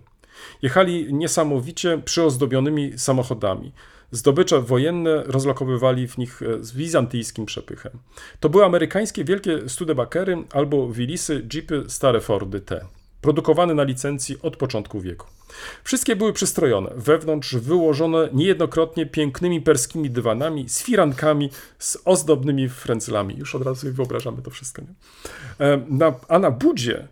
Jechali 0.62 1.14
niesamowicie 1.14 1.98
przyozdobionymi 2.04 2.98
samochodami. 2.98 3.72
Zdobycze 4.10 4.60
wojenne 4.60 5.22
rozlokowywali 5.22 6.08
w 6.08 6.18
nich 6.18 6.42
e, 6.42 6.64
z 6.64 6.72
wizantyjskim 6.72 7.46
przepychem. 7.46 7.92
To 8.40 8.48
były 8.48 8.64
amerykańskie 8.64 9.24
wielkie 9.24 9.68
Studebakery 9.68 10.44
albo 10.52 10.88
Willisy, 10.88 11.46
Jeepy, 11.54 11.84
stare 11.88 12.20
Fordy 12.20 12.60
T, 12.60 12.86
produkowane 13.26 13.74
na 13.74 13.82
licencji 13.82 14.36
od 14.42 14.56
początku 14.56 15.00
wieku. 15.00 15.26
Wszystkie 15.84 16.16
były 16.16 16.32
przystrojone, 16.32 16.90
wewnątrz 16.96 17.54
wyłożone 17.54 18.28
niejednokrotnie 18.32 19.06
pięknymi 19.06 19.60
perskimi 19.60 20.10
dywanami, 20.10 20.68
z 20.68 20.82
firankami, 20.82 21.50
z 21.78 21.98
ozdobnymi 22.04 22.68
frędzlami. 22.68 23.36
Już 23.38 23.54
od 23.54 23.62
razu 23.62 23.92
wyobrażamy 23.92 24.42
to 24.42 24.50
wszystko. 24.50 24.82
Nie? 24.82 25.66
E, 25.66 25.80
Na, 25.90 26.14
a 26.28 26.38
na 26.38 26.50
budzie, 26.50 27.08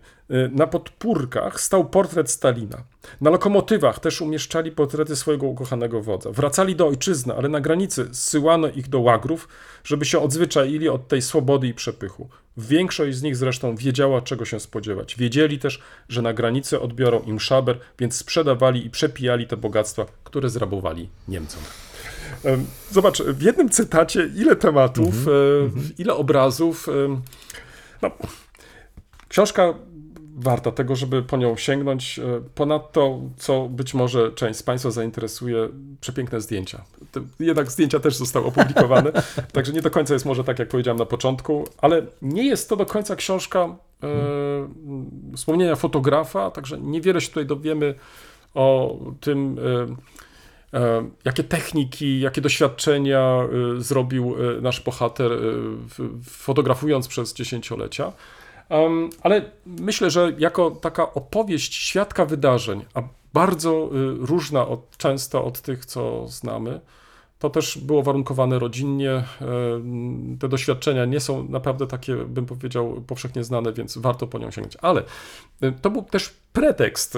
na 0.51 0.67
podpórkach 0.67 1.61
stał 1.61 1.85
portret 1.85 2.31
Stalina. 2.31 2.83
Na 3.21 3.29
lokomotywach 3.29 3.99
też 3.99 4.21
umieszczali 4.21 4.71
portrety 4.71 5.15
swojego 5.15 5.47
ukochanego 5.47 6.01
wodza. 6.01 6.31
Wracali 6.31 6.75
do 6.75 6.87
ojczyzny, 6.87 7.33
ale 7.35 7.49
na 7.49 7.61
granicy 7.61 8.07
zsyłano 8.11 8.67
ich 8.67 8.89
do 8.89 8.99
łagrów, 8.99 9.47
żeby 9.83 10.05
się 10.05 10.19
odzwyczaili 10.19 10.89
od 10.89 11.07
tej 11.07 11.21
swobody 11.21 11.67
i 11.67 11.73
przepychu. 11.73 12.29
Większość 12.57 13.17
z 13.17 13.21
nich 13.21 13.35
zresztą 13.35 13.75
wiedziała, 13.75 14.21
czego 14.21 14.45
się 14.45 14.59
spodziewać. 14.59 15.15
Wiedzieli 15.15 15.59
też, 15.59 15.81
że 16.09 16.21
na 16.21 16.33
granicy 16.33 16.79
odbiorą 16.79 17.19
im 17.21 17.39
szaber, 17.39 17.79
więc 17.99 18.15
sprzedawali 18.15 18.85
i 18.85 18.89
przepijali 18.89 19.47
te 19.47 19.57
bogactwa, 19.57 20.05
które 20.23 20.49
zrabowali 20.49 21.09
Niemcom. 21.27 21.61
Em, 22.43 22.65
Zobacz, 22.91 23.21
w 23.21 23.41
jednym 23.41 23.69
cytacie 23.69 24.29
ile 24.35 24.55
tematów, 24.55 25.27
e, 25.27 25.31
ile 25.97 26.13
obrazów. 26.13 26.89
em, 26.89 27.21
No, 28.01 28.11
książka 29.29 29.73
warta 30.35 30.71
tego, 30.71 30.95
żeby 30.95 31.23
po 31.23 31.37
nią 31.37 31.57
sięgnąć. 31.57 32.19
E, 32.19 32.41
Ponadto, 32.55 33.19
co 33.37 33.67
być 33.69 33.93
może 33.93 34.31
część 34.31 34.59
z 34.59 34.63
Państwa 34.63 34.91
zainteresuje, 34.91 35.69
przepiękne 36.01 36.41
zdjęcia. 36.41 36.83
Jednak 37.39 37.71
zdjęcia 37.71 37.99
też 37.99 38.15
zostały 38.15 38.45
opublikowane, 38.45 39.11
także 39.53 39.73
nie 39.73 39.81
do 39.81 39.91
końca 39.91 40.13
jest 40.13 40.25
może 40.25 40.43
tak, 40.43 40.59
jak 40.59 40.67
powiedziałem 40.67 40.99
na 40.99 41.05
początku, 41.05 41.67
ale 41.77 42.05
nie 42.21 42.47
jest 42.47 42.69
to 42.69 42.75
do 42.75 42.85
końca 42.85 43.15
książka 43.15 43.75
e, 44.03 44.07
wspomnienia 45.35 45.75
fotografa, 45.75 46.51
także 46.51 46.77
niewiele 46.81 47.21
się 47.21 47.27
tutaj 47.27 47.45
dowiemy 47.45 47.95
o 48.55 48.97
tym, 49.21 49.57
e, 50.73 50.79
e, 50.79 51.09
jakie 51.25 51.43
techniki, 51.43 52.19
jakie 52.19 52.41
doświadczenia 52.41 53.19
e, 53.19 53.81
zrobił 53.81 54.35
nasz 54.61 54.81
bohater, 54.81 55.31
fotografując 56.23 57.07
przez 57.07 57.33
dziesięciolecia. 57.33 58.11
Em, 58.69 59.09
ale 59.21 59.51
myślę, 59.65 60.11
że 60.11 60.33
jako 60.37 60.71
taka 60.71 61.13
opowieść 61.13 61.75
świadka 61.75 62.25
wydarzeń, 62.25 62.85
a 62.93 63.01
bardzo 63.33 63.89
y, 63.93 64.25
różna 64.25 64.67
od, 64.67 64.97
często 64.97 65.45
od 65.45 65.61
tych, 65.61 65.85
co 65.85 66.27
znamy, 66.27 66.81
to 67.39 67.49
też 67.49 67.77
było 67.77 68.03
warunkowane 68.03 68.59
rodzinnie. 68.59 69.23
Em, 69.41 70.37
Te 70.39 70.47
doświadczenia 70.49 71.05
nie 71.05 71.19
są 71.19 71.49
naprawdę 71.49 71.87
takie, 71.87 72.15
bym 72.15 72.45
powiedział, 72.45 73.03
powszechnie 73.07 73.43
znane, 73.43 73.73
więc 73.73 73.97
warto 73.97 74.27
po 74.27 74.39
nią 74.39 74.51
sięgnąć. 74.51 74.77
Ale 74.81 75.03
y, 75.63 75.73
to 75.81 75.89
był 75.89 76.01
też 76.01 76.33
pretekst, 76.53 77.17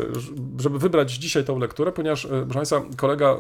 żeby 0.59 0.79
wybrać 0.79 1.11
dzisiaj 1.11 1.43
tą 1.43 1.59
lekturę, 1.59 1.91
ponieważ, 1.91 2.25
y, 2.25 2.27
proszę 2.27 2.53
Państwa, 2.53 2.81
kolega 2.97 3.37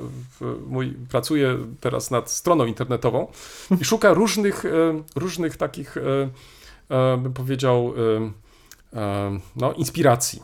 mój 0.67 0.93
pracuje 1.09 1.57
teraz 1.81 2.11
nad 2.11 2.31
stroną 2.31 2.65
internetową 2.65 3.27
i 3.81 3.85
szuka 3.85 4.13
różnych, 4.13 4.63
różnych 5.15 5.57
takich, 5.57 5.95
bym 7.17 7.33
powiedział, 7.33 7.93
y, 7.97 7.99
y, 8.93 8.99
no, 9.55 9.73
inspiracji. 9.73 10.41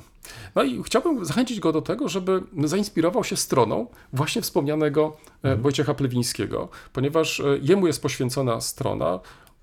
No 0.55 0.63
i 0.63 0.83
chciałbym 0.83 1.25
zachęcić 1.25 1.59
go 1.59 1.71
do 1.71 1.81
tego, 1.81 2.09
żeby 2.09 2.43
zainspirował 2.63 3.23
się 3.23 3.37
stroną 3.37 3.87
właśnie 4.13 4.41
wspomnianego 4.41 5.17
e, 5.43 5.55
Wojciecha 5.55 5.93
Plewińskiego, 5.93 6.69
ponieważ 6.93 7.39
e, 7.39 7.43
jemu 7.61 7.87
jest 7.87 8.01
poświęcona 8.01 8.61
strona. 8.61 9.19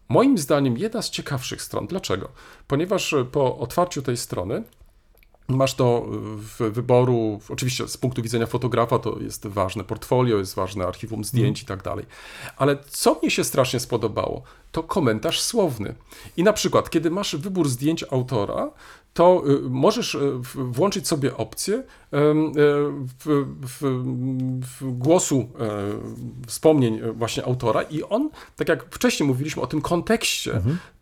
Moim 0.09 0.39
zdaniem 0.39 0.78
jedna 0.78 1.03
z 1.03 1.11
ciekawszych 1.11 1.62
stron. 1.62 1.87
Dlaczego? 1.87 2.28
Ponieważ 2.66 3.12
e, 3.12 3.24
po 3.24 3.59
otwarciu 3.59 4.03
tej 4.03 4.16
strony 4.16 4.62
Masz 5.51 5.74
do 5.74 6.07
w 6.36 6.70
wyboru, 6.72 7.40
oczywiście 7.48 7.88
z 7.88 7.96
punktu 7.96 8.22
widzenia 8.22 8.46
fotografa 8.46 8.98
to 8.98 9.18
jest 9.20 9.46
ważne 9.46 9.84
portfolio, 9.84 10.38
jest 10.38 10.55
ważne 10.55 10.86
archiwum 10.86 11.24
zdjęć 11.24 11.62
i 11.62 11.66
tak 11.66 11.82
dalej. 11.82 12.07
Ale 12.57 12.78
co 12.88 13.18
mnie 13.22 13.30
się 13.30 13.44
strasznie 13.44 13.80
spodobało, 13.80 14.42
to 14.72 14.82
komentarz 14.82 15.40
słowny. 15.40 15.94
I 16.36 16.42
na 16.42 16.53
przykład, 16.53 16.90
kiedy 16.90 17.11
masz 17.11 17.36
wybór 17.36 17.68
zdjęć 17.68 18.05
autora, 18.11 18.70
to 19.14 19.42
y, 19.48 19.61
możesz 19.70 20.16
w- 20.40 20.72
włączyć 20.72 21.09
sobie 21.09 21.36
opcję 21.36 21.74
e, 21.76 21.82
w, 22.12 23.46
w, 23.62 24.05
w 24.80 24.92
głosu 24.98 25.48
e, 25.61 25.68
wspomnień 26.46 26.98
e, 26.98 27.12
właśnie 27.12 27.44
autora 27.44 27.82
i 27.82 28.03
on, 28.03 28.30
tak 28.57 28.68
jak 28.68 28.94
wcześniej 28.94 29.26
mówiliśmy 29.26 29.62
o 29.62 29.66
tym 29.66 29.80
kontekście, 29.80 30.61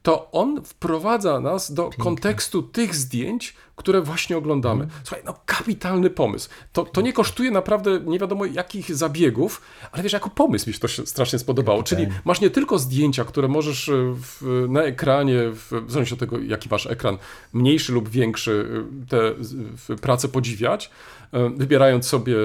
to 0.08 0.30
on 0.32 0.62
wprowadza 0.64 1.40
nas 1.40 1.72
do 1.72 1.90
kontekstu 1.98 2.62
tych 2.62 2.94
zdjęć, 2.94 3.54
które 3.76 4.00
właśnie 4.00 4.36
oglądamy. 4.36 4.88
Słuchaj, 5.04 5.22
no 5.26 5.34
kapitalny 5.46 6.10
pomysł. 6.10 6.48
To, 6.72 6.84
to 6.84 7.00
nie 7.00 7.12
kosztuje 7.12 7.50
naprawdę 7.50 8.00
nie 8.00 8.18
wiadomo 8.18 8.44
jakich 8.44 8.94
zabiegów, 8.96 9.62
ale 9.92 10.02
wiesz, 10.02 10.12
jako 10.12 10.30
pomysł 10.30 10.68
mi 10.68 10.74
się 10.74 10.80
to 10.80 10.88
się 10.88 11.06
strasznie 11.06 11.38
spodobało. 11.38 11.82
Czyli 11.82 12.06
masz 12.24 12.40
nie 12.40 12.50
tylko 12.50 12.78
zdjęcia, 12.78 13.24
które 13.24 13.48
możesz 13.48 13.88
e, 13.88 13.92
w, 14.14 14.66
na 14.68 14.82
ekranie, 14.82 15.38
w, 15.50 15.64
w 15.64 15.70
zależności 15.70 16.14
od 16.14 16.20
tego, 16.20 16.38
jaki 16.38 16.68
masz 16.70 16.86
ekran, 16.86 17.18
mniejszy 17.52 17.92
lub 17.92 18.08
większy, 18.08 18.84
e, 19.02 19.06
te 19.06 19.96
prace 19.96 20.28
podziwiać, 20.28 20.90
e, 21.32 21.50
wybierając 21.50 22.06
sobie 22.06 22.36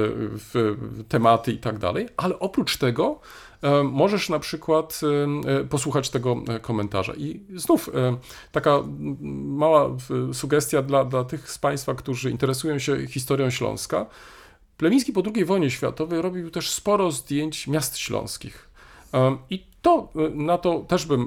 tematy 1.10 1.52
i 1.52 1.58
tak 1.58 1.80
dalej, 1.80 2.10
ale 2.18 2.40
oprócz 2.40 2.78
tego 2.78 3.20
możesz 3.84 4.30
na 4.30 4.40
przykład 4.40 5.02
e, 5.46 5.60
e, 5.60 5.64
posłuchać 5.64 6.10
tego 6.10 6.36
e, 6.48 6.60
komentarza. 6.60 7.14
I 7.14 7.40
znów 7.56 7.90
e, 7.90 8.18
taka 8.52 8.80
mała 9.44 9.90
e, 10.30 10.34
sugestia 10.34 10.82
dla, 10.82 11.06
dla 11.06 11.24
tych 11.24 11.52
z 11.52 11.58
Państwa, 11.58 11.96
którzy 11.96 12.32
interesują 12.32 12.80
się 12.80 13.08
historią 13.08 13.50
Śląska. 13.50 14.06
Plemiński 14.78 15.14
po 15.14 15.24
II 15.36 15.46
wojnie 15.46 15.72
światowej 15.72 16.22
robił 16.22 16.52
też 16.52 16.70
sporo 16.70 17.12
zdjęć 17.12 17.68
miast 17.68 17.98
śląskich. 17.98 18.70
I 19.50 19.64
to 19.84 20.10
e, 20.16 20.30
na 20.30 20.58
to 20.58 20.80
też 20.80 21.06
bym 21.06 21.22
e, 21.22 21.26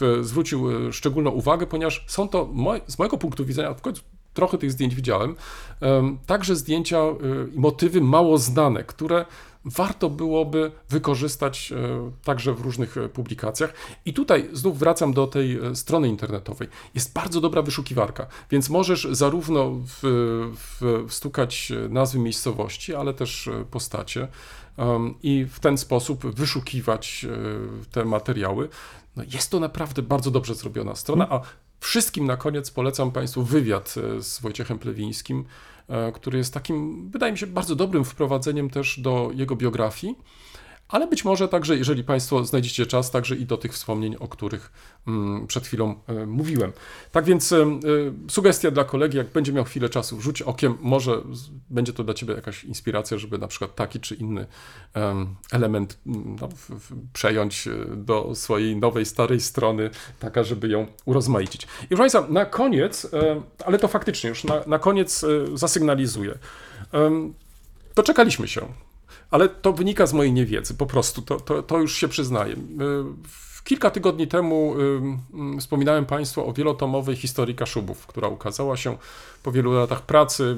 w, 0.00 0.18
zwrócił 0.20 0.86
e, 0.88 0.92
szczególną 0.92 1.30
uwagę, 1.30 1.66
ponieważ 1.66 2.04
są 2.08 2.28
to 2.28 2.48
moj, 2.52 2.80
z 2.86 2.98
mojego 2.98 3.18
punktu 3.18 3.44
widzenia, 3.44 3.74
w 3.74 3.80
końcu 3.80 4.02
trochę 4.34 4.58
tych 4.58 4.72
zdjęć 4.72 4.94
widziałem, 4.94 5.36
em, 5.80 6.18
także 6.26 6.56
zdjęcia 6.56 6.98
e, 6.98 7.14
i 7.54 7.58
motywy 7.58 8.00
mało 8.00 8.38
znane, 8.38 8.84
które 8.84 9.24
warto 9.64 10.10
byłoby 10.10 10.72
wykorzystać 10.88 11.72
e, 11.72 12.10
także 12.24 12.54
w 12.54 12.60
różnych 12.60 12.96
e, 12.96 13.08
publikacjach. 13.08 13.74
I 14.04 14.12
tutaj 14.12 14.48
znów 14.52 14.78
wracam 14.78 15.12
do 15.12 15.26
tej 15.26 15.58
e, 15.58 15.76
strony 15.76 16.08
internetowej. 16.08 16.68
Jest 16.94 17.12
bardzo 17.12 17.40
dobra 17.40 17.62
wyszukiwarka, 17.62 18.26
więc 18.50 18.70
możesz 18.70 19.08
zarówno 19.10 19.70
w, 19.70 19.98
w, 20.56 21.04
wstukać 21.08 21.72
nazwy 21.88 22.18
miejscowości, 22.18 22.94
ale 22.94 23.14
też 23.14 23.50
postacie 23.70 24.28
i 25.22 25.46
w 25.50 25.60
ten 25.60 25.78
sposób 25.78 26.26
wyszukiwać 26.26 27.26
te 27.90 28.04
materiały. 28.04 28.68
No 29.16 29.22
jest 29.32 29.50
to 29.50 29.60
naprawdę 29.60 30.02
bardzo 30.02 30.30
dobrze 30.30 30.54
zrobiona 30.54 30.94
strona, 30.94 31.28
a 31.30 31.40
wszystkim 31.80 32.26
na 32.26 32.36
koniec 32.36 32.70
polecam 32.70 33.10
Państwu 33.10 33.42
wywiad 33.42 33.94
z 34.20 34.40
Wojciechem 34.40 34.78
Plewińskim, 34.78 35.44
który 36.14 36.38
jest 36.38 36.54
takim, 36.54 37.08
wydaje 37.10 37.32
mi 37.32 37.38
się, 37.38 37.46
bardzo 37.46 37.76
dobrym 37.76 38.04
wprowadzeniem 38.04 38.70
też 38.70 39.00
do 39.00 39.30
jego 39.34 39.56
biografii, 39.56 40.18
ale 40.88 41.06
być 41.06 41.24
może 41.24 41.48
także, 41.48 41.76
jeżeli 41.76 42.04
Państwo 42.04 42.44
znajdziecie 42.44 42.86
czas, 42.86 43.10
także 43.10 43.36
i 43.36 43.46
do 43.46 43.56
tych 43.56 43.72
wspomnień, 43.72 44.16
o 44.20 44.28
których 44.28 44.72
mm, 45.06 45.46
przed 45.46 45.66
chwilą 45.66 45.94
e, 46.06 46.26
mówiłem. 46.26 46.72
Tak 47.12 47.24
więc 47.24 47.52
e, 47.52 47.66
sugestia 48.28 48.70
dla 48.70 48.84
kolegi, 48.84 49.18
jak 49.18 49.26
będzie 49.26 49.52
miał 49.52 49.64
chwilę 49.64 49.88
czasu, 49.88 50.20
rzuć 50.20 50.42
okiem, 50.42 50.78
może 50.80 51.22
będzie 51.70 51.92
to 51.92 52.04
dla 52.04 52.14
Ciebie 52.14 52.34
jakaś 52.34 52.64
inspiracja, 52.64 53.18
żeby 53.18 53.38
na 53.38 53.48
przykład 53.48 53.74
taki 53.74 54.00
czy 54.00 54.14
inny 54.14 54.46
em, 54.94 55.34
element 55.52 55.98
mm, 56.06 56.36
no, 56.40 56.48
przejąć 57.12 57.68
e, 57.68 57.96
do 57.96 58.34
swojej 58.34 58.76
nowej, 58.76 59.06
starej 59.06 59.40
strony, 59.40 59.90
taka, 60.20 60.42
żeby 60.42 60.68
ją 60.68 60.86
urozmaicić. 61.04 61.62
I 61.62 61.66
proszę 61.88 62.00
Państwa, 62.00 62.26
na 62.28 62.44
koniec, 62.44 63.06
ale 63.66 63.78
to 63.78 63.88
faktycznie 63.88 64.30
już 64.30 64.44
na, 64.44 64.62
na 64.66 64.78
koniec 64.78 65.24
zasygnalizuję. 65.54 66.38
Doczekaliśmy 67.94 68.48
się, 68.48 68.68
ale 69.34 69.48
to 69.48 69.72
wynika 69.72 70.06
z 70.06 70.12
mojej 70.12 70.32
niewiedzy, 70.32 70.74
po 70.74 70.86
prostu, 70.86 71.22
to, 71.22 71.40
to, 71.40 71.62
to 71.62 71.78
już 71.78 71.96
się 71.96 72.08
przyznaję. 72.08 72.52
Y, 72.52 72.56
Kilka 73.64 73.90
tygodni 73.90 74.28
temu 74.28 74.74
y, 74.78 75.56
y, 75.56 75.60
wspominałem 75.60 76.06
Państwu 76.06 76.48
o 76.48 76.52
wielotomowej 76.52 77.16
historii 77.16 77.54
Kaszubów, 77.54 78.06
która 78.06 78.28
ukazała 78.28 78.76
się 78.76 78.96
po 79.42 79.52
wielu 79.52 79.72
latach 79.72 80.02
pracy. 80.02 80.56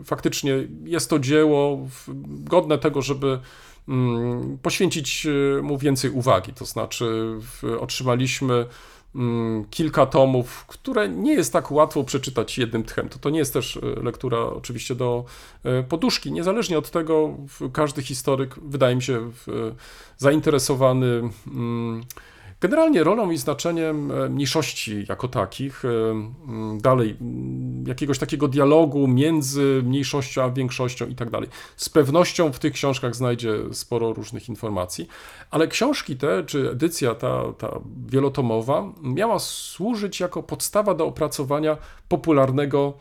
Y, 0.00 0.04
Faktycznie 0.04 0.52
jest 0.84 1.10
to 1.10 1.18
dzieło 1.18 1.78
godne 2.28 2.78
tego, 2.78 3.02
żeby 3.02 3.38
mm, 3.88 4.58
poświęcić 4.62 5.26
mu 5.62 5.78
więcej 5.78 6.10
uwagi. 6.10 6.52
To 6.52 6.64
znaczy, 6.64 7.34
otrzymaliśmy 7.80 8.54
mm, 8.54 8.66
kilka 9.70 10.06
tomów, 10.06 10.64
które 10.66 11.08
nie 11.08 11.34
jest 11.34 11.52
tak 11.52 11.70
łatwo 11.70 12.04
przeczytać 12.04 12.58
jednym 12.58 12.84
tchem. 12.84 13.08
To, 13.08 13.18
to 13.18 13.30
nie 13.30 13.38
jest 13.38 13.52
też 13.52 13.76
e, 13.76 13.80
lektura 14.02 14.38
oczywiście 14.38 14.94
do 14.94 15.24
e, 15.64 15.82
poduszki. 15.82 16.32
Niezależnie 16.32 16.78
od 16.78 16.90
tego, 16.90 17.36
każdy 17.72 18.02
historyk, 18.02 18.54
wydaje 18.62 18.96
mi 18.96 19.02
się, 19.02 19.16
e, 19.16 19.30
zainteresowany 20.18 21.06
mm, 21.46 22.04
generalnie 22.60 23.04
rolą 23.04 23.30
i 23.30 23.38
znaczeniem 23.38 24.10
e, 24.10 24.28
mniejszości 24.28 25.06
jako 25.08 25.28
takich, 25.28 25.84
e, 25.84 25.88
dalej 26.80 27.16
jakiegoś 27.86 28.18
takiego 28.18 28.48
dialogu 28.48 29.08
między 29.08 29.82
mniejszością 29.84 30.42
a 30.42 30.50
większością 30.50 31.06
i 31.06 31.14
tak 31.14 31.30
dalej. 31.30 31.48
Z 31.76 31.88
pewnością 31.88 32.52
w 32.52 32.58
tych 32.58 32.72
książkach 32.72 33.14
znajdzie 33.14 33.52
sporo 33.72 34.12
różnych 34.12 34.48
informacji, 34.48 35.08
ale 35.50 35.68
książki 35.68 36.16
te, 36.16 36.44
czy 36.44 36.70
edycja 36.70 37.14
ta, 37.14 37.42
ta 37.58 37.80
wielotomowa, 38.06 38.92
miała 39.02 39.38
służyć 39.38 40.20
jako 40.20 40.42
podstawa 40.42 40.94
do 40.94 41.06
opracowania 41.06 41.76
popularnego 42.08 42.94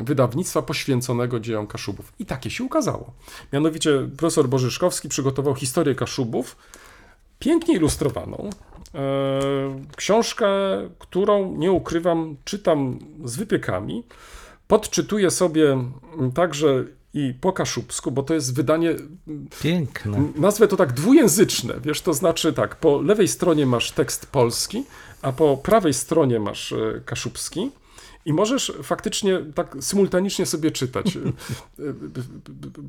wydawnictwa 0.00 0.62
poświęconego 0.62 1.40
dziejom 1.40 1.66
Kaszubów. 1.66 2.12
I 2.18 2.26
takie 2.26 2.50
się 2.50 2.64
ukazało. 2.64 3.12
Mianowicie 3.52 4.08
profesor 4.16 4.48
Bożyszkowski 4.48 5.08
przygotował 5.08 5.54
historię 5.54 5.94
Kaszubów, 5.94 6.56
pięknie 7.40 7.74
ilustrowaną. 7.74 8.50
E, 8.94 9.00
książkę, 9.96 10.46
którą 10.98 11.56
nie 11.56 11.72
ukrywam, 11.72 12.36
czytam 12.44 12.98
z 13.24 13.36
wypiekami. 13.36 14.04
Podczytuję 14.68 15.30
sobie 15.30 15.84
także 16.34 16.84
i 17.14 17.34
po 17.40 17.52
kaszubsku, 17.52 18.10
bo 18.10 18.22
to 18.22 18.34
jest 18.34 18.54
wydanie 18.54 18.94
Piękne. 19.62 20.22
Nazwę 20.36 20.68
to 20.68 20.76
tak 20.76 20.92
dwujęzyczne, 20.92 21.74
wiesz, 21.84 22.00
to 22.00 22.14
znaczy 22.14 22.52
tak, 22.52 22.76
po 22.76 23.00
lewej 23.00 23.28
stronie 23.28 23.66
masz 23.66 23.92
tekst 23.92 24.26
polski, 24.26 24.84
a 25.22 25.32
po 25.32 25.56
prawej 25.56 25.94
stronie 25.94 26.40
masz 26.40 26.72
e, 26.72 27.00
kaszubski 27.04 27.70
i 28.24 28.32
możesz 28.32 28.72
faktycznie 28.82 29.40
tak 29.54 29.76
symultanicznie 29.80 30.46
sobie 30.46 30.70
czytać. 30.70 31.06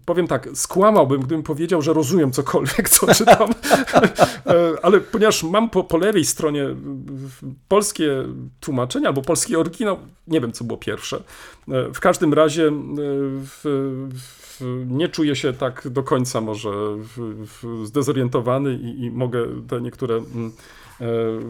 Powiem 0.06 0.28
tak, 0.28 0.50
skłamałbym, 0.54 1.22
gdybym 1.22 1.44
powiedział, 1.44 1.82
że 1.82 1.94
rozumiem 1.94 2.32
cokolwiek, 2.32 2.90
co 2.90 3.14
czytam, 3.14 3.50
ale 4.84 5.00
ponieważ 5.00 5.44
mam 5.44 5.70
po, 5.70 5.84
po 5.84 5.98
lewej 5.98 6.26
stronie 6.26 6.66
polskie 7.68 8.24
tłumaczenie 8.60 9.08
albo 9.08 9.22
polski 9.22 9.56
oryginał, 9.56 9.98
nie 10.28 10.42
wiem, 10.42 10.52
co 10.52 10.64
było 10.64 10.78
pierwsze. 10.78 11.24
W 11.68 12.00
każdym 12.00 12.34
razie 12.34 12.72
w, 13.42 13.62
w, 14.14 14.86
nie 14.88 15.10
czuję 15.10 15.36
się 15.36 15.54
tak 15.54 15.90
do 15.90 16.04
końca 16.04 16.42
może 16.42 16.70
w, 16.98 17.86
zdezorientowany 17.86 18.74
i, 18.74 19.04
i 19.04 19.12
mogę 19.12 19.48
te 19.68 19.82
niektóre 19.82 20.16
mm, 20.16 20.52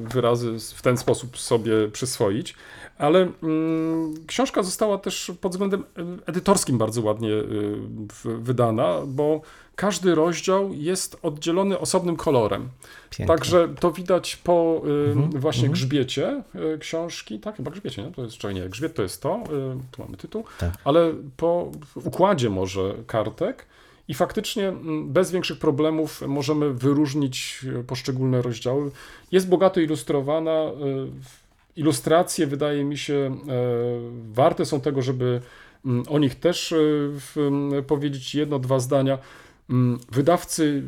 wyrazy 0.04 0.58
w 0.76 0.82
ten 0.82 0.98
sposób 0.98 1.38
sobie 1.38 1.88
przyswoić. 1.88 2.56
Ale 2.98 3.28
mm, 3.44 4.14
książka 4.28 4.64
została 4.64 4.98
też 4.98 5.32
pod 5.42 5.52
względem 5.52 5.84
e, 5.98 6.04
edytorskim 6.26 6.78
bardzo 6.78 7.02
ładnie 7.02 7.30
w- 8.14 8.40
wydana, 8.42 9.00
bo 9.08 9.42
każdy 9.76 10.16
rozdział 10.16 10.70
jest 10.74 11.18
oddzielony 11.22 11.80
osobnym 11.80 12.16
kolorem. 12.16 12.70
Piękne. 13.10 13.36
Także 13.36 13.68
to 13.80 13.92
widać 13.92 14.36
po 14.36 14.82
y, 15.08 15.12
Mhm, 15.12 15.32
właśnie 15.42 15.64
mhm. 15.68 15.74
grzbiecie 15.74 16.44
książki. 16.80 17.40
Tak, 17.40 17.56
chyba 17.58 17.72
grzbiecie, 17.72 18.04
nie? 18.04 18.12
To 18.12 18.24
jest, 18.24 18.38
czekaj, 18.38 18.56
nie, 18.56 18.70
grzbiet 18.70 18.96
to 18.96 19.02
jest 19.04 19.22
to, 19.22 19.44
tu 19.92 20.02
mamy 20.04 20.18
tytuł, 20.18 20.44
Tak. 20.60 20.72
ale 20.84 21.14
po 21.38 21.72
układzie 21.96 22.50
może 22.50 22.94
kartek 23.08 23.66
i 24.08 24.14
faktycznie 24.14 24.68
mm, 24.68 25.14
bez 25.14 25.32
większych 25.32 25.60
problemów 25.60 26.22
możemy 26.28 26.74
wyróżnić 26.74 27.66
y, 27.80 27.84
poszczególne 27.84 28.42
rozdziały. 28.42 28.92
Jest 29.32 29.50
bogato 29.50 29.80
ilustrowana. 29.80 30.52
y, 30.52 31.42
Ilustracje, 31.76 32.48
wydaje 32.48 32.84
mi 32.84 32.98
się, 32.98 33.14
e, 33.14 33.32
warte 34.34 34.66
są 34.66 34.82
tego, 34.82 35.02
żeby 35.02 35.42
mm, 35.86 36.04
o 36.10 36.20
nich 36.20 36.36
też 36.36 36.72
e, 36.72 36.76
w, 36.80 37.38
m, 37.38 37.72
powiedzieć 37.88 38.36
jedno, 38.36 38.60
dwa 38.60 38.80
zdania. 38.80 39.18
Mm, 39.70 40.00
Wydawcy 40.12 40.84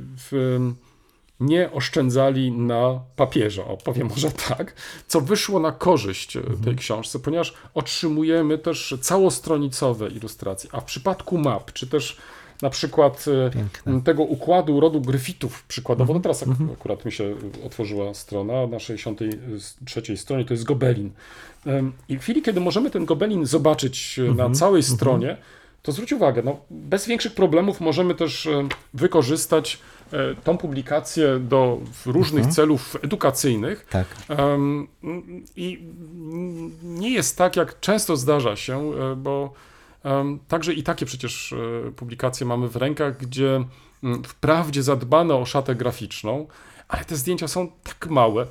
nie 1.39 1.71
oszczędzali 1.71 2.51
na 2.51 2.99
papierze, 3.15 3.65
o 3.65 3.77
powiem 3.77 4.07
może 4.07 4.31
tak, 4.31 4.73
co 5.07 5.21
wyszło 5.21 5.59
na 5.59 5.71
korzyść 5.71 6.37
e, 6.37 6.41
tej 6.65 6.75
książce, 6.75 7.19
ponieważ 7.19 7.53
otrzymujemy 7.73 8.57
też 8.57 8.95
całostronicowe 9.01 10.09
ilustracje, 10.09 10.69
a 10.73 10.81
w 10.81 10.85
przypadku 10.85 11.37
map, 11.37 11.73
czy 11.73 11.87
też 11.87 12.17
na 12.63 12.69
przykład 12.69 13.25
e, 13.47 13.49
Piękne. 13.51 14.01
tego 14.01 14.23
układu 14.23 14.79
rodu 14.79 15.01
gryfitów 15.01 15.63
przykładowo, 15.63 16.13
no 16.13 16.19
teraz 16.19 16.43
ak- 16.43 16.71
akurat 16.73 17.05
mi 17.05 17.11
się 17.11 17.35
otworzyła 17.65 18.13
strona 18.13 18.67
na 18.67 18.79
63 18.79 20.17
stronie, 20.17 20.45
to 20.45 20.53
jest 20.53 20.63
gobelin. 20.63 21.11
I 22.09 22.17
w 22.17 22.21
chwili, 22.21 22.41
kiedy 22.41 22.59
możemy 22.59 22.89
ten 22.89 23.05
gobelin 23.05 23.45
zobaczyć 23.45 24.19
e, 24.19 24.33
na 24.33 24.49
całej 24.49 24.83
stronie, 24.83 25.37
to 25.81 25.91
zwróć 25.91 26.13
uwagę, 26.13 26.41
no, 26.45 26.57
bez 26.69 27.07
większych 27.07 27.33
problemów 27.35 27.81
możemy 27.81 28.15
też 28.15 28.47
e, 28.47 28.67
wykorzystać 28.93 29.79
e, 30.13 30.17
tą 30.43 30.57
publikację 30.57 31.39
do 31.39 31.79
różnych 32.05 32.47
celów 32.47 32.95
edukacyjnych. 33.01 33.85
Tak. 33.89 34.07
I 35.55 35.79
nie 36.83 37.09
jest 37.11 37.37
tak, 37.37 37.55
jak 37.55 37.79
często 37.79 38.17
zdarza 38.17 38.55
się, 38.55 38.91
e, 38.93 39.15
bo 39.15 39.53
także 40.47 40.73
i 40.73 40.83
takie 40.83 41.05
przecież 41.05 41.53
e, 41.53 41.91
publikacje 41.91 42.45
mamy 42.45 42.67
w 42.67 42.75
rękach, 42.75 43.17
gdzie 43.17 43.63
mm, 44.03 44.23
wprawdzie 44.23 44.83
zadbano 44.83 45.39
o 45.39 45.45
szatę 45.45 45.75
graficzną, 45.75 46.47
ale 46.87 47.05
te 47.05 47.15
zdjęcia 47.15 47.47
są 47.47 47.71
tak 47.83 48.07
małe, 48.09 48.47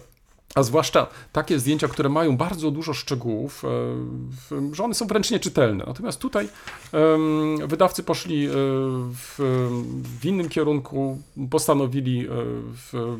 A 0.55 0.62
zwłaszcza 0.62 1.07
takie 1.32 1.59
zdjęcia, 1.59 1.88
które 1.88 2.09
mają 2.09 2.36
bardzo 2.36 2.70
dużo 2.70 2.94
szczegółów, 2.94 3.64
e, 3.64 4.74
że 4.74 4.84
one 4.84 4.94
są 4.94 5.07
wręcz 5.07 5.30
nieczytelne. 5.30 5.84
Natomiast 5.86 6.20
tutaj 6.20 6.48
wydawcy 7.66 8.03
poszli 8.03 8.46
e, 8.46 8.50
w, 9.14 10.20
innym 10.24 10.48
kierunku, 10.48 11.22
postanowili 11.50 12.28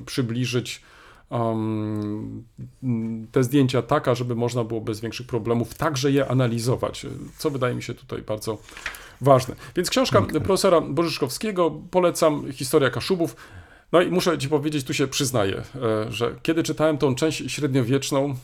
przybliżyć 0.07 0.83
em, 1.33 2.45
te 3.33 3.45
zdjęcia 3.45 3.83
tak, 3.83 4.17
żeby 4.17 4.35
można 4.35 4.65
było 4.65 4.81
bez 4.81 5.01
większych 5.01 5.27
problemów 5.27 5.75
także 5.75 6.11
je 6.11 6.29
analizować, 6.29 7.07
co 7.39 7.51
wydaje 7.51 7.75
mi 7.75 7.83
się 7.83 7.95
tutaj 7.95 8.23
bardzo 8.23 8.59
ważne. 9.21 9.55
Więc 9.77 9.91
książka 9.91 10.23
profesora 10.23 10.81
Bożyszkowskiego, 10.81 11.71
polecam, 11.91 12.53
Historia 12.53 12.91
Kaszubów. 12.91 13.37
No 13.93 14.03
i 14.03 14.11
muszę 14.11 14.39
ci 14.39 14.49
powiedzieć, 14.49 14.87
tu 14.87 14.95
się 14.95 15.07
przyznaję, 15.09 15.63
e, 16.07 16.13
że 16.13 16.35
kiedy 16.43 16.63
czytałem 16.63 16.99
tą 16.99 17.15
część 17.15 17.53
średniowieczną, 17.53 18.35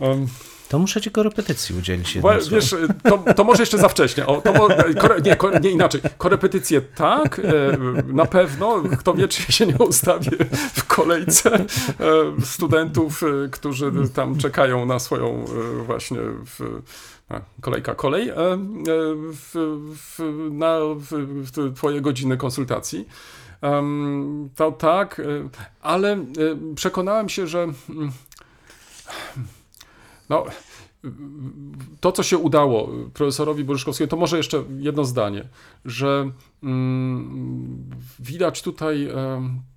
em, 0.00 0.26
To 0.68 0.78
muszę 0.78 1.00
ci 1.00 1.10
korepetycji 1.10 1.78
udzielić 1.78 2.12
słowem. 2.12 2.40
Wiesz, 2.50 2.74
to, 3.02 3.34
to 3.34 3.44
może 3.44 3.62
jeszcze 3.62 3.78
za 3.78 3.88
wcześnie. 3.88 4.26
O, 4.26 4.40
to 4.40 4.52
kore, 5.00 5.20
nie, 5.20 5.36
kore, 5.36 5.60
nie 5.60 5.70
inaczej. 5.70 6.00
Korepetycje 6.18 6.80
tak, 6.80 7.38
e, 7.38 7.42
na 8.12 8.24
pewno. 8.24 8.82
Kto 8.98 9.14
wie, 9.14 9.28
czy 9.28 9.52
się 9.52 9.66
nie 9.66 9.78
ustawię 9.78 10.30
w 10.74 10.84
kolejce 10.84 11.54
e, 11.54 11.66
studentów, 12.44 13.22
e, 13.22 13.48
którzy 13.48 13.92
tam 14.14 14.38
czekają 14.38 14.86
na 14.86 14.98
swoją 14.98 15.44
właśnie 15.86 16.18
w, 16.46 16.80
a, 17.28 17.40
kolejka 17.60 17.94
kolej 17.94 18.32
w, 19.32 19.78
w, 19.96 20.18
na 20.52 20.78
w, 21.10 21.74
twoje 21.76 22.00
godziny 22.00 22.36
konsultacji. 22.36 23.08
To 24.56 24.72
tak, 24.72 25.20
ale 25.82 26.24
przekonałem 26.74 27.28
się, 27.28 27.46
że 27.46 27.62
mm, 27.62 28.12
no, 30.28 30.44
to, 32.00 32.12
co 32.12 32.22
się 32.22 32.38
udało 32.38 32.88
profesorowi 33.14 33.64
Boryszkowskiemu, 33.64 34.08
to 34.08 34.16
może 34.16 34.36
jeszcze 34.36 34.64
jedno 34.78 35.04
zdanie, 35.04 35.48
że 35.84 36.30
mm, 36.62 37.90
widać 38.18 38.62
tutaj 38.62 39.08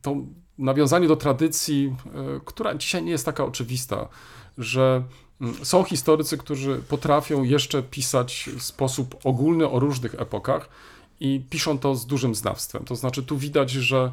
to 0.02 0.16
nawiązanie 0.58 1.08
do 1.08 1.16
tradycji, 1.16 1.96
e, 2.06 2.40
która 2.46 2.76
dzisiaj 2.76 3.04
nie 3.04 3.12
jest 3.12 3.26
taka 3.26 3.46
oczywista, 3.46 4.08
że 4.58 5.04
mm, 5.42 5.66
są 5.66 5.84
historycy, 5.84 6.38
którzy 6.38 6.82
potrafią 6.90 7.44
jeszcze 7.44 7.84
pisać 7.84 8.50
w 8.58 8.64
sposób 8.64 9.16
ogólny 9.24 9.70
o 9.70 9.80
różnych 9.80 10.16
epokach 10.16 10.70
i 11.20 11.46
piszą 11.50 11.80
to 11.80 11.96
z 11.96 12.06
dużym 12.06 12.36
znawstwem. 12.36 12.86
To 12.86 12.96
znaczy, 12.96 13.24
tu 13.24 13.38
widać, 13.38 13.72
że 13.72 14.12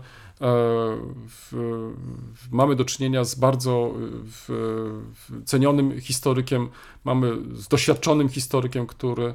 mamy 2.51 2.77
do 2.77 2.85
czynienia 2.85 3.25
z 3.25 3.35
bardzo 3.35 3.95
w 4.25 4.49
cenionym 5.45 6.01
historykiem, 6.01 6.69
mamy 7.05 7.37
z 7.55 7.69
doświadczonym 7.69 8.29
historykiem, 8.29 8.87
który 8.87 9.25
e, 9.25 9.35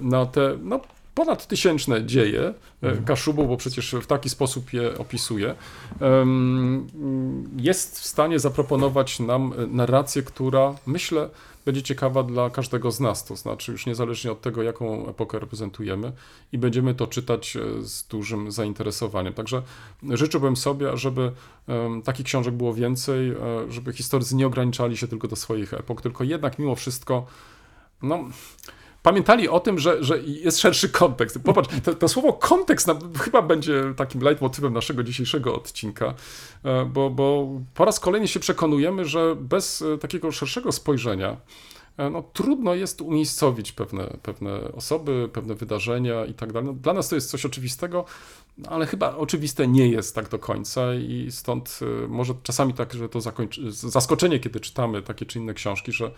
na 0.00 0.26
te 0.26 0.58
no, 0.62 0.80
ponad 1.14 1.46
tysięczne 1.46 2.06
dzieje 2.06 2.54
e, 2.82 2.96
Kaszubów, 2.96 3.48
bo 3.48 3.56
przecież 3.56 3.94
w 4.02 4.06
taki 4.06 4.28
sposób 4.28 4.72
je 4.72 4.98
opisuje, 4.98 5.54
jest 7.56 8.00
w 8.00 8.06
stanie 8.06 8.38
zaproponować 8.38 9.20
nam 9.20 9.54
narrację, 9.68 10.22
która 10.22 10.74
myślę 10.86 11.28
będzie 11.64 11.82
ciekawa 11.82 12.22
dla 12.22 12.50
każdego 12.50 12.90
z 12.90 13.00
nas, 13.00 13.24
to 13.24 13.36
znaczy 13.36 13.72
już 13.72 13.86
niezależnie 13.86 14.32
od 14.32 14.40
tego, 14.40 14.62
jaką 14.62 15.08
epokę 15.08 15.38
reprezentujemy 15.38 16.12
i 16.52 16.58
będziemy 16.58 16.94
to 16.94 17.06
czytać 17.06 17.56
e, 17.56 17.82
z 17.82 18.06
dużym 18.06 18.52
zainteresowaniem. 18.52 19.34
Także 19.34 19.62
życzyłbym 20.02 20.56
sobie, 20.56 20.96
żeby 20.96 21.32
takich 22.04 22.26
książek 22.26 22.54
było 22.54 22.74
więcej, 22.74 23.30
e, 23.30 23.36
żeby 23.68 23.92
historycy 23.92 24.36
nie 24.36 24.46
ograniczali 24.46 24.96
się 24.96 25.08
tylko 25.08 25.28
do 25.28 25.36
swoich 25.36 25.74
epok, 25.74 26.02
tylko 26.02 26.24
jednak 26.24 26.58
mimo 26.58 26.74
wszystko 26.74 27.26
no, 28.02 28.24
pamiętali 29.02 29.48
o 29.48 29.60
tym, 29.60 29.78
że, 29.78 30.04
że 30.04 30.18
jest 30.22 30.58
szerszy 30.58 30.88
kontekst. 30.88 31.38
Popatrz, 31.44 31.68
to, 31.84 31.94
to 31.94 32.08
słowo 32.08 32.32
kontekst 32.32 32.86
nam, 32.86 32.98
chyba 33.18 33.42
będzie 33.42 33.94
takim 33.96 34.20
leitmotywem 34.20 34.72
naszego 34.72 35.02
dzisiejszego 35.02 35.54
odcinka, 35.54 36.14
e, 36.64 36.84
bo, 36.84 37.10
bo 37.10 37.48
po 37.74 37.84
raz 37.84 38.00
kolejny 38.00 38.28
się 38.28 38.40
przekonujemy, 38.40 39.04
że 39.04 39.36
bez 39.36 39.82
e, 39.82 39.98
takiego 39.98 40.32
szerszego 40.32 40.72
spojrzenia 40.72 41.36
e, 41.96 42.10
no, 42.10 42.22
trudno 42.32 42.74
jest 42.74 43.00
umiejscowić 43.00 43.72
pewne, 43.72 44.16
pewne 44.22 44.72
osoby, 44.72 45.28
pewne 45.32 45.54
wydarzenia 45.54 46.24
i 46.24 46.34
tak 46.34 46.52
dalej. 46.52 46.68
No, 46.68 46.72
dla 46.72 46.92
nas 46.92 47.08
to 47.08 47.14
jest 47.14 47.30
coś 47.30 47.46
oczywistego, 47.46 48.04
ale 48.68 48.86
chyba 48.86 49.16
oczywiste 49.16 49.66
nie 49.66 49.88
jest 49.88 50.14
tak 50.14 50.28
do 50.28 50.38
końca 50.38 50.94
i 50.94 51.26
stąd 51.30 51.80
może 52.08 52.34
czasami 52.42 52.74
tak, 52.74 52.92
że 52.92 53.08
to 53.08 53.20
zaskoczenie, 53.72 54.40
kiedy 54.40 54.60
czytamy 54.60 55.02
takie 55.02 55.26
czy 55.26 55.38
inne 55.38 55.54
książki, 55.54 55.92
że 55.92 56.10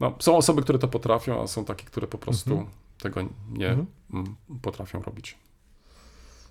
no, 0.00 0.14
są 0.18 0.36
osoby, 0.36 0.62
które 0.62 0.78
to 0.78 0.88
potrafią, 0.88 1.42
a 1.42 1.46
są 1.46 1.64
takie, 1.64 1.84
które 1.84 2.06
po 2.06 2.18
prostu 2.18 2.66
tego 3.02 3.20
nie 3.50 3.68
mm, 3.68 4.36
potrafią 4.62 5.02
robić. 5.02 5.38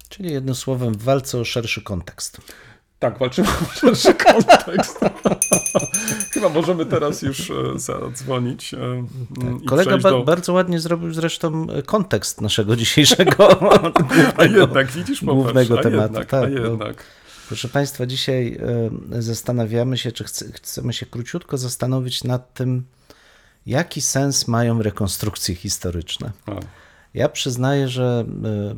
Czyli 0.09 0.31
jednym 0.31 0.55
słowem, 0.55 0.93
w 0.93 1.03
walce 1.03 1.37
o 1.37 1.45
szerszy 1.45 1.81
kontekst. 1.81 2.41
Tak, 2.99 3.17
walczymy 3.17 3.47
o 3.47 3.65
szerszy 3.79 4.13
kontekst. 4.13 4.99
Chyba 6.33 6.49
możemy 6.49 6.85
teraz 6.85 7.21
już 7.21 7.51
e, 7.51 7.53
zadzwonić. 7.75 8.73
e, 8.73 9.05
i 9.63 9.65
Kolega 9.65 9.97
ba- 9.97 10.09
do... 10.09 10.23
bardzo 10.23 10.53
ładnie 10.53 10.79
zrobił 10.79 11.13
zresztą 11.13 11.67
e, 11.69 11.83
kontekst 11.83 12.41
naszego 12.41 12.75
dzisiejszego 12.81 13.61
A 14.37 14.43
jednak, 14.43 14.91
widzisz, 14.91 15.23
głównego 15.23 15.77
tematu. 15.77 16.03
Jednak, 16.03 16.25
tak, 16.25 16.53
bo- 16.53 16.59
jednak. 16.59 17.03
Proszę 17.47 17.69
Państwa, 17.69 18.05
dzisiaj 18.05 18.59
zastanawiamy 19.11 19.97
się, 19.97 20.11
czy 20.11 20.23
chce, 20.23 20.51
chcemy 20.51 20.93
się 20.93 21.05
króciutko 21.05 21.57
zastanowić 21.57 22.23
nad 22.23 22.53
tym, 22.53 22.85
jaki 23.65 24.01
sens 24.01 24.47
mają 24.47 24.81
rekonstrukcje 24.81 25.55
historyczne. 25.55 26.31
A, 26.45 26.51
Ja 27.13 27.29
przyznaję, 27.29 27.87
że 27.87 28.25
e, 28.43 28.75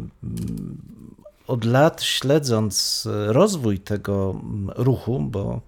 od 1.47 1.65
lat 1.65 2.03
śledząc 2.03 3.07
rozwój 3.27 3.79
tego 3.79 4.31
mm, 4.43 4.69
ruchu, 4.75 5.19
bo 5.19 5.61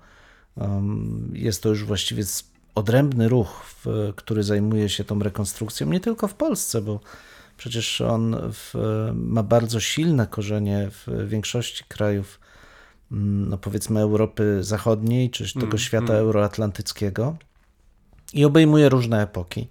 jest 1.34 1.64
to 1.64 1.70
już 1.70 1.86
właściwie 1.86 2.24
odrębny 2.76 3.30
ruch, 3.30 3.66
który 4.16 4.44
zajmuje 4.44 4.90
się 4.90 5.04
tą 5.04 5.20
rekonstrukcją, 5.20 5.88
nie 5.88 6.00
tylko 6.00 6.28
w 6.28 6.34
Polsce, 6.34 6.82
bo 6.82 7.00
przecież 7.58 8.02
on 8.02 8.36
w, 8.54 8.74
ma 9.14 9.44
bardzo 9.44 9.80
silne 9.80 10.28
korzenie 10.28 10.90
w 10.92 11.28
większości 11.28 11.84
krajów, 11.88 12.40
mm, 13.12 13.50
no 13.50 13.58
powiedzmy 13.58 14.00
Europy 14.00 14.58
Zachodniej, 14.62 15.30
czy 15.30 15.54
tego 15.54 15.66
Mm, 15.66 15.78
świata 15.78 16.14
mm. 16.14 16.18
euroatlantyckiego 16.18 17.36
i 18.34 18.46
obejmuje 18.46 18.90
różne 18.90 19.22
epoki 19.22 19.68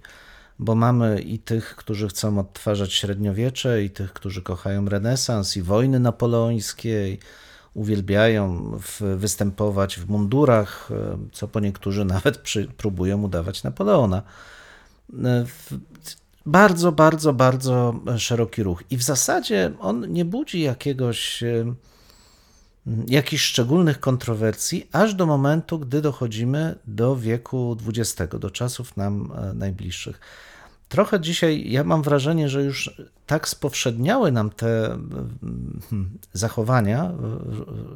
bo 0.59 0.75
mamy 0.75 1.21
i 1.21 1.39
tych, 1.39 1.75
którzy 1.75 2.07
chcą 2.07 2.39
odtwarzać 2.39 2.93
średniowiecze, 2.93 3.83
i 3.83 3.89
tych, 3.89 4.13
którzy 4.13 4.41
kochają 4.41 4.85
renesans, 4.85 5.57
i 5.57 5.61
wojny 5.61 5.99
napoleońskie, 5.99 7.09
i 7.09 7.19
uwielbiają 7.73 8.71
występować 9.17 9.99
w 9.99 10.09
mundurach, 10.09 10.89
e, 10.91 11.17
co 11.31 11.47
po 11.47 11.59
niektórzy 11.59 12.05
nawet 12.15 12.37
przy, 12.37 12.67
próbują 12.77 13.23
udawać 13.23 13.63
Napoleona. 13.63 14.21
E, 15.23 15.45
Bardzo, 16.45 16.91
bardzo, 16.91 17.33
bardzo 17.33 17.95
szeroki 18.17 18.63
ruch. 18.63 18.83
I 18.89 18.97
w 18.97 19.03
zasadzie 19.03 19.71
on 19.79 20.13
nie 20.13 20.25
budzi 20.25 20.61
jakiegoś 20.61 21.43
e, 21.43 21.73
jakichś 23.07 23.43
szczególnych 23.43 23.99
kontrowersji, 23.99 24.87
aż 24.91 25.13
do 25.13 25.25
momentu, 25.25 25.79
gdy 25.79 26.01
dochodzimy 26.01 26.75
do 26.87 27.15
wieku 27.15 27.77
XX, 27.87 28.35
do 28.39 28.51
czasów 28.51 28.97
nam 28.97 29.31
e, 29.35 29.53
najbliższych. 29.53 30.19
Trochę 30.89 31.19
dzisiaj 31.19 31.71
ja 31.71 31.83
mam 31.83 32.01
wrażenie, 32.01 32.49
że 32.49 32.63
już 32.63 33.01
tak 33.25 33.47
spowszedniały 33.47 34.31
nam 34.31 34.49
te 34.49 34.85
mm, 34.93 36.19
zachowania 36.33 37.03
e, 37.03 37.13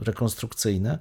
rekonstrukcyjne, 0.02 1.00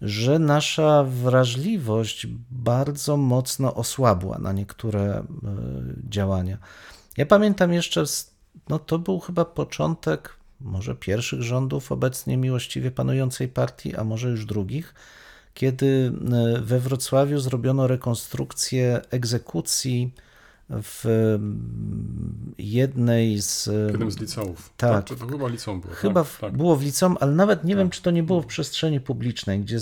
że 0.00 0.38
nasza 0.38 1.04
wrażliwość 1.04 2.26
bardzo 2.50 3.16
mocno 3.16 3.74
osłabła 3.74 4.38
na 4.38 4.52
niektóre 4.52 5.00
e, 5.00 5.24
działania. 6.08 6.58
Ja 7.16 7.26
pamiętam 7.26 7.72
jeszcze, 7.72 8.04
no 8.68 8.78
to 8.78 8.98
był 8.98 9.20
chyba 9.20 9.44
początek 9.44 10.36
może 10.60 10.94
pierwszych 10.94 11.42
rządów 11.42 11.92
obecnie 11.92 12.36
miłościwie 12.36 12.90
panującej 12.90 13.48
partii, 13.48 13.96
a 13.96 14.04
może 14.04 14.30
już 14.30 14.46
drugich, 14.46 14.94
kiedy 15.54 16.12
e, 16.56 16.60
we 16.60 16.80
Wrocławiu 16.80 17.38
zrobiono 17.38 17.86
rekonstrukcję 17.86 19.00
egzekucji 19.10 20.12
w 20.70 21.06
mm, 21.06 22.54
jednej 22.58 23.42
z. 23.42 23.64
w 23.64 23.90
jednym 23.90 24.10
z 24.10 24.20
liceów. 24.20 24.70
Tak. 24.76 25.08
To, 25.08 25.14
to 25.16 25.26
chyba 25.26 25.48
liceum 25.48 25.80
było. 25.80 25.94
Chyba 25.94 26.24
tak, 26.24 26.32
w- 26.32 26.40
tak. 26.40 26.56
było 26.56 26.76
w 26.76 26.82
liceum, 26.82 27.16
ale 27.20 27.32
nawet 27.32 27.64
nie 27.64 27.76
wiem, 27.76 27.90
czy 27.90 28.02
to 28.02 28.10
nie 28.10 28.22
było 28.22 28.42
w 28.42 28.46
przestrzeni 28.46 29.00
publicznej, 29.00 29.60
gdzie 29.60 29.78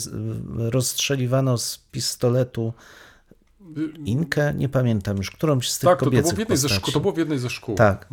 rozstrzeliwano 0.56 1.58
z 1.58 1.78
pistoletu 1.92 2.72
Inkę, 4.04 4.54
nie 4.54 4.68
pamiętam 4.68 5.16
już, 5.16 5.30
którąś 5.30 5.70
z 5.70 5.78
tych 5.78 5.90
Tak, 5.90 5.98
to, 5.98 6.04
to, 6.04 6.10
było 6.10 6.22
kobiecych 6.22 6.36
w 6.36 6.38
jednej 6.38 6.58
ze 6.58 6.68
szkół, 6.68 6.92
to 6.92 7.00
było 7.00 7.12
w 7.12 7.18
jednej 7.18 7.38
ze 7.38 7.50
szkół. 7.50 7.74
Tak. 7.74 8.08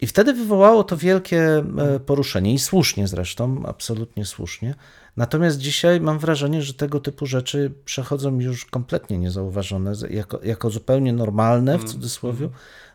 I 0.00 0.06
wtedy 0.06 0.34
wywołało 0.34 0.84
to 0.84 0.96
wielkie 0.96 1.64
e, 1.78 2.00
poruszenie 2.00 2.54
i 2.54 2.58
słusznie 2.58 3.08
zresztą, 3.08 3.62
absolutnie 3.66 4.24
słusznie. 4.24 4.74
Natomiast 5.16 5.58
dzisiaj 5.58 6.00
mam 6.00 6.18
wrażenie, 6.18 6.62
że 6.62 6.74
tego 6.74 7.00
typu 7.00 7.26
rzeczy 7.26 7.72
przechodzą 7.84 8.38
już 8.40 8.64
kompletnie 8.64 9.18
niezauważone, 9.18 9.92
jako, 10.10 10.40
jako 10.42 10.70
zupełnie 10.70 11.12
normalne, 11.12 11.78
w 11.78 11.84
cudzysłowie, 11.84 12.48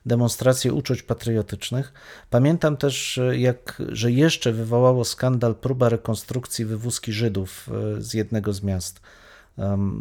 demonstracje 0.05 0.73
uczuć 0.73 1.03
patriotycznych. 1.03 1.93
Pamiętam 2.29 2.77
też, 2.77 3.17
e, 3.17 3.37
jak, 3.37 3.81
że 3.89 4.11
jeszcze 4.11 4.51
wywołało 4.51 5.05
skandal 5.05 5.55
próba 5.55 5.89
rekonstrukcji 5.89 6.65
wywózki 6.65 7.13
Żydów 7.13 7.69
e, 7.97 8.01
z 8.01 8.13
jednego 8.13 8.53
z 8.53 8.63
miast, 8.63 9.01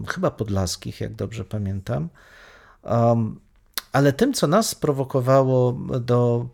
chyba 0.09 0.30
podlaskich, 0.30 1.00
jak 1.00 1.14
dobrze 1.14 1.44
pamiętam. 1.44 2.09
Ale 3.92 4.12
tym, 4.12 4.32
co 4.32 4.46
nas 4.46 4.68
sprowokowało 4.68 5.72
do 6.00 6.46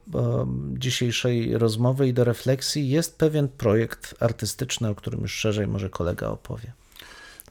dzisiejszej 0.73 1.59
rozmowy 1.59 2.09
i 2.09 2.15
do 2.15 2.25
refleksji, 2.25 2.89
jest 2.89 3.19
pewien 3.19 3.49
projekt 3.49 4.15
artystyczny, 4.21 4.89
o 4.89 4.95
którym 4.95 5.21
już 5.21 5.35
szerzej 5.35 5.67
może 5.67 5.91
kolega 5.91 6.29
opowie. 6.29 6.73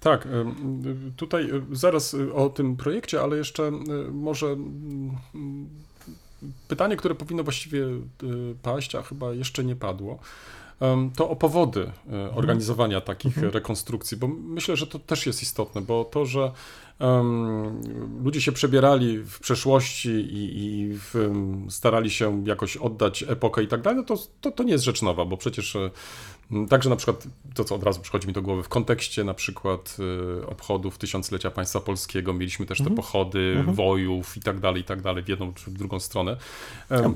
Tak, 0.04 0.28
tutaj 1.18 1.49
zaraz 1.72 2.14
y, 2.14 2.34
o 2.34 2.49
tym 2.49 2.76
projekcie, 2.76 3.22
ale 3.22 3.38
jeszcze 3.38 3.64
y, 3.68 3.72
może 4.12 4.47
mm, 4.47 5.12
pytanie, 6.68 6.97
które 6.97 7.16
powinno 7.16 7.43
właściwie 7.43 7.84
y, 7.84 8.01
paść, 8.62 8.95
a 8.95 9.01
chyba 9.01 9.34
jeszcze 9.34 9.64
nie 9.64 9.76
padło. 9.76 10.20
To 11.16 11.30
o 11.30 11.36
powody 11.36 11.92
y, 12.30 12.32
organizowania 12.32 13.02
takich 13.02 13.38
rekonstrukcji, 13.38 14.18
bo 14.18 14.28
myślę, 14.28 14.76
że 14.76 14.88
to 14.88 15.00
też 15.00 15.26
jest 15.26 15.44
istotne, 15.44 15.82
bo 15.82 16.06
to, 16.06 16.26
że 16.26 16.52
ludzie 18.24 18.42
się 18.42 18.52
przebierali 18.52 19.18
w 19.18 19.40
przeszłości 19.40 20.10
i, 20.10 20.66
i 20.66 20.90
w, 20.94 21.34
starali 21.70 22.12
się 22.12 22.44
jakoś 22.46 22.78
oddać 22.78 23.24
epokę 23.24 23.64
i 23.64 23.68
tak 23.68 23.82
dalej, 23.82 24.00
no 24.00 24.04
to, 24.04 24.24
to, 24.42 24.52
to 24.52 24.64
nie 24.64 24.72
jest 24.72 24.84
rzecz 24.84 25.02
nowa, 25.02 25.26
bo 25.26 25.38
przecież 25.38 25.76
e, 25.76 25.92
także 26.70 26.89
na 26.89 26.95
przykład 26.95 27.28
to, 27.54 27.64
co 27.64 27.76
od 27.76 27.84
razu 27.84 28.01
przychodzi 28.01 28.28
mi 28.28 28.34
do 28.34 28.41
głowy, 28.41 28.64
w 28.64 28.70
kontekście 28.70 29.24
na 29.24 29.34
przykład 29.34 29.97
e, 30.41 30.47
obchodów 30.47 30.97
tysiąclecia 30.97 31.51
państwa 31.51 31.80
polskiego 31.80 32.34
mieliśmy 32.34 32.66
też 32.66 32.78
te 32.78 32.89
pochody 32.89 33.64
wojów 33.68 34.38
i 34.38 34.41
tak 34.41 34.60
dalej, 34.60 34.82
i 34.82 34.86
tak 34.86 35.01
dalej, 35.01 35.24
w 35.24 35.28
jedną 35.28 35.54
czy 35.54 35.72
w 35.72 35.74
drugą 35.74 35.99
stronę. 35.99 36.38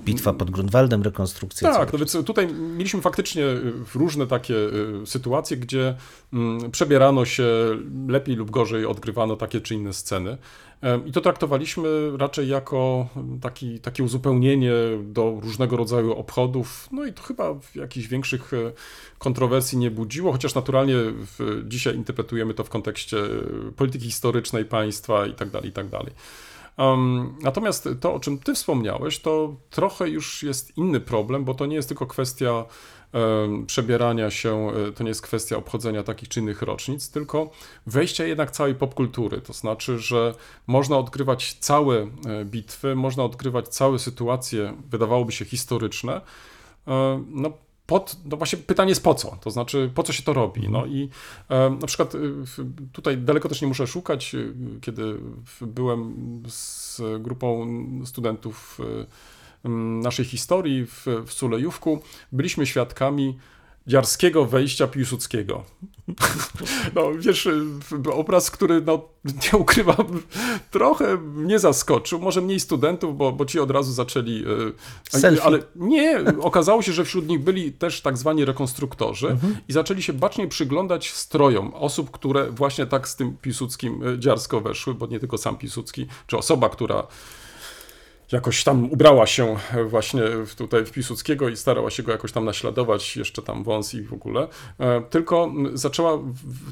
Bitwa 0.05 0.33
pod 0.33 0.51
Grunwaldem, 0.51 1.03
rekonstrukcja. 1.03 1.73
tak, 1.73 1.93
no 1.93 1.99
więc 1.99 2.17
tutaj 2.25 2.47
mieliśmy 2.53 3.01
faktycznie 3.01 3.43
y, 3.43 3.73
różne 3.95 4.27
takie 4.27 4.55
y, 4.55 5.05
sytuacje, 5.05 5.57
gdzie 5.57 5.95
mm, 6.33 6.71
przebierano 6.71 7.25
się 7.25 7.45
lepiej 8.07 8.35
lub 8.35 8.51
gorzej, 8.51 8.85
odgrywano 8.85 9.35
takie 9.35 9.61
czy 9.61 9.75
inne 9.75 9.93
sceny. 9.93 10.37
I 11.05 11.11
to 11.11 11.21
traktowaliśmy 11.21 12.17
raczej 12.17 12.47
jako 12.47 13.07
taki, 13.41 13.79
takie 13.79 14.03
uzupełnienie 14.03 14.73
do 15.03 15.39
różnego 15.41 15.77
rodzaju 15.77 16.13
obchodów. 16.13 16.89
No 16.91 17.05
i 17.05 17.13
to 17.13 17.23
chyba 17.23 17.55
jakichś 17.75 18.07
większych 18.07 18.53
e, 18.53 18.71
kontrowersji 19.17 19.77
nie 19.77 19.91
budziło, 19.91 20.31
chociaż 20.31 20.55
naturalnie 20.55 20.95
w, 20.97 21.63
dzisiaj 21.67 21.95
interpretujemy 21.95 22.53
to 22.53 22.63
w 22.63 22.69
kontekście 22.69 23.17
e, 23.17 23.71
polityki 23.75 24.05
historycznej 24.05 24.65
państwa 24.65 25.25
i 25.25 25.33
dalej, 25.33 25.69
i 25.69 25.71
tak 25.71 25.87
dalej. 25.87 26.13
Um, 26.77 27.35
natomiast 27.41 27.89
to, 27.99 28.13
o 28.13 28.19
czym 28.19 28.37
ty 28.37 28.53
wspomniałeś, 28.53 29.19
to 29.19 29.55
trochę 29.69 30.09
już 30.09 30.43
jest 30.43 30.77
inny 30.77 30.99
problem, 30.99 31.45
bo 31.45 31.53
to 31.53 31.65
nie 31.65 31.75
jest 31.75 31.87
tylko 31.87 32.05
kwestia 32.05 32.65
przebierania 33.67 34.31
się, 34.31 34.71
e, 34.71 34.91
to 34.91 35.03
nie 35.03 35.09
jest 35.09 35.21
kwestia 35.21 35.57
obchodzenia 35.57 36.03
takich 36.03 36.29
czy 36.29 36.39
innych 36.39 36.61
rocznic, 36.61 37.11
tylko 37.11 37.51
wejścia 37.85 38.25
jednak 38.25 38.51
całej 38.51 38.75
popkultury. 38.75 39.41
To 39.41 39.53
znaczy, 39.53 39.99
że 39.99 40.35
można 40.67 40.97
odgrywać 40.97 41.53
całe 41.59 41.97
e, 41.97 42.07
bitwy, 42.45 42.95
można 42.95 43.23
odgrywać 43.23 43.67
całe 43.67 43.99
sytuacje, 43.99 44.73
wydawałoby 44.89 45.31
się 45.31 45.45
historyczne, 45.45 46.21
e, 46.87 47.23
no, 47.29 47.51
pod, 47.85 48.17
no 48.25 48.37
właśnie 48.37 48.59
pytanie 48.59 48.89
jest 48.89 49.03
po 49.03 49.13
co, 49.13 49.37
to 49.41 49.51
znaczy 49.51 49.91
po 49.95 50.03
co 50.03 50.13
się 50.13 50.23
to 50.23 50.33
robi. 50.33 50.69
No 50.69 50.85
i 50.85 51.09
e, 51.49 51.69
na 51.69 51.87
przykład 51.87 52.13
tutaj 52.93 53.17
daleko 53.17 53.49
też 53.49 53.61
nie 53.61 53.67
muszę 53.67 53.87
szukać, 53.87 54.35
kiedy 54.81 55.19
byłem 55.61 56.15
z 56.47 57.01
grupą 57.19 57.67
studentów 58.05 58.79
m, 58.79 59.05
naszej 60.03 60.25
historii 60.25 60.85
w, 60.85 61.05
w 61.25 61.33
Sulejówku, 61.33 62.01
byliśmy 62.31 62.65
świadkami 62.65 63.37
dziarskiego 63.87 64.45
wejścia 64.45 64.87
Piłsudskiego. 64.87 65.63
No 66.95 67.11
wiesz, 67.19 67.49
obraz, 68.13 68.51
który 68.51 68.81
no, 68.81 69.01
nie 69.25 69.59
ukrywam, 69.59 70.21
trochę 70.71 71.17
mnie 71.17 71.59
zaskoczył, 71.59 72.19
może 72.19 72.41
mniej 72.41 72.59
studentów, 72.59 73.17
bo, 73.17 73.31
bo 73.31 73.45
ci 73.45 73.59
od 73.59 73.71
razu 73.71 73.93
zaczęli... 73.93 74.43
y, 75.13 75.19
Selfie. 75.19 75.43
Ale 75.43 75.59
nie, 75.75 76.23
okazało 76.41 76.81
się, 76.81 76.93
że 76.93 77.05
wśród 77.05 77.27
nich 77.27 77.39
byli 77.39 77.71
też 77.71 78.01
tak 78.01 78.17
zwani 78.17 78.45
rekonstruktorzy 78.45 79.37
i 79.67 79.73
zaczęli 79.73 80.03
się 80.03 80.13
bacznie 80.13 80.47
przyglądać 80.47 81.11
strojom 81.11 81.73
osób, 81.73 82.11
które 82.11 82.51
właśnie 82.51 82.85
tak 82.85 83.07
z 83.07 83.15
tym 83.15 83.37
Piłsudskim 83.37 84.07
y, 84.07 84.19
dziarsko 84.19 84.61
weszły, 84.61 84.93
bo 84.93 85.07
nie 85.07 85.19
tylko 85.19 85.37
sam 85.37 85.57
Piłsudski, 85.57 86.07
czy 86.27 86.37
osoba, 86.37 86.69
która 86.69 87.07
jakoś 88.31 88.63
tam 88.63 88.91
ubrała 88.91 89.27
się 89.27 89.55
właśnie 89.89 90.21
w- 90.45 90.55
tutaj 90.55 90.85
w 90.85 90.91
Piłsudskiego 90.91 91.49
i 91.49 91.57
starała 91.57 91.89
się 91.89 92.03
go 92.03 92.11
jakoś 92.11 92.31
tam 92.31 92.45
naśladować, 92.45 93.17
jeszcze 93.17 93.41
tam 93.41 93.63
wąs 93.63 93.93
i 93.93 94.01
w 94.01 94.13
ogóle, 94.13 94.47
e, 94.79 95.01
tylko 95.01 95.51
zaczęła 95.73 96.19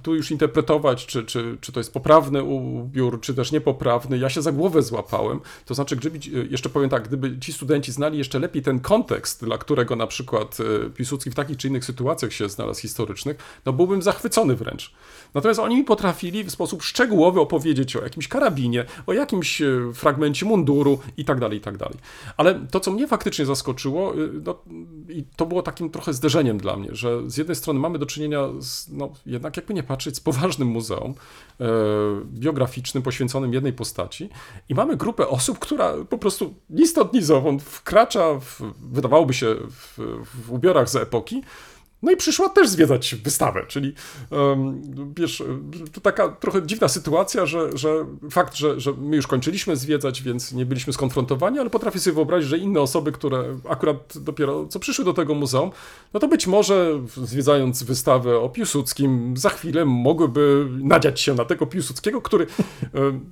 tu 0.04 0.16
już 0.16 0.32
interpretować, 0.32 1.06
czy, 1.06 1.24
czy, 1.24 1.58
czy 1.62 1.72
to 1.72 1.80
jest 1.80 1.94
poprawny 1.94 2.44
ubiór, 2.44 3.22
czy 3.22 3.34
też 3.34 3.52
niepoprawny. 3.52 4.18
Ja 4.18 4.30
się 4.30 4.42
za 4.42 4.52
głowę 4.52 4.82
złapałem, 4.84 5.40
to 5.66 5.74
znaczy, 5.74 5.96
gdyby, 5.96 6.20
ci- 6.20 6.32
jeszcze 6.50 6.70
powiem 6.70 6.90
tak, 6.90 7.08
gdyby 7.08 7.40
ci 7.40 7.54
studenci 7.54 7.92
znali 7.92 8.18
jeszcze 8.18 8.40
lepiej 8.40 8.62
ten 8.62 8.80
kontekst, 8.80 9.44
dla 9.46 9.58
którego 9.58 9.96
na 9.96 10.08
przykład 10.08 10.58
e, 10.86 10.90
Piłsudski 10.90 11.30
w 11.32 11.36
takich 11.36 11.58
czy 11.58 11.68
innych 11.68 11.86
sytuacjach 11.86 12.34
się 12.34 12.50
znalazł 12.50 12.82
historycznych, 12.82 13.38
no 13.66 13.74
byłbym 13.74 14.02
zachwycony 14.02 14.56
wręcz. 14.56 14.94
Natomiast 15.34 15.60
oni 15.60 15.76
mi 15.76 15.84
potrafili 15.84 16.44
w 16.44 16.52
sposób 16.52 16.84
szczegółowy 16.84 17.40
opowiedzieć 17.40 17.96
o 17.96 18.04
jakimś 18.04 18.28
karabinie, 18.28 18.86
o 19.08 19.14
jakimś 19.14 19.62
e, 19.62 19.68
fragmencie 19.94 20.46
munduru 20.46 21.00
i 21.18 21.26
tak 21.26 21.40
dalej, 21.40 21.45
i 21.54 21.62
tak 21.62 21.78
dalej. 21.78 21.98
Ale 22.38 22.68
to, 22.72 22.80
co 22.80 22.92
mnie 22.92 23.08
faktycznie 23.08 23.46
zaskoczyło, 23.46 24.16
y, 24.16 24.30
no, 24.46 24.56
i 25.10 25.24
to 25.36 25.46
było 25.46 25.62
takim 25.62 25.90
trochę 25.90 26.14
zderzeniem 26.14 26.58
dla 26.58 26.76
mnie, 26.76 26.90
że 26.92 27.30
z 27.30 27.38
jednej 27.38 27.56
strony 27.56 27.80
mamy 27.80 28.00
do 28.00 28.06
czynienia 28.06 28.48
z, 28.60 28.90
no, 28.90 29.10
jednak 29.26 29.58
jakby 29.58 29.74
nie 29.74 29.84
patrzeć, 29.84 30.16
z 30.16 30.20
poważnym 30.20 30.68
muzeum 30.68 31.14
e, 31.60 31.66
biograficznym 32.26 33.04
poświęconym 33.04 33.54
jednej 33.54 33.74
postaci 33.74 34.30
i 34.70 34.76
mamy 34.76 34.98
grupę 34.98 35.28
osób, 35.28 35.60
która 35.60 35.94
po 36.10 36.18
prostu 36.18 36.54
ni 36.70 36.88
stąd, 36.88 37.14
ni 37.14 37.22
zowąd 37.22 37.64
wkracza, 37.64 38.40
w, 38.40 38.62
wydawałoby 38.92 39.34
się, 39.34 39.56
w, 39.70 40.00
w 40.46 40.52
ubiorach 40.52 40.90
z 40.90 40.96
epoki, 40.96 41.44
no 42.06 42.12
i 42.12 42.18
przyszła 42.18 42.50
też 42.50 42.70
zwiedzać 42.70 43.16
wystawę, 43.16 43.66
czyli 43.68 43.94
wiesz, 45.18 45.44
to 45.94 46.02
taka 46.02 46.30
trochę 46.30 46.68
dziwna 46.68 46.88
sytuacja, 46.88 47.46
że, 47.46 47.78
że 47.78 48.06
fakt, 48.32 48.56
że, 48.56 48.80
że 48.80 48.94
my 48.94 49.16
już 49.16 49.28
kończyliśmy 49.28 49.76
zwiedzać, 49.76 50.22
więc 50.22 50.52
nie 50.52 50.66
byliśmy 50.66 50.94
skonfrontowani, 50.94 51.60
ale 51.60 51.70
potrafię 51.70 52.00
sobie 52.00 52.14
wyobrazić, 52.14 52.50
że 52.50 52.58
inne 52.58 52.82
osoby, 52.82 53.12
które 53.12 53.58
akurat 53.70 54.14
dopiero 54.16 54.68
co 54.68 54.80
przyszły 54.80 55.06
do 55.06 55.14
tego 55.14 55.36
muzeum, 55.36 55.72
no 56.14 56.20
to 56.20 56.28
być 56.28 56.48
może 56.48 57.00
zwiedzając 57.24 57.84
wystawę 57.84 58.40
o 58.40 58.50
Piłsudskim, 58.50 59.38
za 59.38 59.50
chwilę 59.50 59.86
mogłyby 59.86 60.68
nadziać 60.72 61.22
się 61.22 61.34
na 61.34 61.46
tego 61.46 61.66
Piłsudskiego, 61.66 62.22
który 62.22 62.48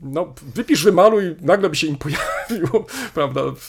no, 0.01 0.33
wypisz, 0.55 0.83
wymaluj, 0.83 1.35
nagle 1.41 1.69
by 1.69 1.75
się 1.75 1.87
im 1.87 1.95
pojawił, 1.95 2.85
prawda, 3.13 3.41
w, 3.55 3.67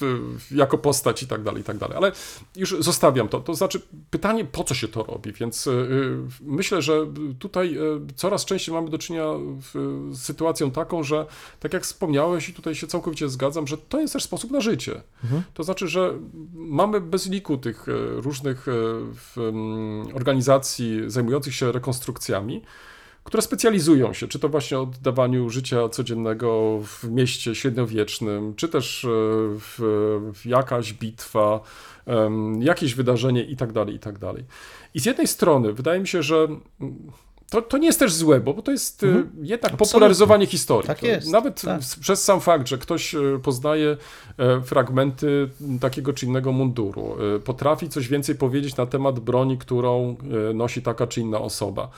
w, 0.00 0.38
jako 0.50 0.78
postać 0.78 1.22
i 1.22 1.26
tak 1.26 1.42
dalej, 1.42 1.60
i 1.60 1.64
tak 1.64 1.78
dalej. 1.78 1.96
Ale 1.96 2.12
już 2.56 2.76
zostawiam 2.78 3.28
to. 3.28 3.40
To 3.40 3.54
znaczy 3.54 3.80
pytanie, 4.10 4.41
po 4.44 4.64
co 4.64 4.74
się 4.74 4.88
to 4.88 5.02
robi, 5.02 5.32
więc 5.32 5.66
y, 5.66 5.70
y, 5.70 6.16
myślę, 6.40 6.82
że 6.82 7.06
tutaj 7.38 7.76
y, 7.76 8.14
coraz 8.16 8.44
częściej 8.44 8.74
mamy 8.74 8.90
do 8.90 8.98
czynienia 8.98 9.24
z 9.62 10.18
sytuacją 10.18 10.70
taką, 10.70 11.02
że 11.02 11.26
tak 11.60 11.72
jak 11.72 11.82
wspomniałeś 11.82 12.48
i 12.48 12.54
tutaj 12.54 12.74
się 12.74 12.86
całkowicie 12.86 13.28
zgadzam, 13.28 13.66
że 13.66 13.78
to 13.78 14.00
jest 14.00 14.12
też 14.12 14.22
sposób 14.22 14.50
na 14.50 14.60
życie. 14.60 15.02
To 15.54 15.62
znaczy, 15.62 15.88
że 15.88 16.14
mamy 16.54 17.00
bez 17.00 17.30
liku 17.30 17.58
tych 17.58 17.86
różnych 18.16 18.66
mm, 19.36 20.06
organizacji 20.14 21.00
zajmujących 21.06 21.54
się 21.54 21.72
rekonstrukcjami, 21.72 22.62
które 23.24 23.42
specjalizują 23.42 24.12
się, 24.12 24.28
czy 24.28 24.38
to 24.38 24.48
właśnie 24.48 24.78
oddawaniu 24.78 25.50
życia 25.50 25.88
codziennego 25.88 26.78
w 26.84 27.10
mieście 27.10 27.54
średniowiecznym, 27.54 28.54
czy 28.54 28.68
też 28.68 29.06
w, 29.08 29.78
w 30.34 30.46
jakaś 30.46 30.92
bitwa, 30.92 31.60
jakieś 32.60 32.94
wydarzenie 32.94 33.44
i 33.44 33.56
tak 33.56 33.72
dalej, 33.72 33.94
i 33.94 33.98
tak 33.98 34.18
dalej. 34.18 34.44
I 34.94 35.00
z 35.00 35.04
jednej 35.04 35.26
strony 35.26 35.72
wydaje 35.72 36.00
mi 36.00 36.08
się, 36.08 36.22
że 36.22 36.36
mm, 36.80 37.12
to, 37.52 37.62
to 37.62 37.78
nie 37.78 37.86
jest 37.86 37.98
też 37.98 38.12
złe, 38.12 38.40
bo 38.40 38.62
to 38.62 38.70
jest 38.70 39.04
mhm. 39.04 39.30
jednak 39.42 39.76
popularyzowanie 39.76 40.46
historii. 40.46 40.86
Tak 40.86 41.02
jest, 41.02 41.30
Nawet 41.30 41.62
tak. 41.62 41.80
przez 42.00 42.24
sam 42.24 42.40
fakt, 42.40 42.68
że 42.68 42.78
ktoś 42.78 43.14
e, 43.14 43.18
poznaje 43.42 43.96
e, 44.38 44.60
fragmenty 44.60 45.48
takiego 45.80 46.12
czy 46.12 46.26
innego 46.26 46.52
munduru, 46.52 47.16
e, 47.36 47.38
potrafi 47.38 47.88
coś 47.88 48.08
więcej 48.08 48.34
powiedzieć 48.34 48.76
na 48.76 48.86
temat 48.86 49.20
broni, 49.20 49.58
którą 49.58 50.16
nosi 50.54 50.82
taka 50.82 51.06
czy 51.06 51.20
inna 51.20 51.40
osoba. 51.40 51.90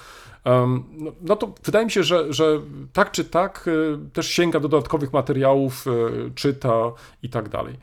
no, 0.92 1.12
no 1.20 1.36
to 1.36 1.54
wydaje 1.64 1.84
mi 1.84 1.90
się, 1.90 2.02
że, 2.02 2.32
że 2.32 2.60
tak 2.92 3.10
czy 3.10 3.24
tak 3.24 3.68
y, 3.68 3.98
też 4.12 4.28
sięga 4.28 4.60
do 4.60 4.68
dodatkowych 4.68 5.12
materiałów, 5.12 5.86
y, 5.86 6.30
czyta 6.34 6.92
i 7.22 7.28
tak 7.28 7.48
dalej. 7.48 7.74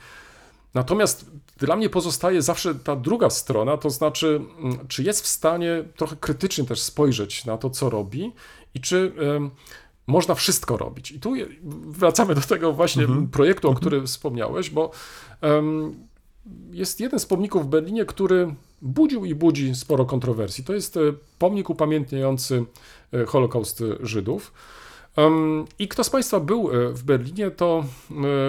Natomiast 0.73 1.25
dla 1.61 1.75
mnie 1.75 1.89
pozostaje 1.89 2.41
zawsze 2.41 2.75
ta 2.75 2.95
druga 2.95 3.29
strona, 3.29 3.77
to 3.77 3.89
znaczy, 3.89 4.41
mm, 4.59 4.87
czy 4.87 5.03
jest 5.03 5.21
w 5.23 5.27
stanie 5.27 5.83
trochę 5.95 6.15
krytycznie 6.15 6.63
też 6.63 6.81
spojrzeć 6.81 7.45
na 7.45 7.57
to, 7.57 7.69
co 7.69 7.89
robi 7.89 8.31
i 8.73 8.79
czy 8.79 9.11
można 10.07 10.35
wszystko 10.35 10.77
robić. 10.77 11.11
I 11.11 11.19
tu 11.19 11.33
wracamy 11.87 12.35
do 12.35 12.41
tego 12.41 12.73
właśnie 12.73 13.07
projektu, 13.31 13.69
o 13.69 13.73
którym 13.73 14.07
wspomniałeś, 14.07 14.69
bo 14.69 14.91
jest 16.71 16.99
jeden 16.99 17.19
z 17.19 17.25
pomników 17.25 17.65
w 17.65 17.69
Berlinie, 17.69 18.05
który 18.05 18.55
budził 18.81 19.25
i 19.25 19.35
budzi 19.35 19.75
sporo 19.75 20.05
kontrowersji. 20.05 20.63
To 20.63 20.73
jest 20.73 20.97
e, 20.97 20.99
pomnik 21.39 21.69
upamiętniający 21.69 22.65
e, 23.13 23.25
Holokaust 23.25 23.83
Żydów. 23.99 24.53
I 25.79 25.87
kto 25.87 26.03
z 26.03 26.09
Państwa 26.09 26.39
był 26.39 26.71
e, 26.71 26.93
w 26.93 27.03
Berlinie, 27.03 27.51
to 27.51 27.85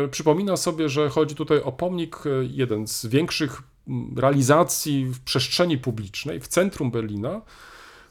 e, 0.04 0.08
przypomina 0.08 0.56
sobie, 0.56 0.88
że 0.88 1.08
chodzi 1.08 1.34
tutaj 1.34 1.62
o 1.62 1.72
pomnik, 1.72 2.16
e, 2.26 2.28
jeden 2.44 2.86
z 2.86 3.06
większych 3.06 3.62
realizacji 4.16 5.04
w 5.04 5.20
przestrzeni 5.20 5.78
publicznej 5.78 6.40
w 6.40 6.48
centrum 6.48 6.90
Berlina, 6.90 7.40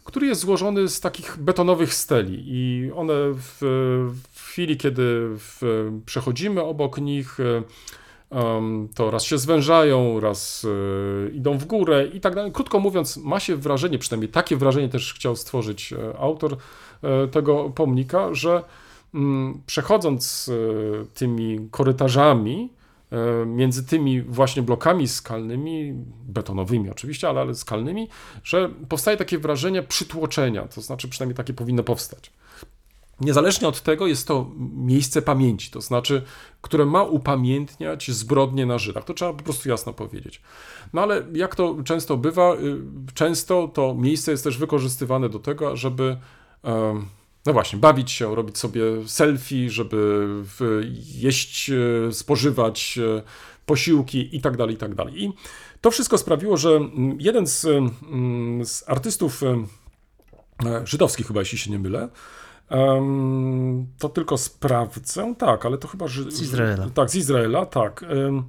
który 0.03 0.27
jest 0.27 0.41
złożony 0.41 0.89
z 0.89 0.99
takich 0.99 1.37
betonowych 1.37 1.93
steli. 1.93 2.43
I 2.45 2.91
one 2.95 3.13
w, 3.33 3.57
w 4.33 4.41
chwili, 4.49 4.77
kiedy 4.77 5.03
w, 5.37 5.61
przechodzimy 6.05 6.61
obok 6.61 6.97
nich, 6.97 7.37
to 8.95 9.11
raz 9.11 9.23
się 9.23 9.37
zwężają, 9.37 10.19
raz 10.19 10.65
e, 10.65 11.29
idą 11.29 11.57
w 11.57 11.65
górę 11.65 12.07
i 12.13 12.21
tak 12.21 12.35
dalej. 12.35 12.51
Krótko 12.51 12.79
mówiąc, 12.79 13.17
ma 13.17 13.39
się 13.39 13.55
wrażenie, 13.55 13.99
przynajmniej 13.99 14.29
takie 14.31 14.57
wrażenie 14.57 14.89
też 14.89 15.13
chciał 15.13 15.35
stworzyć 15.35 15.93
e, 15.93 16.17
autor 16.19 16.57
e, 17.01 17.27
tego 17.27 17.69
pomnika, 17.69 18.33
że 18.33 18.63
mm, 19.13 19.61
przechodząc 19.65 20.49
e, 20.49 21.05
tymi 21.13 21.67
korytarzami, 21.71 22.69
między 23.45 23.87
tymi 23.87 24.21
właśnie 24.21 24.61
blokami 24.61 25.07
skalnymi, 25.07 25.93
betonowymi 26.27 26.89
oczywiście, 26.89 27.29
ale, 27.29 27.41
ale 27.41 27.55
skalnymi, 27.55 28.07
że 28.43 28.69
powstaje 28.89 29.17
takie 29.17 29.39
wrażenie 29.39 29.83
przytłoczenia, 29.83 30.67
to 30.67 30.81
znaczy 30.81 31.09
przynajmniej 31.09 31.35
takie 31.35 31.53
powinno 31.53 31.83
powstać. 31.83 32.31
Niezależnie 33.21 33.67
od 33.67 33.81
tego 33.81 34.07
jest 34.07 34.27
to 34.27 34.51
miejsce 34.75 35.21
pamięci, 35.21 35.71
to 35.71 35.81
znaczy, 35.81 36.21
które 36.61 36.85
ma 36.85 37.03
upamiętniać 37.03 38.11
zbrodnie 38.11 38.65
na 38.65 38.77
Żydach. 38.77 39.05
To 39.05 39.13
trzeba 39.13 39.33
po 39.33 39.43
prostu 39.43 39.69
jasno 39.69 39.93
powiedzieć. 39.93 40.41
No 40.93 41.01
ale 41.01 41.23
jak 41.33 41.55
to 41.55 41.75
często 41.85 42.17
bywa, 42.17 42.53
y, 42.53 42.57
często 43.13 43.67
to 43.67 43.95
miejsce 43.95 44.31
jest 44.31 44.43
też 44.43 44.57
wykorzystywane 44.57 45.29
do 45.29 45.39
tego, 45.39 45.75
żeby 45.75 46.17
no 47.45 47.53
właśnie, 47.53 47.79
bawić 47.79 48.11
się, 48.11 48.35
robić 48.35 48.57
sobie 48.57 48.81
selfie, 49.05 49.69
żeby 49.69 50.27
jeść, 51.15 51.69
e, 51.69 52.13
spożywać 52.13 52.97
e, 52.97 53.21
posiłki 53.65 54.35
i 54.35 54.41
tak 54.41 54.57
dalej, 54.57 54.75
i 54.75 54.77
tak 54.77 54.95
dalej. 54.95 55.23
I 55.23 55.33
to 55.81 55.91
wszystko 55.91 56.17
sprawiło, 56.17 56.57
że 56.57 56.69
mm, 56.69 57.17
jeden 57.19 57.47
z, 57.47 57.65
mm, 57.65 58.65
z 58.65 58.83
artystów 58.89 59.43
e, 59.43 59.67
żydowskich, 60.87 61.27
chyba 61.27 61.39
jeśli 61.39 61.57
się 61.57 61.71
nie 61.71 61.79
mylę, 61.79 62.09
em, 62.71 63.87
to 63.99 64.09
tylko 64.09 64.37
sprawdzę, 64.37 65.35
tak, 65.37 65.65
ale 65.65 65.77
to 65.77 65.87
chyba... 65.87 66.07
Ży- 66.07 66.31
Z 66.31 66.41
Izraela. 66.41 66.89
Tak, 66.89 67.09
z 67.09 67.15
Izraela, 67.15 67.65
tak. 67.65 68.03
Em, 68.03 68.43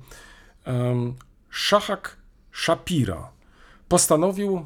em, 0.64 1.14
Szachak 1.50 2.16
Shapira 2.52 3.28
postanowił 3.88 4.56
e, 4.56 4.62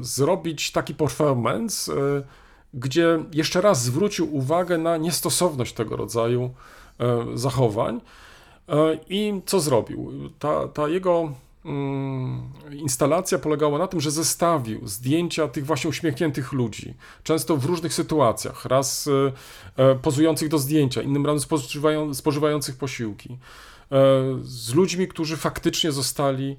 zrobić 0.00 0.72
taki 0.72 0.94
performance, 0.94 1.92
e, 1.92 1.96
gdzie 2.74 3.18
jeszcze 3.32 3.60
raz 3.60 3.82
zwrócił 3.84 4.36
uwagę 4.36 4.78
na 4.78 4.96
niestosowność 4.96 5.72
tego 5.74 5.96
rodzaju 5.96 6.50
e, 7.00 7.24
zachowań. 7.34 8.00
I 9.08 9.40
co 9.46 9.60
zrobił? 9.60 10.12
Ta, 10.38 10.68
ta 10.68 10.88
jego 10.88 11.32
instalacja 12.72 13.38
polegała 13.38 13.78
na 13.78 13.86
tym, 13.86 14.00
że 14.00 14.10
zestawił 14.10 14.86
zdjęcia 14.86 15.48
tych 15.48 15.66
właśnie 15.66 15.90
uśmiechniętych 15.90 16.52
ludzi, 16.52 16.94
często 17.22 17.56
w 17.56 17.64
różnych 17.64 17.94
sytuacjach, 17.94 18.64
raz 18.64 19.08
e, 19.08 19.32
e, 19.84 19.94
pozujących 19.94 20.48
do 20.48 20.58
zdjęcia, 20.58 21.02
innym 21.02 21.26
razem 21.26 21.40
spożywają, 21.40 22.14
spożywających 22.14 22.76
posiłki, 22.76 23.32
e, 23.32 23.96
z 24.42 24.74
ludźmi, 24.74 25.08
którzy 25.08 25.36
faktycznie 25.36 25.92
zostali 25.92 26.56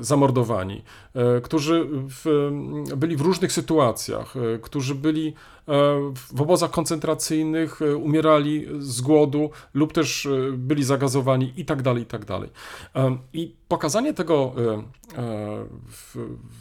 zamordowani, 0.00 0.82
e, 1.14 1.40
którzy 1.40 1.86
w, 1.90 2.50
byli 2.96 3.16
w 3.16 3.20
różnych 3.20 3.52
sytuacjach, 3.52 4.34
e, 4.36 4.58
którzy 4.58 4.94
byli 4.94 5.28
e, 5.28 5.32
w 6.32 6.40
obozach 6.40 6.70
koncentracyjnych, 6.70 7.82
e, 7.82 7.96
umierali 7.96 8.66
z 8.78 9.00
głodu 9.00 9.50
lub 9.74 9.92
też 9.92 10.26
e, 10.26 10.52
byli 10.52 10.84
zagazowani 10.84 11.52
i 11.56 11.64
tak 11.64 11.82
dalej, 11.82 12.02
i 12.02 12.06
tak 12.06 12.24
dalej. 12.24 12.50
I 13.32 13.54
pokazanie 13.68 14.14
tego 14.14 14.52
e, 14.56 15.18
e, 15.18 15.64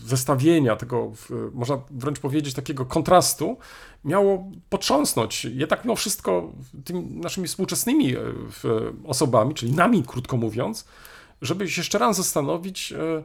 zestawienia, 0.06 0.76
tego, 0.76 1.12
można 1.54 1.78
wręcz 1.92 2.20
powiedzieć, 2.20 2.54
takiego 2.54 2.86
kontrastu, 2.86 3.58
miało 4.06 4.52
potrząsnąć 4.70 5.46
jednak 5.46 5.86
mimo 5.86 5.96
wszystko 5.96 6.52
tymi 6.86 7.02
naszymi 7.02 7.48
współczesnymi 7.48 8.16
e, 8.16 8.20
osobami, 9.06 9.54
czyli 9.54 9.72
nami, 9.72 10.04
krótko 10.04 10.38
mówiąc, 10.38 10.88
żeby 11.42 11.70
się 11.70 11.82
jeszcze 11.82 11.98
raz 11.98 12.18
zastanowić 12.18 12.92
e, 12.92 13.24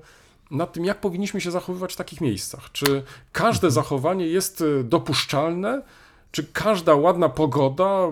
nad 0.50 0.72
tym, 0.72 0.84
jak 0.84 1.00
powinniśmy 1.00 1.40
się 1.40 1.50
zachowywać 1.50 1.92
w 1.92 1.96
takich 1.96 2.20
miejscach. 2.20 2.72
Czy 2.72 3.02
każde 3.32 3.70
zachowanie 3.70 4.26
jest 4.26 4.60
e, 4.80 4.84
dopuszczalne, 4.84 5.82
czy 6.32 6.44
każda 6.44 6.94
ładna 6.94 7.28
pogoda, 7.28 8.08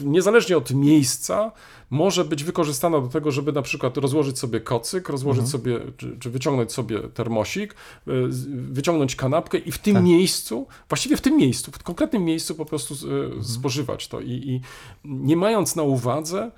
niezależnie 0.00 0.56
od 0.56 0.70
miejsca, 0.70 1.52
może 1.90 2.24
być 2.24 2.44
wykorzystana 2.44 3.00
do 3.00 3.08
tego, 3.08 3.30
żeby 3.30 3.52
na 3.52 3.62
przykład 3.62 3.96
rozłożyć 3.96 4.38
sobie 4.38 4.60
kocyk, 4.60 5.08
rozłożyć 5.08 5.48
sobie, 5.48 5.80
czy, 5.96 6.16
czy 6.20 6.30
wyciągnąć 6.30 6.72
sobie 6.72 7.00
termosik, 7.00 7.74
e, 7.74 8.10
wyciągnąć 8.48 9.16
kanapkę 9.16 9.58
i 9.58 9.72
w 9.72 9.78
tym 9.78 10.04
miejscu, 10.04 10.66
właściwie 10.88 11.16
w 11.16 11.20
tym 11.20 11.36
miejscu, 11.36 11.72
w 11.72 11.82
konkretnym 11.82 12.24
miejscu 12.24 12.54
po 12.54 12.64
prostu 12.64 12.94
e, 12.94 13.44
spożywać 13.44 14.08
to. 14.08 14.20
I, 14.20 14.30
I 14.30 14.60
nie 15.04 15.36
mając 15.36 15.76
na 15.76 15.82
uwadze 15.82 16.50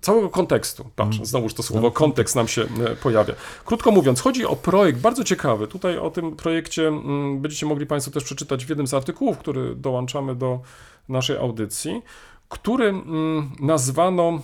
całego 0.00 0.28
kontekstu. 0.30 0.90
Patrz, 0.96 1.18
znowuż 1.22 1.54
to 1.54 1.62
słowo 1.62 1.90
kontekst 1.90 2.36
nam 2.36 2.48
się 2.48 2.62
e, 2.62 2.96
pojawia. 2.96 3.34
Krótko 3.64 3.90
mówiąc, 3.90 4.20
chodzi 4.20 4.46
o 4.46 4.56
projekt 4.56 5.00
bardzo 5.00 5.24
ciekawy. 5.24 5.68
Tutaj 5.68 5.98
o 5.98 6.10
tym 6.10 6.36
projekcie 6.36 6.88
mm, 6.88 7.40
będziecie 7.40 7.66
mogli 7.66 7.86
Państwo 7.86 8.12
też 8.12 8.24
przeczytać 8.24 8.64
w 8.66 8.68
jednym 8.68 8.86
z 8.86 8.94
artykułów, 8.94 9.38
który 9.38 9.74
dołączamy 9.74 10.34
do 10.34 10.60
naszej 11.08 11.36
audycji, 11.36 12.02
który 12.48 12.88
mm, 12.88 13.50
nazwano 13.60 14.40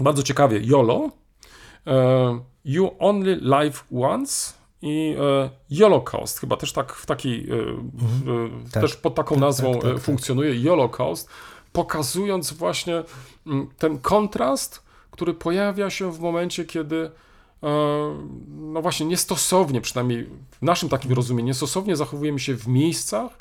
bardzo 0.00 0.22
ciekawie 0.22 0.60
YOLO. 0.62 1.10
e, 1.86 2.40
You 2.64 2.90
Only 2.98 3.38
Live 3.42 3.84
Once 4.02 4.52
i 4.82 5.16
e, 5.70 5.78
Holocaust, 5.80 6.38
chyba 6.40 6.56
też 6.56 6.72
tak 6.72 6.92
w 6.92 7.06
takiej, 7.06 7.40
e, 7.50 7.56
w, 7.94 8.70
Tak. 8.72 8.82
też 8.82 8.96
pod 8.96 9.14
taką 9.14 9.34
Tak, 9.34 9.40
nazwą 9.40 9.72
tak, 9.72 9.82
tak, 9.82 9.90
e, 9.90 9.94
tak. 9.94 10.02
funkcjonuje 10.02 10.68
Holocaust, 10.70 11.28
pokazując 11.72 12.52
właśnie 12.52 12.94
mm, 12.94 13.06
ten 13.78 13.98
kontrast, 13.98 14.82
który 15.10 15.34
pojawia 15.34 15.90
się 15.90 16.12
w 16.12 16.20
momencie, 16.20 16.64
kiedy 16.64 17.10
e, 17.62 17.68
no 18.48 18.82
właśnie 18.82 19.06
niestosownie, 19.06 19.80
przynajmniej 19.80 20.26
w 20.50 20.62
naszym 20.62 20.88
takim 20.88 21.12
rozumieniu, 21.12 21.46
niestosownie 21.46 21.96
zachowujemy 21.96 22.38
się 22.38 22.54
w 22.54 22.68
miejscach, 22.68 23.38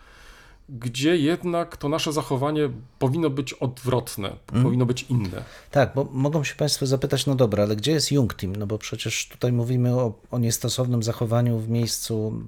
gdzie 0.70 1.18
jednak 1.18 1.78
to 1.78 1.90
nasze 1.90 2.14
zachowanie 2.14 2.70
powinno 3.00 3.30
być 3.30 3.54
odwrotne, 3.54 4.36
Mm. 4.52 4.64
powinno 4.64 4.86
być 4.86 5.04
inne. 5.10 5.44
Tak, 5.72 5.92
bo 5.96 6.04
mogą 6.12 6.44
się 6.44 6.56
Państwo 6.56 6.86
zapytać, 6.86 7.26
no 7.26 7.36
dobra, 7.36 7.64
ale 7.64 7.76
gdzie 7.76 7.92
jest 7.92 8.12
Jungteam? 8.12 8.56
No 8.56 8.68
bo 8.68 8.78
przecież 8.78 9.28
tutaj 9.28 9.52
mówimy 9.52 9.96
o, 9.96 10.14
o 10.32 10.40
niestosownym 10.40 11.04
zachowaniu 11.04 11.60
w 11.60 11.70
miejscu 11.70 12.42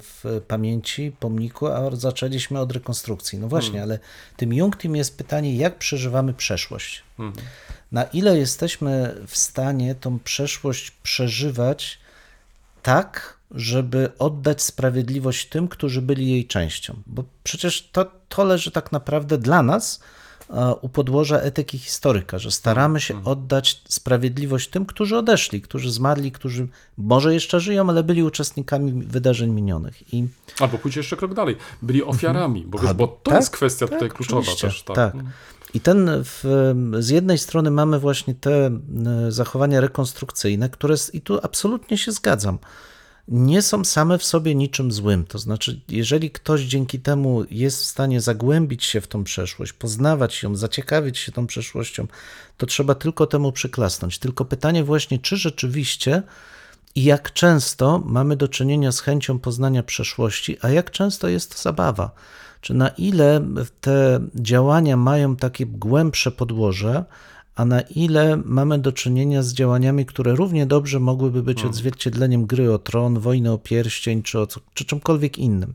w 0.00 0.40
pamięci, 0.48 1.12
pomniku, 1.20 1.66
a 1.66 1.96
zaczęliśmy 1.96 2.60
od 2.60 2.72
rekonstrukcji. 2.72 3.38
No 3.38 3.48
właśnie, 3.48 3.82
ale 3.82 3.98
tym 4.36 4.52
Jungteam 4.52 4.96
jest 4.96 5.18
pytanie, 5.18 5.56
jak 5.56 5.78
przeżywamy 5.78 6.34
przeszłość? 6.34 7.02
Na 7.92 8.04
ile 8.04 8.38
jesteśmy 8.38 9.14
w 9.26 9.36
stanie 9.36 9.94
tą 9.94 10.18
przeszłość 10.18 10.90
przeżywać 10.90 11.98
tak, 12.84 13.38
żeby 13.50 14.12
oddać 14.18 14.62
sprawiedliwość 14.62 15.48
tym, 15.48 15.68
którzy 15.68 16.02
byli 16.02 16.30
jej 16.30 16.46
częścią. 16.46 16.96
Bo 17.06 17.24
przecież 17.42 17.88
to, 17.92 18.06
to 18.28 18.44
leży 18.44 18.70
tak 18.70 18.92
naprawdę 18.92 19.38
dla 19.38 19.62
nas 19.62 20.00
e, 20.50 20.74
u 20.74 20.88
podłoża 20.88 21.38
etyki 21.38 21.78
historyka, 21.78 22.38
że 22.38 22.50
staramy 22.50 23.00
się 23.00 23.24
oddać 23.24 23.82
sprawiedliwość 23.88 24.68
tym, 24.68 24.86
którzy 24.86 25.16
odeszli, 25.16 25.62
którzy 25.62 25.90
zmarli, 25.90 26.32
którzy 26.32 26.68
może 26.98 27.34
jeszcze 27.34 27.60
żyją, 27.60 27.88
ale 27.88 28.02
byli 28.02 28.22
uczestnikami 28.22 28.92
wydarzeń 28.92 29.50
minionych. 29.50 30.14
I 30.14 30.28
Albo 30.60 30.78
pójść 30.78 30.96
jeszcze 30.96 31.16
krok 31.16 31.34
dalej, 31.34 31.56
byli 31.82 32.02
ofiarami, 32.02 32.64
bo, 32.66 32.78
wiesz, 32.78 32.92
bo 32.92 33.06
to 33.06 33.30
tak, 33.30 33.40
jest 33.40 33.50
kwestia 33.50 33.86
tutaj 33.86 34.08
tak, 34.08 34.14
kluczowa 34.14 34.40
oczywiście, 34.40 34.68
też. 34.68 34.82
Tak. 34.82 35.12
tak. 35.12 35.22
I 35.74 35.80
ten 35.80 36.10
w, 36.24 36.44
z 36.98 37.08
jednej 37.08 37.38
strony 37.38 37.70
mamy 37.70 37.98
właśnie 37.98 38.34
te 38.34 38.66
e, 38.66 38.80
zachowania 39.32 39.80
rekonstrukcyjne, 39.80 40.68
które 40.68 40.94
i 41.12 41.20
tu 41.20 41.38
absolutnie 41.42 41.98
się 41.98 42.12
zgadzam. 42.12 42.58
nie 43.28 43.62
są 43.62 43.84
same 43.84 44.18
w 44.18 44.24
sobie 44.24 44.54
niczym 44.54 44.92
złym. 44.92 45.24
To 45.24 45.38
znaczy, 45.38 45.80
jeżeli 45.88 46.30
ktoś 46.30 46.60
dzięki 46.60 47.00
temu 47.00 47.44
jest 47.50 47.80
w 47.82 47.84
stanie 47.84 48.20
zagłębić 48.20 48.84
się 48.84 49.00
w 49.00 49.08
tą 49.08 49.24
przeszłość, 49.24 49.72
poznawać 49.72 50.42
ją, 50.42 50.56
zaciekawić 50.56 51.18
się 51.18 51.32
tą 51.32 51.46
przeszłością, 51.46 52.06
to 52.56 52.66
trzeba 52.66 52.94
tylko 52.94 53.26
temu 53.26 53.52
przyklasnąć. 53.52 54.18
Tylko 54.18 54.44
pytanie 54.44 54.84
właśnie, 54.84 55.18
czy 55.18 55.36
rzeczywiście 55.36 56.22
i 56.94 57.04
jak 57.04 57.32
często 57.32 58.02
mamy 58.04 58.36
do 58.36 58.48
czynienia 58.48 58.92
z 58.92 59.00
chęcią 59.00 59.38
poznania 59.38 59.82
przeszłości, 59.82 60.56
a 60.62 60.68
jak 60.68 60.90
często 60.90 61.28
jest 61.28 61.56
to 61.56 61.62
zabawa? 61.62 62.10
Czy 62.64 62.74
na 62.74 62.88
ile 62.88 63.40
te 63.80 64.20
działania 64.34 64.96
mają 64.96 65.36
takie 65.36 65.66
głębsze 65.66 66.30
podłoże, 66.30 67.04
a 67.54 67.64
na 67.64 67.80
ile 67.80 68.36
mamy 68.44 68.78
do 68.78 68.92
czynienia 68.92 69.42
z 69.42 69.52
działaniami, 69.52 70.06
które 70.06 70.34
równie 70.34 70.66
dobrze 70.66 71.00
mogłyby 71.00 71.42
być 71.42 71.64
odzwierciedleniem 71.64 72.46
gry 72.46 72.72
o 72.72 72.78
tron, 72.78 73.18
wojny 73.18 73.52
o 73.52 73.58
pierścień, 73.58 74.22
czy, 74.22 74.40
o, 74.40 74.46
czy 74.74 74.84
czymkolwiek 74.84 75.38
innym. 75.38 75.74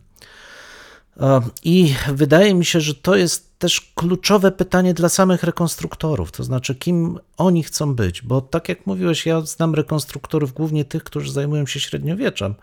I 1.64 1.94
wydaje 2.14 2.54
mi 2.54 2.66
się, 2.66 2.82
że 2.82 2.94
to 2.96 3.16
jest 3.16 3.60
też 3.60 3.92
kluczowe 3.96 4.52
pytanie 4.52 4.94
dla 4.94 5.10
samych 5.10 5.44
rekonstruktorów, 5.44 6.32
to 6.32 6.44
znaczy 6.44 6.76
kim 6.76 7.20
oni 7.38 7.64
chcą 7.64 7.96
być, 7.96 8.22
bo 8.22 8.42
tak 8.42 8.70
jak 8.70 8.88
mówiłeś, 8.88 9.26
ja 9.26 9.42
znam 9.42 9.76
rekonstruktorów 9.76 10.54
głównie 10.54 10.86
tych, 10.86 11.04
którzy 11.04 11.32
zajmują 11.32 11.66
się 11.66 11.80
średniowieczem. 11.80 12.56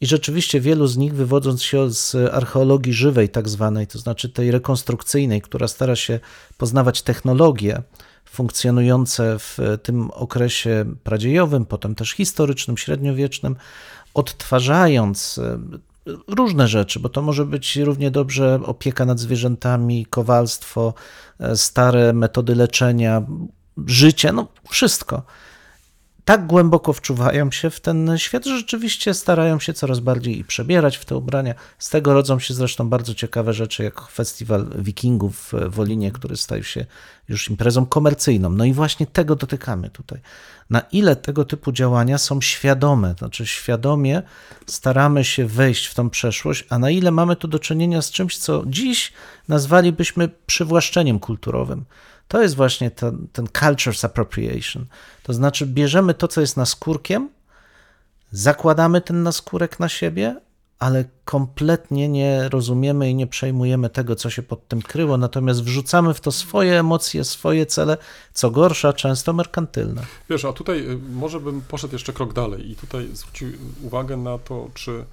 I 0.00 0.06
rzeczywiście 0.06 0.60
wielu 0.60 0.86
z 0.86 0.96
nich, 0.96 1.14
wywodząc 1.14 1.62
się 1.62 1.90
z 1.90 2.14
archeologii 2.32 2.92
żywej, 2.92 3.28
tak 3.28 3.48
zwanej, 3.48 3.86
to 3.86 3.98
znaczy 3.98 4.28
tej 4.28 4.50
rekonstrukcyjnej, 4.50 5.42
która 5.42 5.68
stara 5.68 5.96
się 5.96 6.20
poznawać 6.58 7.02
technologie 7.02 7.82
funkcjonujące 8.24 9.38
w 9.38 9.58
tym 9.82 10.10
okresie 10.10 10.94
pradziejowym, 11.04 11.66
potem 11.66 11.94
też 11.94 12.10
historycznym, 12.10 12.76
średniowiecznym, 12.76 13.56
odtwarzając 14.14 15.38
e, 15.38 15.58
różne 16.28 16.68
rzeczy, 16.68 17.00
bo 17.00 17.08
to 17.08 17.22
może 17.22 17.46
być 17.46 17.76
równie 17.76 18.10
dobrze 18.10 18.60
opieka 18.64 19.04
nad 19.04 19.18
zwierzętami, 19.18 20.06
kowalstwo, 20.06 20.94
e, 21.40 21.56
stare 21.56 22.12
metody 22.12 22.54
leczenia, 22.54 23.22
życie, 23.86 24.32
no 24.32 24.48
wszystko 24.70 25.22
tak 26.30 26.46
głęboko 26.46 26.92
wczuwają 26.92 27.50
się 27.50 27.70
w 27.70 27.80
ten 27.80 28.18
świat, 28.18 28.44
że 28.44 28.58
rzeczywiście 28.58 29.14
starają 29.14 29.60
się 29.60 29.72
coraz 29.72 30.00
bardziej 30.00 30.38
i 30.38 30.44
przebierać 30.44 30.96
w 30.96 31.04
te 31.04 31.16
ubrania. 31.16 31.54
Z 31.78 31.90
tego 31.90 32.14
rodzą 32.14 32.38
się 32.38 32.54
zresztą 32.54 32.88
bardzo 32.88 33.14
ciekawe 33.14 33.52
rzeczy, 33.52 33.82
jak 33.82 34.00
festiwal 34.00 34.66
wikingów 34.78 35.52
w 35.52 35.74
Wolinie, 35.74 36.12
który 36.12 36.36
stał 36.36 36.62
się 36.62 36.86
już 37.28 37.50
imprezą 37.50 37.86
komercyjną. 37.86 38.50
No 38.50 38.64
i 38.64 38.72
właśnie 38.72 39.06
tego 39.06 39.36
dotykamy 39.36 39.90
tutaj. 39.90 40.20
Na 40.70 40.80
ile 40.80 41.16
tego 41.16 41.44
typu 41.44 41.72
działania 41.72 42.18
są 42.18 42.40
świadome, 42.40 43.14
znaczy 43.18 43.46
świadomie 43.46 44.22
staramy 44.66 45.24
się 45.24 45.46
wejść 45.46 45.86
w 45.86 45.94
tą 45.94 46.10
przeszłość, 46.10 46.66
a 46.68 46.78
na 46.78 46.90
ile 46.90 47.10
mamy 47.10 47.36
tu 47.36 47.48
do 47.48 47.58
czynienia 47.58 48.02
z 48.02 48.10
czymś, 48.10 48.38
co 48.38 48.62
dziś 48.66 49.12
nazwalibyśmy 49.48 50.28
przywłaszczeniem 50.46 51.18
kulturowym. 51.18 51.84
To 52.30 52.42
jest 52.42 52.56
właśnie 52.56 52.90
ten, 52.90 53.26
ten 53.32 53.46
culture's 53.46 54.06
appropriation. 54.06 54.86
To 55.22 55.32
znaczy, 55.32 55.66
bierzemy 55.66 56.14
to, 56.14 56.28
co 56.28 56.40
jest 56.40 56.56
naskórkiem, 56.56 57.28
zakładamy 58.30 59.00
ten 59.00 59.22
naskórek 59.22 59.80
na 59.80 59.88
siebie, 59.88 60.40
ale 60.78 61.04
kompletnie 61.24 62.08
nie 62.08 62.48
rozumiemy 62.48 63.10
i 63.10 63.14
nie 63.14 63.26
przejmujemy 63.26 63.90
tego, 63.90 64.16
co 64.16 64.30
się 64.30 64.42
pod 64.42 64.68
tym 64.68 64.82
kryło, 64.82 65.16
natomiast 65.16 65.62
wrzucamy 65.62 66.14
w 66.14 66.20
to 66.20 66.32
swoje 66.32 66.80
emocje, 66.80 67.24
swoje 67.24 67.66
cele, 67.66 67.96
co 68.32 68.50
gorsza, 68.50 68.92
często 68.92 69.32
merkantylne. 69.32 70.02
Wiesz, 70.28 70.44
a 70.44 70.52
tutaj 70.52 70.90
y, 70.90 70.98
może 70.98 71.40
bym 71.40 71.60
poszedł 71.60 71.92
jeszcze 71.92 72.12
krok 72.12 72.32
dalej 72.32 72.70
i 72.70 72.76
tutaj 72.76 73.08
zwrócił 73.12 73.48
uwagę 73.82 74.16
na 74.16 74.38
to, 74.38 74.70
czy 74.74 75.04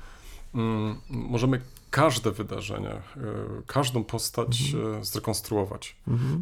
mm, 0.55 0.95
możemy 1.09 1.61
każde 1.91 2.31
wydarzenie, 2.31 2.89
y, 2.91 3.21
każdą 3.67 4.03
postać 4.03 4.61
y, 5.01 5.05
zrekonstruować. 5.05 5.95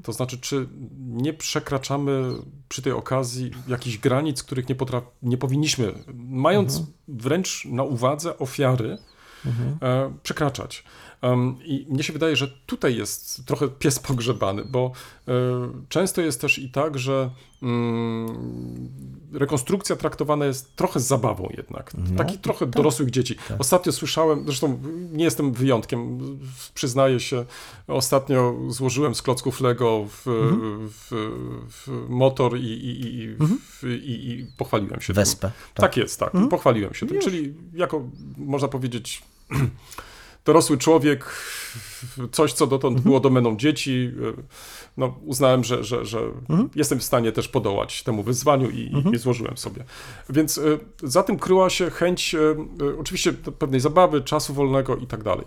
To 0.03 0.13
znaczy, 0.13 0.37
czy 0.37 0.67
nie 0.99 1.33
przekraczamy 1.33 2.33
przy 2.69 2.81
tej 2.81 2.93
okazji 2.93 3.51
jakichś 3.67 3.97
granic, 3.97 4.43
których 4.43 4.69
nie, 4.69 4.75
potraf- 4.75 5.01
nie 5.21 5.37
powinniśmy, 5.37 5.93
mając 6.15 6.83
wręcz 7.07 7.65
na 7.65 7.83
uwadze 7.83 8.37
ofiary, 8.39 8.97
e, 9.81 10.13
przekraczać. 10.23 10.83
I 11.65 11.85
mnie 11.89 12.03
się 12.03 12.13
wydaje, 12.13 12.35
że 12.35 12.47
tutaj 12.65 12.95
jest 12.95 13.45
trochę 13.45 13.67
pies 13.67 13.99
pogrzebany, 13.99 14.65
bo 14.65 14.91
e, 15.27 15.31
często 15.89 16.21
jest 16.21 16.41
też 16.41 16.59
i 16.59 16.69
tak, 16.69 16.99
że 16.99 17.29
mm, 17.63 18.89
rekonstrukcja 19.33 19.95
traktowana 19.95 20.45
jest 20.45 20.75
trochę 20.75 20.99
z 20.99 21.07
zabawą 21.07 21.49
jednak. 21.57 21.91
Taki 22.17 22.37
trochę 22.37 22.65
dorosłych 22.65 23.11
dzieci. 23.11 23.35
Ostatnio 23.59 23.91
słyszałem, 23.91 24.43
zresztą 24.45 24.79
nie 25.11 25.23
jestem 25.23 25.53
wyjątkiem, 25.53 26.19
przyznaję 26.73 27.19
się, 27.19 27.45
ostatnio 27.87 28.55
złożyłem 28.67 29.15
z 29.15 29.21
klocków 29.21 29.61
Lego 29.61 30.05
w, 30.09 30.23
w, 30.89 31.11
w 31.69 32.09
motor 32.09 32.57
i, 32.57 32.61
i, 32.61 33.15
i, 33.17 33.35
w, 33.39 33.83
i, 33.83 34.29
i 34.29 34.47
pochwaliłem 34.57 35.01
się 35.01 35.07
tym. 35.07 35.15
Wespę. 35.15 35.51
Tak, 35.73 35.97
jest, 35.97 36.19
tak. 36.19 36.31
Pochwaliłem 36.49 36.93
się 36.93 37.07
tym. 37.07 37.21
Czyli 37.21 37.53
jako, 37.73 38.01
można 38.37 38.67
powiedzieć, 38.67 39.23
dorosły 40.45 40.77
człowiek, 40.77 41.25
coś, 42.31 42.53
co 42.53 42.67
dotąd 42.67 43.01
było 43.01 43.19
domeną 43.19 43.57
dzieci, 43.57 44.11
no, 44.97 45.17
uznałem, 45.25 45.63
że, 45.63 45.83
że, 45.83 46.05
że 46.05 46.19
jestem 46.75 46.99
w 46.99 47.03
stanie 47.03 47.31
też 47.31 47.47
podołać 47.47 48.03
temu 48.03 48.23
wyzwaniu 48.23 48.69
i, 48.69 48.91
i 49.13 49.17
złożyłem 49.17 49.57
sobie. 49.57 49.83
Więc 50.29 50.57
y, 50.57 50.79
za 51.03 51.23
tym 51.23 51.39
kryła 51.39 51.69
się 51.69 51.89
chęć 51.89 52.35
y, 52.35 52.99
oczywiście 52.99 53.33
pewnej 53.33 53.79
zabawy, 53.79 54.21
czasu 54.21 54.53
wolnego 54.53 54.95
i 54.95 55.07
tak 55.07 55.23
dalej. 55.23 55.45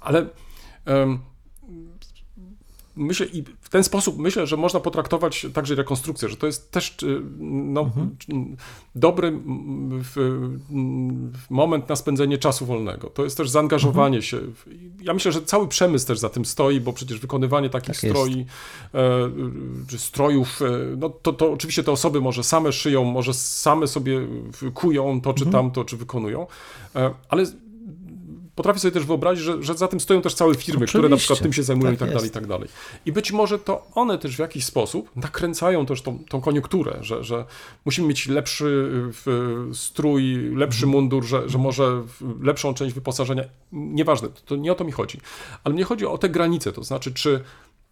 Ale 0.00 0.26
myślę 3.00 3.26
i 3.26 3.44
w 3.60 3.68
ten 3.68 3.84
sposób 3.84 4.18
myślę, 4.18 4.46
że 4.46 4.56
można 4.56 4.80
potraktować 4.80 5.46
także 5.54 5.74
rekonstrukcję, 5.74 6.28
że 6.28 6.36
to 6.36 6.46
jest 6.46 6.70
też 6.70 7.02
y, 7.02 7.22
no, 7.38 7.82
y, 7.82 8.34
dobry 8.94 9.32
w, 9.90 10.18
mm, 10.70 11.32
moment 11.50 11.88
na 11.88 11.96
spędzenie 11.96 12.38
czasu 12.38 12.66
wolnego. 12.66 13.10
To 13.10 13.24
jest 13.24 13.36
też 13.36 13.50
zaangażowanie 13.50 14.22
się. 14.22 14.40
W, 14.40 14.64
ja 15.02 15.14
myślę, 15.14 15.32
że 15.32 15.42
cały 15.42 15.68
przemysł 15.68 16.06
też 16.06 16.18
za 16.18 16.28
tym 16.28 16.44
stoi, 16.44 16.80
bo 16.80 16.92
przecież 16.92 17.18
wykonywanie 17.18 17.70
takich 17.70 18.00
Tak 18.00 18.10
stroi, 18.10 18.46
e, 18.94 19.30
czy 19.88 19.98
strojów, 19.98 20.62
e, 20.62 20.96
no 20.96 21.10
to, 21.10 21.32
to 21.32 21.52
oczywiście 21.52 21.84
te 21.84 21.92
osoby 21.92 22.20
może 22.20 22.44
same 22.44 22.72
szyją, 22.72 23.04
może 23.04 23.34
same 23.34 23.86
sobie 23.86 24.20
kują 24.74 25.20
to 25.20 25.34
czy 25.34 25.46
tamto, 25.46 25.84
czy 25.84 25.96
wykonują, 25.96 26.46
e, 26.96 27.14
ale 27.28 27.46
potrafię 28.60 28.78
sobie 28.80 28.92
też 28.92 29.04
wyobrazić, 29.04 29.44
że, 29.44 29.62
że 29.62 29.74
za 29.74 29.88
tym 29.88 30.00
stoją 30.00 30.22
też 30.22 30.34
całe 30.34 30.54
firmy, 30.54 30.86
które 30.86 31.08
na 31.08 31.16
przykład 31.16 31.38
Oczywiście. 31.38 31.42
tym 31.42 31.52
się 31.52 31.62
zajmują 31.62 31.90
Tak 31.90 31.96
i 31.96 31.98
tak 32.00 32.08
dalej, 32.08 32.22
i 32.22 32.24
jest. 32.24 32.34
tak 32.34 32.46
dalej. 32.46 32.68
I 33.06 33.12
być 33.12 33.32
może 33.32 33.58
to 33.58 33.86
one 33.94 34.18
też 34.18 34.36
w 34.36 34.38
jakiś 34.38 34.64
sposób 34.64 35.16
nakręcają 35.16 35.86
też 35.86 36.02
tą, 36.02 36.18
tą 36.28 36.40
koniunkturę, 36.40 36.98
że, 37.00 37.24
że 37.24 37.44
musimy 37.84 38.08
mieć 38.08 38.28
lepszy 38.28 38.90
y, 39.70 39.74
strój, 39.74 40.34
lepszy 40.56 40.84
Mhm. 40.84 40.90
mundur, 40.92 41.24
że, 41.24 41.48
że 41.48 41.58
może 41.58 42.02
w- 42.02 42.42
lepszą 42.42 42.74
część 42.74 42.94
wyposażenia. 42.94 43.44
Nieważne, 43.72 44.28
to, 44.28 44.40
to 44.46 44.56
nie 44.56 44.72
o 44.72 44.74
to 44.74 44.84
mi 44.84 44.92
chodzi. 44.92 45.20
Ale 45.64 45.74
mnie 45.74 45.84
chodzi 45.84 46.06
o 46.06 46.18
te 46.18 46.28
granice, 46.28 46.72
to 46.72 46.84
znaczy, 46.84 47.12
czy 47.14 47.40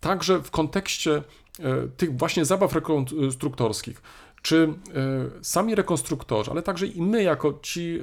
także 0.00 0.42
w 0.42 0.50
kontekście 0.50 1.22
e, 1.60 1.88
tych 1.96 2.18
właśnie 2.18 2.44
zabaw 2.44 2.72
rekonstruktorskich, 2.74 4.02
czy 4.42 4.74
e, 4.94 5.44
sami 5.44 5.74
rekonstruktorzy, 5.74 6.50
ale 6.50 6.62
także 6.62 6.86
i 6.86 7.02
my 7.02 7.22
jako 7.22 7.58
ci, 7.62 7.98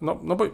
no, 0.00 0.20
no 0.22 0.36
bo 0.36 0.44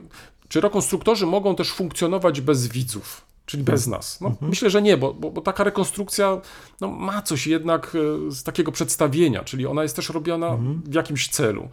czy 0.48 0.60
rekonstruktorzy 0.60 1.26
mogą 1.26 1.54
też 1.56 1.72
funkcjonować 1.72 2.40
bez 2.40 2.68
widzów, 2.68 3.24
czyli 3.46 3.62
bez 3.64 3.86
nas? 3.86 4.20
No, 4.20 4.34
Myślę, 4.40 4.70
że 4.70 4.82
nie, 4.82 4.96
bo, 4.96 5.14
bo, 5.14 5.30
bo 5.30 5.40
taka 5.40 5.64
rekonstrukcja 5.64 6.40
no, 6.80 6.88
ma 6.88 7.22
coś 7.22 7.46
jednak 7.46 7.96
e, 8.28 8.30
z 8.30 8.42
takiego 8.42 8.72
przedstawienia, 8.72 9.44
czyli 9.44 9.66
ona 9.66 9.82
jest 9.82 9.96
też 9.96 10.08
robiona 10.08 10.58
w 10.84 10.94
jakimś 10.94 11.28
celu. 11.28 11.68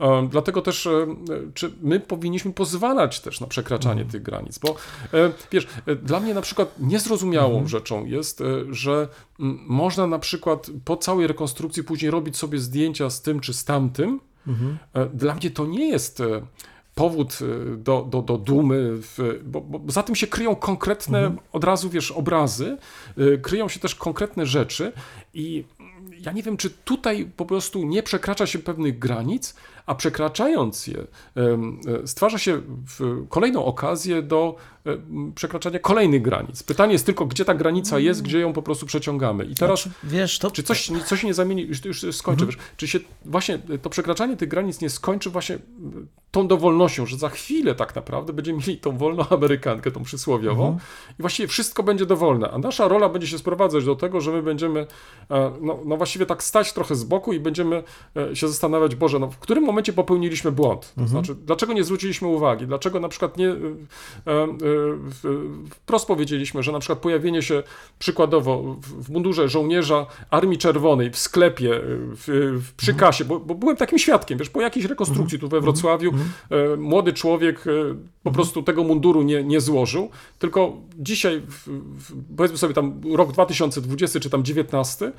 E, 0.00 0.28
Dlatego 0.30 0.62
też, 0.62 0.86
e, 0.86 1.06
czy 1.54 1.72
my 1.82 2.00
powinniśmy 2.00 2.52
pozwalać 2.52 3.20
też 3.20 3.40
na 3.40 3.46
przekraczanie 3.46 4.04
tych 4.04 4.22
granic, 4.22 4.58
bo 4.58 4.74
wiesz, 5.52 5.66
dla 6.02 6.20
mnie 6.20 6.34
na 6.34 6.42
przykład 6.42 6.74
niezrozumiałą 6.78 7.66
rzeczą 7.66 8.04
jest, 8.06 8.42
że 8.70 9.08
można 9.66 10.06
na 10.06 10.18
przykład 10.18 10.70
po 10.84 10.96
całej 10.96 11.26
rekonstrukcji 11.26 11.84
później 11.84 12.10
robić 12.10 12.36
sobie 12.36 12.58
zdjęcia 12.58 13.10
z 13.10 13.22
tym 13.22 13.40
czy 13.40 13.54
z 13.54 13.64
tamtym. 13.64 14.20
E, 14.94 15.06
Dla 15.06 15.34
mnie 15.34 15.50
to 15.50 15.66
nie 15.66 15.88
jest 15.88 16.22
powód 16.94 17.38
e, 17.42 17.76
do, 17.76 18.02
do, 18.10 18.22
do 18.22 18.38
dumy, 18.38 18.92
bo, 19.44 19.60
bo 19.60 19.92
za 19.92 20.02
tym 20.02 20.14
się 20.14 20.26
kryją 20.26 20.56
konkretne, 20.56 21.36
od 21.52 21.64
razu 21.64 21.90
wiesz, 21.90 22.10
obrazy, 22.10 22.76
e, 23.18 23.38
kryją 23.38 23.68
się 23.68 23.80
też 23.80 23.94
konkretne 23.94 24.46
rzeczy 24.46 24.92
i 25.34 25.64
ja 26.20 26.32
nie 26.32 26.42
wiem, 26.42 26.56
czy 26.56 26.70
tutaj 26.70 27.30
po 27.36 27.46
prostu 27.46 27.84
nie 27.84 28.02
przekracza 28.02 28.46
się 28.46 28.58
pewnych 28.58 28.98
granic, 28.98 29.54
a 29.86 29.94
przekraczając 29.94 30.86
je, 30.86 30.98
e, 30.98 32.06
stwarza 32.06 32.38
się 32.38 32.62
kolejną 33.28 33.64
okazję 33.64 34.22
do 34.22 34.56
e, 34.86 34.96
przekraczania 35.34 35.78
kolejnych 35.78 36.22
granic. 36.22 36.62
Pytanie 36.62 36.92
jest 36.92 37.06
tylko, 37.06 37.26
gdzie 37.26 37.44
ta 37.44 37.54
granica 37.54 37.98
jest, 37.98 38.22
gdzie 38.22 38.40
ją 38.40 38.52
po 38.52 38.62
prostu 38.62 38.86
przeciągamy. 38.86 39.44
I 39.44 39.54
teraz, 39.54 39.88
Wiesz, 40.04 40.38
to 40.38 40.50
czy 40.50 40.62
coś, 40.62 40.90
coś 41.06 41.20
się 41.20 41.26
nie 41.26 41.34
zamieni, 41.34 41.62
już, 41.62 41.84
już 41.84 42.16
skończę, 42.16 42.46
wiesz, 42.46 42.56
czy 42.76 42.88
się 42.88 42.98
właśnie 43.24 43.58
to 43.82 43.90
przekraczanie 43.90 44.36
tych 44.36 44.48
granic 44.48 44.80
nie 44.80 44.90
skończy 44.90 45.30
właśnie 45.30 45.54
m, 45.54 46.08
tą 46.30 46.48
dowolnością, 46.48 47.06
że 47.06 47.16
za 47.16 47.28
chwilę 47.28 47.74
tak 47.74 47.96
naprawdę 47.96 48.32
będziemy 48.32 48.58
mieli 48.58 48.78
tą 48.78 48.98
wolną 48.98 49.24
Amerykankę, 49.30 49.90
tą 49.90 50.02
przysłowiową 50.02 50.78
i 51.18 51.22
właściwie 51.22 51.48
wszystko 51.48 51.82
będzie 51.82 52.06
dowolne, 52.06 52.50
a 52.50 52.58
nasza 52.58 52.88
rola 52.88 53.08
będzie 53.08 53.26
się 53.26 53.38
sprowadzać 53.38 53.84
do 53.84 53.96
tego, 53.96 54.20
że 54.20 54.32
my 54.32 54.42
będziemy 54.42 54.86
e, 55.30 55.52
no, 55.60 55.78
no 55.84 55.96
właściwie 55.96 56.26
tak 56.26 56.42
stać 56.42 56.72
trochę 56.72 56.94
z 56.94 57.04
boku 57.04 57.32
i 57.32 57.40
będziemy 57.40 57.82
e, 58.16 58.36
się 58.36 58.48
zastanawiać, 58.48 58.94
Boże, 58.94 59.18
no 59.18 59.30
w 59.30 59.38
którym 59.38 59.64
momencie 59.64 59.73
popełniliśmy 59.92 60.52
błąd? 60.52 60.92
To 60.96 61.06
znaczy, 61.06 61.34
dlaczego 61.34 61.72
nie 61.72 61.84
zwróciliśmy 61.84 62.28
uwagi? 62.28 62.66
Dlaczego 62.66 63.00
na 63.00 63.08
przykład 63.08 63.36
nie 63.36 63.48
e, 63.48 63.52
e, 63.54 63.56
w- 64.26 65.68
wprost 65.70 66.06
powiedzieliśmy, 66.06 66.62
że 66.62 66.72
na 66.72 66.78
przykład 66.78 66.98
pojawienie 66.98 67.42
się 67.42 67.62
przykładowo 67.98 68.62
w, 68.62 69.04
w 69.04 69.10
mundurze 69.10 69.48
żołnierza 69.48 70.06
Armii 70.30 70.58
Czerwonej 70.58 71.10
w 71.10 71.18
sklepie, 71.18 71.76
e, 71.76 71.80
w, 72.16 72.24
w, 72.62 72.72
przy 72.72 72.94
kasie, 72.94 73.24
bo, 73.24 73.40
bo 73.40 73.54
byłem 73.54 73.76
takim 73.76 73.98
świadkiem, 73.98 74.38
wiesz, 74.38 74.50
po 74.50 74.60
jakiejś 74.60 74.86
rekonstrukcji 74.86 75.38
tu 75.38 75.48
we 75.48 75.60
Wrocławiu 75.60 76.12
e, 76.50 76.76
młody 76.76 77.12
człowiek 77.12 77.66
e, 77.66 77.70
po 78.22 78.30
prostu 78.32 78.62
tego 78.62 78.84
munduru 78.84 79.22
nie, 79.22 79.44
nie 79.44 79.60
złożył, 79.60 80.10
tylko 80.38 80.72
dzisiaj, 80.98 81.42
w, 81.48 81.68
powiedzmy 82.36 82.58
sobie 82.58 82.74
tam 82.74 83.00
rok 83.14 83.32
2020 83.32 84.20
czy 84.20 84.30
tam 84.30 84.44
19, 84.44 85.12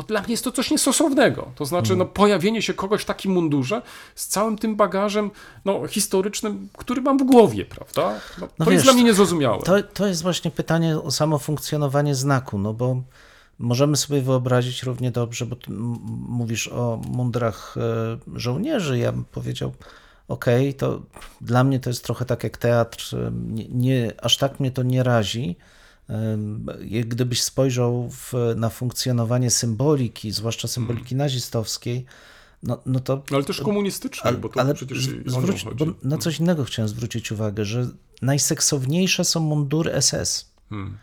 no 0.00 0.06
dla 0.06 0.20
mnie 0.20 0.30
jest 0.30 0.44
to 0.44 0.52
coś 0.52 0.70
niestosownego. 0.70 1.52
To 1.54 1.64
znaczy, 1.64 1.96
no, 1.96 2.06
pojawienie 2.06 2.62
się 2.62 2.74
kogoś 2.74 3.02
w 3.02 3.04
takim 3.04 3.32
mundurze 3.32 3.82
z 4.14 4.26
całym 4.26 4.58
tym 4.58 4.76
bagażem 4.76 5.30
no, 5.64 5.86
historycznym, 5.86 6.68
który 6.76 7.02
mam 7.02 7.18
w 7.18 7.22
głowie, 7.22 7.64
prawda? 7.64 8.20
No, 8.40 8.48
No 8.58 8.64
to 8.64 8.70
jest 8.70 8.84
wiesz, 8.84 8.92
dla 8.92 8.92
mnie 8.92 9.04
niezrozumiałe. 9.04 9.62
To, 9.62 9.82
to 9.82 10.06
jest 10.06 10.22
właśnie 10.22 10.50
pytanie 10.50 10.98
o 11.00 11.10
samo 11.10 11.38
funkcjonowanie 11.38 12.14
znaku, 12.14 12.58
no 12.58 12.74
bo 12.74 13.02
możemy 13.58 13.96
sobie 13.96 14.20
wyobrazić 14.20 14.82
równie 14.82 15.10
dobrze, 15.10 15.46
bo 15.46 15.56
mówisz 16.28 16.68
o 16.68 17.00
mundurach 17.08 17.76
e, 17.76 18.38
żołnierzy, 18.38 18.98
ja 18.98 19.12
bym 19.12 19.24
powiedział, 19.24 19.72
okej, 20.28 20.74
to 20.74 21.02
dla 21.40 21.64
mnie 21.64 21.80
to 21.80 21.90
jest 21.90 22.04
trochę 22.04 22.24
tak 22.24 22.44
jak 22.44 22.56
teatr, 22.56 23.16
e, 23.16 23.30
nie, 23.32 23.68
nie, 23.68 24.12
aż 24.22 24.36
tak 24.36 24.60
mnie 24.60 24.70
to 24.70 24.82
nie 24.82 25.02
razi. 25.02 25.56
Gdybyś 27.06 27.42
spojrzał 27.42 28.08
w, 28.10 28.32
na 28.56 28.68
funkcjonowanie 28.68 29.50
symboliki, 29.50 30.30
zwłaszcza 30.30 30.68
symboliki 30.68 31.16
nazistowskiej, 31.16 32.06
no, 32.62 32.82
no 32.86 33.00
to 33.00 33.22
No, 33.30 33.36
ale 33.36 33.44
też 33.44 33.60
komunistycznej, 33.60 34.34
bo 34.34 34.48
to 34.48 34.74
przecież 34.74 35.08
o 35.08 35.12
nią 35.12 35.30
zwróć, 35.30 35.64
bo 35.76 35.86
na 36.02 36.18
coś 36.18 36.40
innego 36.40 36.64
chciałem 36.64 36.88
zwrócić 36.88 37.32
uwagę, 37.32 37.64
że 37.64 37.88
najseksowniejsze 38.22 39.24
są 39.24 39.40
mundury 39.40 40.02
SS. 40.02 40.50
Hmm. 40.70 40.98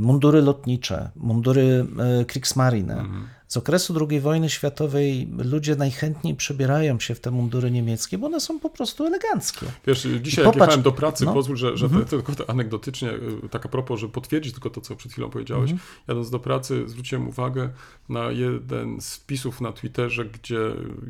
Mundury 0.00 0.42
lotnicze, 0.42 1.10
mundury 1.16 1.86
e, 2.20 2.24
Kriegsmarine. 2.24 3.00
Mhm. 3.00 3.28
Z 3.52 3.56
okresu 3.56 4.06
II 4.10 4.20
wojny 4.20 4.50
światowej 4.50 5.28
ludzie 5.38 5.76
najchętniej 5.76 6.34
przebierają 6.34 7.00
się 7.00 7.14
w 7.14 7.20
te 7.20 7.30
mundury 7.30 7.70
niemieckie, 7.70 8.18
bo 8.18 8.26
one 8.26 8.40
są 8.40 8.60
po 8.60 8.70
prostu 8.70 9.06
eleganckie. 9.06 9.66
Wiesz, 9.86 10.06
dzisiaj 10.22 10.44
I 10.44 10.46
jak 10.46 10.56
popatrz- 10.56 10.82
do 10.82 10.92
pracy, 10.92 11.24
no. 11.24 11.32
pozwól, 11.32 11.56
że, 11.56 11.76
że 11.76 11.90
to, 11.90 12.00
tylko 12.04 12.34
to 12.34 12.50
anegdotycznie, 12.50 13.10
y, 13.44 13.48
tak 13.50 13.66
a 13.66 13.68
propos, 13.68 14.00
żeby 14.00 14.12
potwierdzić 14.12 14.52
tylko 14.52 14.70
to, 14.70 14.80
co 14.80 14.96
przed 14.96 15.12
chwilą 15.12 15.30
powiedziałeś, 15.30 15.70
Mhm. 15.70 15.88
jadąc 16.08 16.30
do 16.30 16.38
pracy 16.38 16.88
zwróciłem 16.88 17.28
uwagę 17.28 17.70
na 18.08 18.30
jeden 18.30 19.00
z 19.00 19.14
wpisów 19.16 19.60
na 19.60 19.72
Twitterze, 19.72 20.24
gdzie 20.24 20.58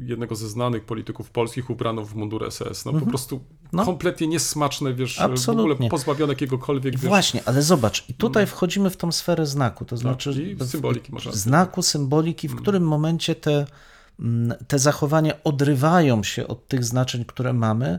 jednego 0.06 0.34
ze 0.36 0.48
znanych 0.48 0.84
polityków 0.84 1.30
polskich 1.30 1.70
ubrano 1.70 2.04
w 2.04 2.14
mundur 2.14 2.46
SS. 2.50 2.84
No 2.84 2.92
po 2.92 3.06
prostu 3.06 3.40
No. 3.72 3.84
kompletnie 3.84 4.26
niesmaczne, 4.26 4.94
wiesz, 4.94 5.16
w 5.16 5.20
Absolutnie. 5.20 5.72
ogóle 5.72 5.88
pozbawione 5.90 6.32
jakiegokolwiek, 6.32 6.92
wiesz, 6.98 7.08
Właśnie, 7.08 7.40
ale 7.46 7.62
zobacz, 7.62 8.04
i 8.08 8.14
tutaj 8.14 8.46
wchodzimy 8.46 8.90
w 8.90 8.96
tą 8.96 9.12
sferę 9.12 9.46
znaku, 9.46 9.84
to 9.84 9.96
znaczy 9.96 10.30
No. 10.30 10.40
i 10.40 10.54
w- 10.54 10.64
symboliki, 10.70 11.12
znaku, 11.32 11.82
symboliki, 11.82 12.31
w 12.48 12.56
którym 12.56 12.82
momencie 12.82 13.34
te, 13.34 13.66
mm, 14.20 14.54
te 14.68 14.78
zachowania 14.78 15.42
odrywają 15.44 16.22
się 16.22 16.48
od 16.48 16.68
tych 16.68 16.84
znaczeń, 16.84 17.24
które 17.24 17.52
mamy, 17.52 17.98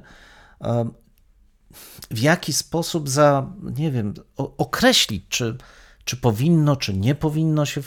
w 2.12 2.20
jaki 2.20 2.54
sposób 2.54 3.10
za, 3.10 3.48
nie 3.78 3.92
wiem, 3.92 4.14
określić, 4.38 5.26
czy, 5.30 5.58
czy 6.04 6.18
powinno, 6.18 6.76
czy 6.76 6.94
nie 6.94 7.16
powinno 7.16 7.66
się 7.66 7.82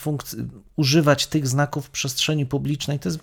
używać 0.76 1.26
tych 1.26 1.48
znaków 1.48 1.86
w 1.86 1.90
przestrzeni 1.90 2.46
publicznej. 2.46 2.98
To 2.98 3.08
jest, 3.08 3.20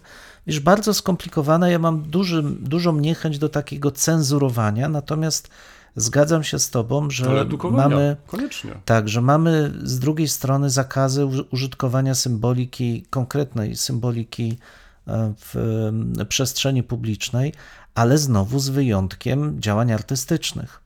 wiesz, 0.47 0.59
bardzo 0.59 0.93
skomplikowane. 0.93 1.71
Ja 1.71 1.79
mam 1.79 2.01
duży, 2.01 2.43
dużą 2.43 2.99
niechęć 2.99 3.39
do 3.39 3.49
takiego 3.49 3.91
cenzurowania, 3.91 4.89
natomiast 4.89 5.49
zgadzam 5.95 6.43
się 6.43 6.59
z 6.59 6.69
tobą, 6.69 7.09
że 7.09 7.45
mamy... 7.71 8.17
koniecznie. 8.27 8.71
Tak, 8.85 9.09
że 9.09 9.21
mamy 9.21 9.73
z 9.83 9.99
drugiej 9.99 10.27
strony 10.27 10.69
zakazy 10.69 11.25
uży- 11.25 11.45
użytkowania 11.51 12.15
symboliki, 12.15 13.05
konkretnej 13.09 13.75
symboliki 13.75 14.57
e, 15.07 15.33
w 15.37 15.55
przestrzeni 16.29 16.83
publicznej, 16.83 17.53
ale 17.95 18.17
znowu 18.17 18.59
z 18.59 18.69
wyjątkiem 18.69 19.61
działań 19.61 19.91
artystycznych. 19.91 20.83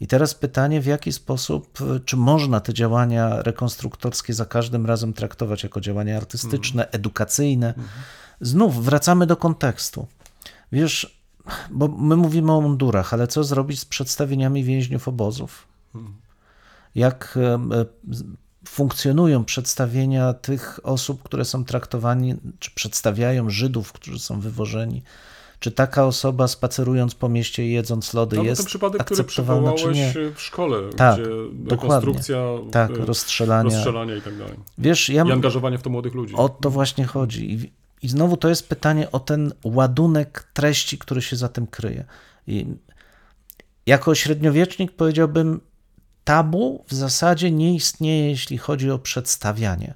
I 0.00 0.06
teraz 0.06 0.34
pytanie, 0.34 0.80
w 0.80 0.86
jaki 0.86 1.12
sposób, 1.12 1.78
e, 1.80 2.00
czy 2.00 2.16
można 2.16 2.60
te 2.60 2.74
działania 2.74 3.42
rekonstruktorskie 3.42 4.34
za 4.34 4.44
każdym 4.44 4.86
razem 4.86 5.12
traktować 5.12 5.62
jako 5.62 5.80
działania 5.80 6.16
artystyczne, 6.16 6.90
edukacyjne? 6.90 7.74
Znów 8.40 8.84
wracamy 8.84 9.26
do 9.26 9.36
kontekstu. 9.36 10.06
Wiesz, 10.72 11.15
bo 11.70 11.88
my 11.88 12.16
mówimy 12.16 12.52
o 12.52 12.60
mundurach, 12.60 13.14
ale 13.14 13.26
co 13.26 13.44
zrobić 13.44 13.80
z 13.80 13.84
przedstawieniami 13.84 14.64
więźniów 14.64 15.08
obozów? 15.08 15.66
jak 16.94 17.38
e, 17.42 17.54
e, 17.54 17.84
funkcjonują 18.68 19.44
przedstawienia 19.44 20.32
tych 20.32 20.80
osób, 20.82 21.22
które 21.22 21.44
są 21.44 21.64
traktowani, 21.64 22.34
czy 22.58 22.70
przedstawiają 22.74 23.50
Żydów, 23.50 23.92
którzy 23.92 24.18
są 24.18 24.40
wywożeni. 24.40 25.02
Czy 25.60 25.70
taka 25.70 26.06
osoba 26.06 26.48
spacerując 26.48 27.14
po 27.14 27.28
mieście 27.28 27.66
i 27.66 27.72
jedząc 27.72 28.14
lody 28.14 28.36
No, 28.36 28.42
jest 28.42 28.60
ten 28.60 28.66
przypadek, 28.66 29.04
który 29.04 29.20
akceptowalna, 29.20 29.72
czy 29.72 29.76
przywołałeś 29.76 30.14
nie? 30.14 30.30
w 30.34 30.40
szkole, 30.40 30.78
Tak, 30.96 31.14
gdzie 31.14 31.24
dokładnie. 31.52 31.88
rekonstrukcja, 31.96 32.36
Tak, 32.72 32.96
rozstrzelania. 32.98 33.62
rozstrzelania 33.62 34.16
i 34.16 34.22
tak 34.22 34.38
dalej. 34.38 34.54
Wiesz, 34.78 35.08
ja 35.08 35.24
I 35.24 35.32
angażowanie 35.32 35.78
w 35.78 35.82
to 35.82 35.90
młodych 35.90 36.14
ludzi. 36.14 36.34
o 36.34 36.48
to 36.48 36.70
właśnie 36.70 37.04
chodzi. 37.04 37.52
I, 37.52 37.72
I 38.02 38.08
znowu 38.08 38.36
to 38.36 38.48
jest 38.48 38.68
pytanie 38.68 39.12
o 39.12 39.20
ten 39.20 39.52
ładunek 39.64 40.50
treści, 40.52 40.98
który 40.98 41.22
się 41.22 41.36
za 41.36 41.48
tym 41.48 41.66
kryje. 41.66 42.04
I 42.46 42.66
jako 43.86 44.14
średniowiecznik 44.14 44.92
powiedziałbym, 44.92 45.60
tabu 46.24 46.84
w 46.88 46.94
zasadzie 46.94 47.50
nie 47.50 47.74
istnieje, 47.74 48.30
jeśli 48.30 48.58
chodzi 48.58 48.90
o 48.90 48.98
przedstawianie. 48.98 49.94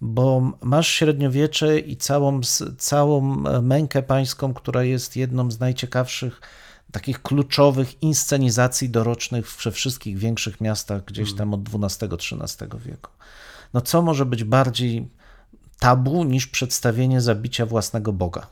Bo 0.00 0.52
masz 0.62 0.88
średniowiecze 0.88 1.78
i 1.78 1.96
całą, 1.96 2.40
całą 2.78 3.20
mękę 3.62 4.02
pańską, 4.02 4.54
która 4.54 4.82
jest 4.82 5.16
jedną 5.16 5.50
z 5.50 5.60
najciekawszych, 5.60 6.40
takich 6.92 7.22
kluczowych 7.22 8.02
inscenizacji 8.02 8.90
dorocznych 8.90 9.56
we 9.64 9.70
wszystkich 9.70 10.18
większych 10.18 10.60
miastach 10.60 11.04
gdzieś 11.04 11.34
tam 11.34 11.54
od 11.54 11.60
XII-XIII 11.60 12.68
wieku. 12.78 13.10
No 13.74 13.80
co 13.80 14.02
może 14.02 14.26
być 14.26 14.44
bardziej 14.44 15.08
tabu 15.80 16.24
niż 16.24 16.46
przedstawienie 16.46 17.20
zabicia 17.20 17.66
własnego 17.66 18.12
Boga? 18.12 18.46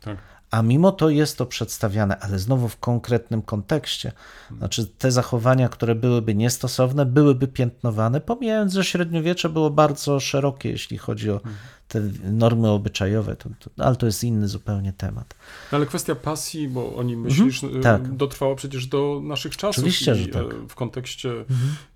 Tak. 0.00 0.18
A 0.50 0.62
mimo 0.62 0.92
to 0.92 1.10
jest 1.10 1.38
to 1.38 1.46
przedstawiane, 1.46 2.18
ale 2.18 2.38
znowu 2.38 2.68
w 2.68 2.76
konkretnym 2.76 3.42
kontekście. 3.42 4.12
Znaczy, 4.58 4.86
te 4.86 5.10
zachowania, 5.10 5.68
które 5.68 5.94
byłyby 5.94 6.34
niestosowne, 6.34 7.06
byłyby 7.06 7.48
piętnowane, 7.48 8.20
pomijając, 8.20 8.72
że 8.72 8.84
średniowiecze 8.84 9.48
było 9.48 9.70
bardzo 9.70 10.20
szerokie, 10.20 10.70
jeśli 10.70 10.98
chodzi 10.98 11.30
o 11.30 11.40
te 11.88 12.00
normy 12.32 12.68
obyczajowe, 12.70 13.36
to, 13.36 13.48
to, 13.60 13.84
ale 13.84 13.96
to 13.96 14.06
jest 14.06 14.24
inny 14.24 14.48
zupełnie 14.48 14.92
temat. 14.92 15.34
No, 15.72 15.76
ale 15.76 15.86
kwestia 15.86 16.14
pasji, 16.14 16.68
bo 16.68 16.94
o 16.96 17.02
nim 17.02 17.20
myślisz, 17.20 17.62
y, 17.62 17.80
tak. 17.82 18.16
dotrwała 18.16 18.54
przecież 18.54 18.86
do 18.86 19.20
naszych 19.24 19.56
czasów. 19.56 19.78
Oczywiście, 19.78 20.12
i, 20.12 20.22
że 20.22 20.26
tak. 20.28 20.42
e, 20.42 20.68
W 20.68 20.74
kontekście 20.74 21.30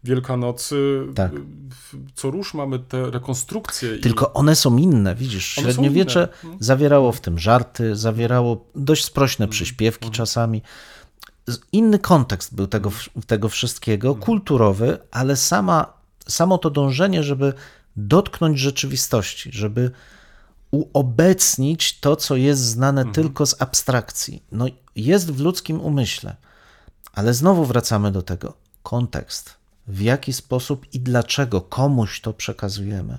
Wielkanocy, 0.04 1.00
Tak. 1.14 1.32
co 2.14 2.30
rusz 2.30 2.54
mamy 2.54 2.78
te 2.78 3.10
rekonstrukcje. 3.10 3.98
Tylko 3.98 4.32
one 4.32 4.56
są 4.56 4.76
inne, 4.76 5.14
widzisz. 5.14 5.58
One 5.58 5.66
Średniowiecze 5.72 6.20
inne. 6.20 6.42
Mhm. 6.44 6.56
zawierało 6.62 7.12
w 7.12 7.20
tym 7.20 7.38
żarty, 7.38 7.96
zawierało 7.96 8.64
dość 8.74 9.04
sprośne 9.04 9.48
przyśpiewki 9.48 10.04
Mhm. 10.06 10.14
czasami. 10.14 10.62
Inny 11.72 11.98
kontekst 11.98 12.54
był 12.54 12.66
tego, 12.66 12.92
tego 13.26 13.48
wszystkiego, 13.48 14.08
Mhm. 14.08 14.24
kulturowy, 14.24 14.98
ale 15.10 15.36
sama, 15.36 15.92
samo 16.28 16.58
to 16.58 16.70
dążenie, 16.70 17.22
żeby 17.22 17.52
dotknąć 17.96 18.58
rzeczywistości, 18.58 19.50
żeby 19.52 19.90
uobecnić 20.70 22.00
to, 22.00 22.16
co 22.16 22.36
jest 22.36 22.62
znane 22.62 23.00
Mhm. 23.00 23.14
tylko 23.14 23.46
z 23.46 23.62
abstrakcji. 23.62 24.42
No, 24.52 24.66
jest 24.96 25.32
w 25.32 25.40
ludzkim 25.40 25.80
umyśle, 25.80 26.36
ale 27.12 27.34
znowu 27.34 27.64
wracamy 27.64 28.12
do 28.12 28.22
tego. 28.22 28.54
Kontekst. 28.82 29.54
W 29.86 30.00
jaki 30.00 30.32
sposób 30.32 30.86
i 30.92 31.00
dlaczego 31.00 31.60
komuś 31.60 32.20
to 32.20 32.32
przekazujemy. 32.32 33.18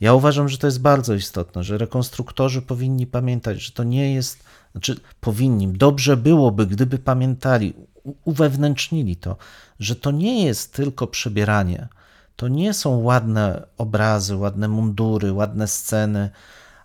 Ja 0.00 0.14
uważam, 0.14 0.48
że 0.48 0.58
to 0.58 0.66
jest 0.66 0.80
bardzo 0.80 1.14
istotne, 1.14 1.64
że 1.64 1.78
rekonstruktorzy 1.78 2.62
powinni 2.62 3.06
pamiętać, 3.06 3.62
że 3.62 3.72
to 3.72 3.84
nie 3.84 4.14
jest, 4.14 4.44
znaczy 4.72 5.00
powinni, 5.20 5.68
dobrze 5.68 6.16
byłoby, 6.16 6.66
gdyby 6.66 6.98
pamiętali, 6.98 7.74
uwewnętrznili 8.24 9.16
to, 9.16 9.36
że 9.80 9.96
to 9.96 10.10
nie 10.10 10.44
jest 10.44 10.72
tylko 10.72 11.06
przebieranie, 11.06 11.88
to 12.36 12.48
nie 12.48 12.74
są 12.74 13.02
ładne 13.02 13.66
obrazy, 13.78 14.36
ładne 14.36 14.68
mundury, 14.68 15.32
ładne 15.32 15.68
sceny, 15.68 16.30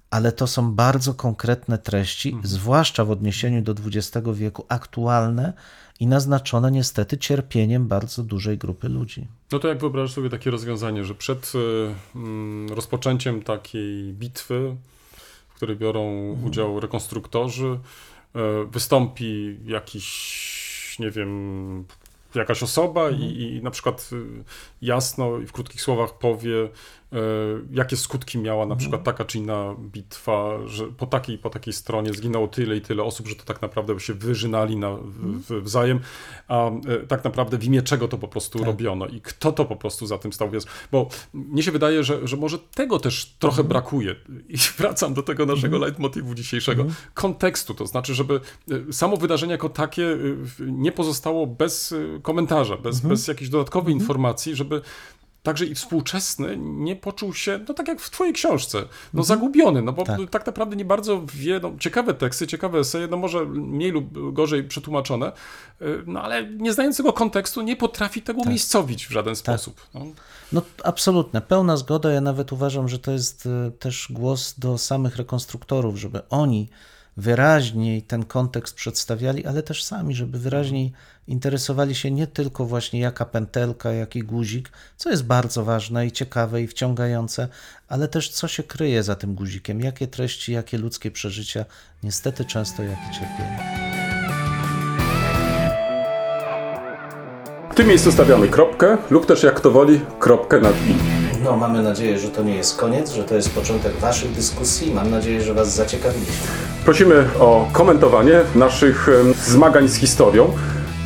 ale 0.10 0.32
to 0.32 0.48
są 0.48 0.72
bardzo 0.72 1.14
konkretne 1.14 1.78
treści, 1.78 2.38
zwłaszcza 2.44 3.06
w 3.06 3.12
odniesieniu 3.12 3.62
do 3.62 3.72
XX 3.72 4.28
wieku, 4.34 4.66
aktualne 4.70 5.54
i 6.00 6.08
naznaczone 6.08 6.72
niestety 6.72 7.18
cierpieniem 7.18 7.88
bardzo 7.88 8.24
dużej 8.24 8.58
grupy 8.58 8.90
ludzi. 8.90 9.28
No 9.52 9.60
to 9.60 9.68
jak 9.68 9.80
wyobrażasz 9.80 10.14
sobie 10.14 10.30
takie 10.30 10.52
rozwiązanie, 10.52 11.04
że 11.06 11.16
przed 11.16 11.52
y, 11.56 11.96
mm, 12.16 12.70
rozpoczęciem 12.70 13.42
takiej 13.42 14.14
bitwy, 14.14 14.76
w 15.50 15.54
której 15.56 15.78
biorą 15.78 16.32
udział 16.46 16.80
rekonstruktorzy, 16.80 17.80
y, 18.36 18.40
wystąpi 18.72 19.58
jakiś, 19.66 20.98
nie 21.00 21.12
wiem, 21.12 21.86
jakaś 22.40 22.64
osoba 22.64 23.10
i, 23.10 23.42
i 23.42 23.64
na 23.64 23.72
przykład 23.72 24.10
y, 24.14 24.44
jasno 24.82 25.40
i 25.40 25.46
w 25.46 25.52
krótkich 25.52 25.82
słowach 25.82 26.18
powie, 26.18 26.64
y, 26.64 27.18
jakie 27.72 27.98
skutki 27.98 28.38
miała 28.38 28.66
na 28.66 28.76
przykład 28.76 29.04
taka 29.04 29.26
czy 29.26 29.38
inna 29.38 29.76
bitwa, 29.80 30.58
że 30.66 30.88
po 30.88 31.06
takiej 31.06 31.38
po 31.38 31.50
takiej 31.50 31.74
stronie 31.74 32.14
zginęło 32.14 32.48
tyle 32.48 32.78
i 32.78 32.82
tyle 32.82 33.04
osób, 33.04 33.28
że 33.28 33.36
to 33.36 33.44
tak 33.44 33.62
naprawdę 33.62 34.00
się 34.00 34.14
wyżynali 34.14 34.78
na, 34.78 34.94
w, 34.94 35.42
w, 35.48 35.64
wzajem, 35.64 36.00
a 36.48 36.70
y, 36.70 37.08
tak 37.08 37.24
naprawdę 37.24 37.58
w 37.58 37.64
imię 37.64 37.82
czego 37.82 38.08
to 38.08 38.18
po 38.18 38.28
prostu 38.28 38.64
robiono 38.64 39.08
i 39.08 39.22
kto 39.22 39.52
to 39.52 39.66
po 39.66 39.76
prostu 39.76 40.06
za 40.06 40.18
tym 40.18 40.34
stał. 40.34 40.50
Więc, 40.50 40.68
bo 40.92 41.10
mnie 41.34 41.64
się 41.64 41.72
wydaje, 41.72 42.04
że, 42.04 42.28
że 42.28 42.38
może 42.38 42.60
tego 42.60 43.00
też 43.00 43.36
trochę 43.40 43.64
brakuje. 43.64 44.16
I 44.50 44.58
wracam 44.78 45.14
do 45.14 45.24
tego 45.24 45.46
naszego 45.46 45.78
leitmotivu 45.78 46.36
dzisiejszego. 46.36 46.86
Kontekstu, 47.14 47.74
to 47.74 47.88
znaczy, 47.88 48.16
żeby 48.16 48.40
samo 48.92 49.18
wydarzenie 49.18 49.52
jako 49.52 49.70
takie 49.70 50.18
nie 50.60 50.92
pozostało 50.92 51.48
bez 51.48 51.94
komentarza, 52.22 52.78
bez, 52.78 53.00
bez 53.00 53.28
jakiejś 53.28 53.50
dodatkowej 53.50 53.94
informacji, 53.94 54.56
żeby 54.56 54.82
także 55.44 55.66
i 55.66 55.76
współczesny 55.76 56.58
nie 56.58 56.96
poczuł 56.96 57.34
się, 57.34 57.60
no 57.68 57.74
tak 57.74 57.88
jak 57.88 58.02
w 58.02 58.10
twojej 58.10 58.34
książce, 58.34 58.84
no 59.14 59.24
zagubiony, 59.24 59.82
no 59.82 59.94
bo 59.94 60.04
tak. 60.04 60.20
Tak. 60.30 60.46
naprawdę 60.46 60.76
nie 60.76 60.86
bardzo 60.86 61.22
wie, 61.34 61.60
no, 61.64 61.72
ciekawe 61.80 62.14
teksty, 62.14 62.48
ciekawe 62.48 62.80
eseje, 62.80 63.08
no 63.08 63.18
może 63.18 63.46
mniej 63.46 63.92
lub 63.92 64.34
gorzej 64.34 64.64
przetłumaczone, 64.64 65.32
y, 65.82 66.04
no 66.06 66.22
ale 66.22 66.50
nie 66.50 66.74
znając 66.74 66.98
tego 66.98 67.14
kontekstu 67.14 67.62
nie 67.62 67.76
potrafi 67.76 68.22
tego 68.22 68.42
umiejscowić 68.42 69.08
w 69.08 69.12
żaden 69.12 69.36
sposób. 69.36 69.82
No. 69.94 70.06
No 70.52 70.62
absolutnie, 70.84 71.42
pełna 71.42 71.78
zgoda. 71.78 72.12
Ja 72.12 72.22
nawet 72.22 72.54
uważam, 72.54 72.90
że 72.90 73.00
to 73.00 73.12
jest 73.12 73.46
e, 73.46 73.72
też 73.72 74.08
głos 74.10 74.60
do 74.60 74.78
samych 74.78 75.16
rekonstruktorów, 75.16 75.98
żeby 75.98 76.30
oni 76.30 76.70
wyraźniej 77.18 78.02
ten 78.02 78.26
kontekst 78.26 78.76
przedstawiali, 78.76 79.46
ale 79.46 79.64
też 79.64 79.84
sami, 79.84 80.16
żeby 80.16 80.40
wyraźniej 80.40 80.92
interesowali 81.28 81.96
się 81.96 82.12
nie 82.12 82.28
tylko 82.28 82.66
właśnie 82.66 83.00
jaka 83.00 83.26
pętelka, 83.26 83.92
jaki 83.92 84.24
guzik, 84.24 84.72
co 84.98 85.10
jest 85.10 85.26
bardzo 85.26 85.66
ważne 85.66 86.08
i 86.08 86.12
ciekawe 86.12 86.62
i 86.62 86.68
wciągające, 86.68 87.48
ale 87.88 88.08
też 88.08 88.30
co 88.30 88.48
się 88.48 88.64
kryje 88.64 89.04
za 89.04 89.16
tym 89.16 89.36
guzikiem, 89.36 89.82
jakie 89.82 90.08
treści, 90.08 90.54
jakie 90.54 90.78
ludzkie 90.78 91.12
przeżycia, 91.12 91.66
niestety 92.04 92.46
często 92.46 92.84
jakie 92.84 93.14
cierpienie. 93.14 93.82
W 97.72 97.76
tym 97.76 97.88
miejscu 97.88 98.12
stawiamy 98.12 98.48
kropkę, 98.48 98.98
lub 99.10 99.26
też 99.26 99.44
jak 99.44 99.56
kto 99.56 99.72
woli, 99.72 100.02
kropkę 100.20 100.60
nad 100.60 100.76
i. 100.76 101.21
No, 101.44 101.58
mamy 101.58 101.84
nadzieję, 101.84 102.20
że 102.20 102.30
to 102.30 102.44
nie 102.44 102.56
jest 102.56 102.78
koniec, 102.78 103.12
że 103.12 103.24
to 103.24 103.36
jest 103.36 103.50
początek 103.50 103.98
Waszych 103.98 104.32
dyskusji. 104.32 104.92
Mam 104.94 105.10
nadzieję, 105.12 105.42
że 105.42 105.54
Was 105.54 105.76
zaciekawiliśmy. 105.76 106.36
Prosimy 106.86 107.26
o 107.40 107.68
komentowanie 107.72 108.40
naszych 108.56 109.10
zmagań 109.46 109.88
z 109.88 109.96
historią. 109.96 110.54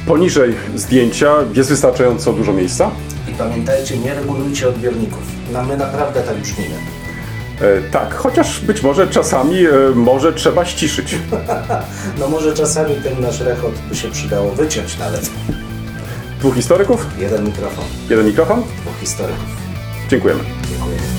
Poniżej 0.08 0.56
zdjęcia 0.76 1.34
jest 1.54 1.70
wystarczająco 1.70 2.34
dużo 2.34 2.54
miejsca. 2.54 2.92
I 3.32 3.34
pamiętajcie, 3.34 3.98
nie 3.98 4.14
regulujcie 4.14 4.70
odbiorników. 4.70 5.24
No, 5.54 5.64
my 5.64 5.78
naprawdę 5.78 6.22
tak 6.22 6.38
brzmimy. 6.38 6.76
E, 7.62 7.82
tak, 7.92 8.16
chociaż 8.16 8.60
być 8.60 8.82
może 8.84 9.08
czasami 9.08 9.66
e, 9.66 9.72
może 9.96 10.34
trzeba 10.34 10.66
ściszyć. 10.66 11.16
No 12.20 12.28
może 12.28 12.54
czasami 12.54 12.96
ten 12.96 13.22
nasz 13.22 13.40
rechot 13.42 13.72
by 13.90 13.96
się 13.96 14.12
przydało 14.12 14.52
wyciąć 14.52 14.98
nawet. 14.98 15.30
Dwóch 16.40 16.56
historyków, 16.56 17.06
Jeden 17.20 17.46
mikrofon, 17.46 17.86
jeden 18.10 18.26
mikrofon. 18.26 18.62
dwóch 18.82 19.00
historyków. 19.00 19.65
Dziękujemy. 20.10 20.44
Dziękujemy. 20.70 21.15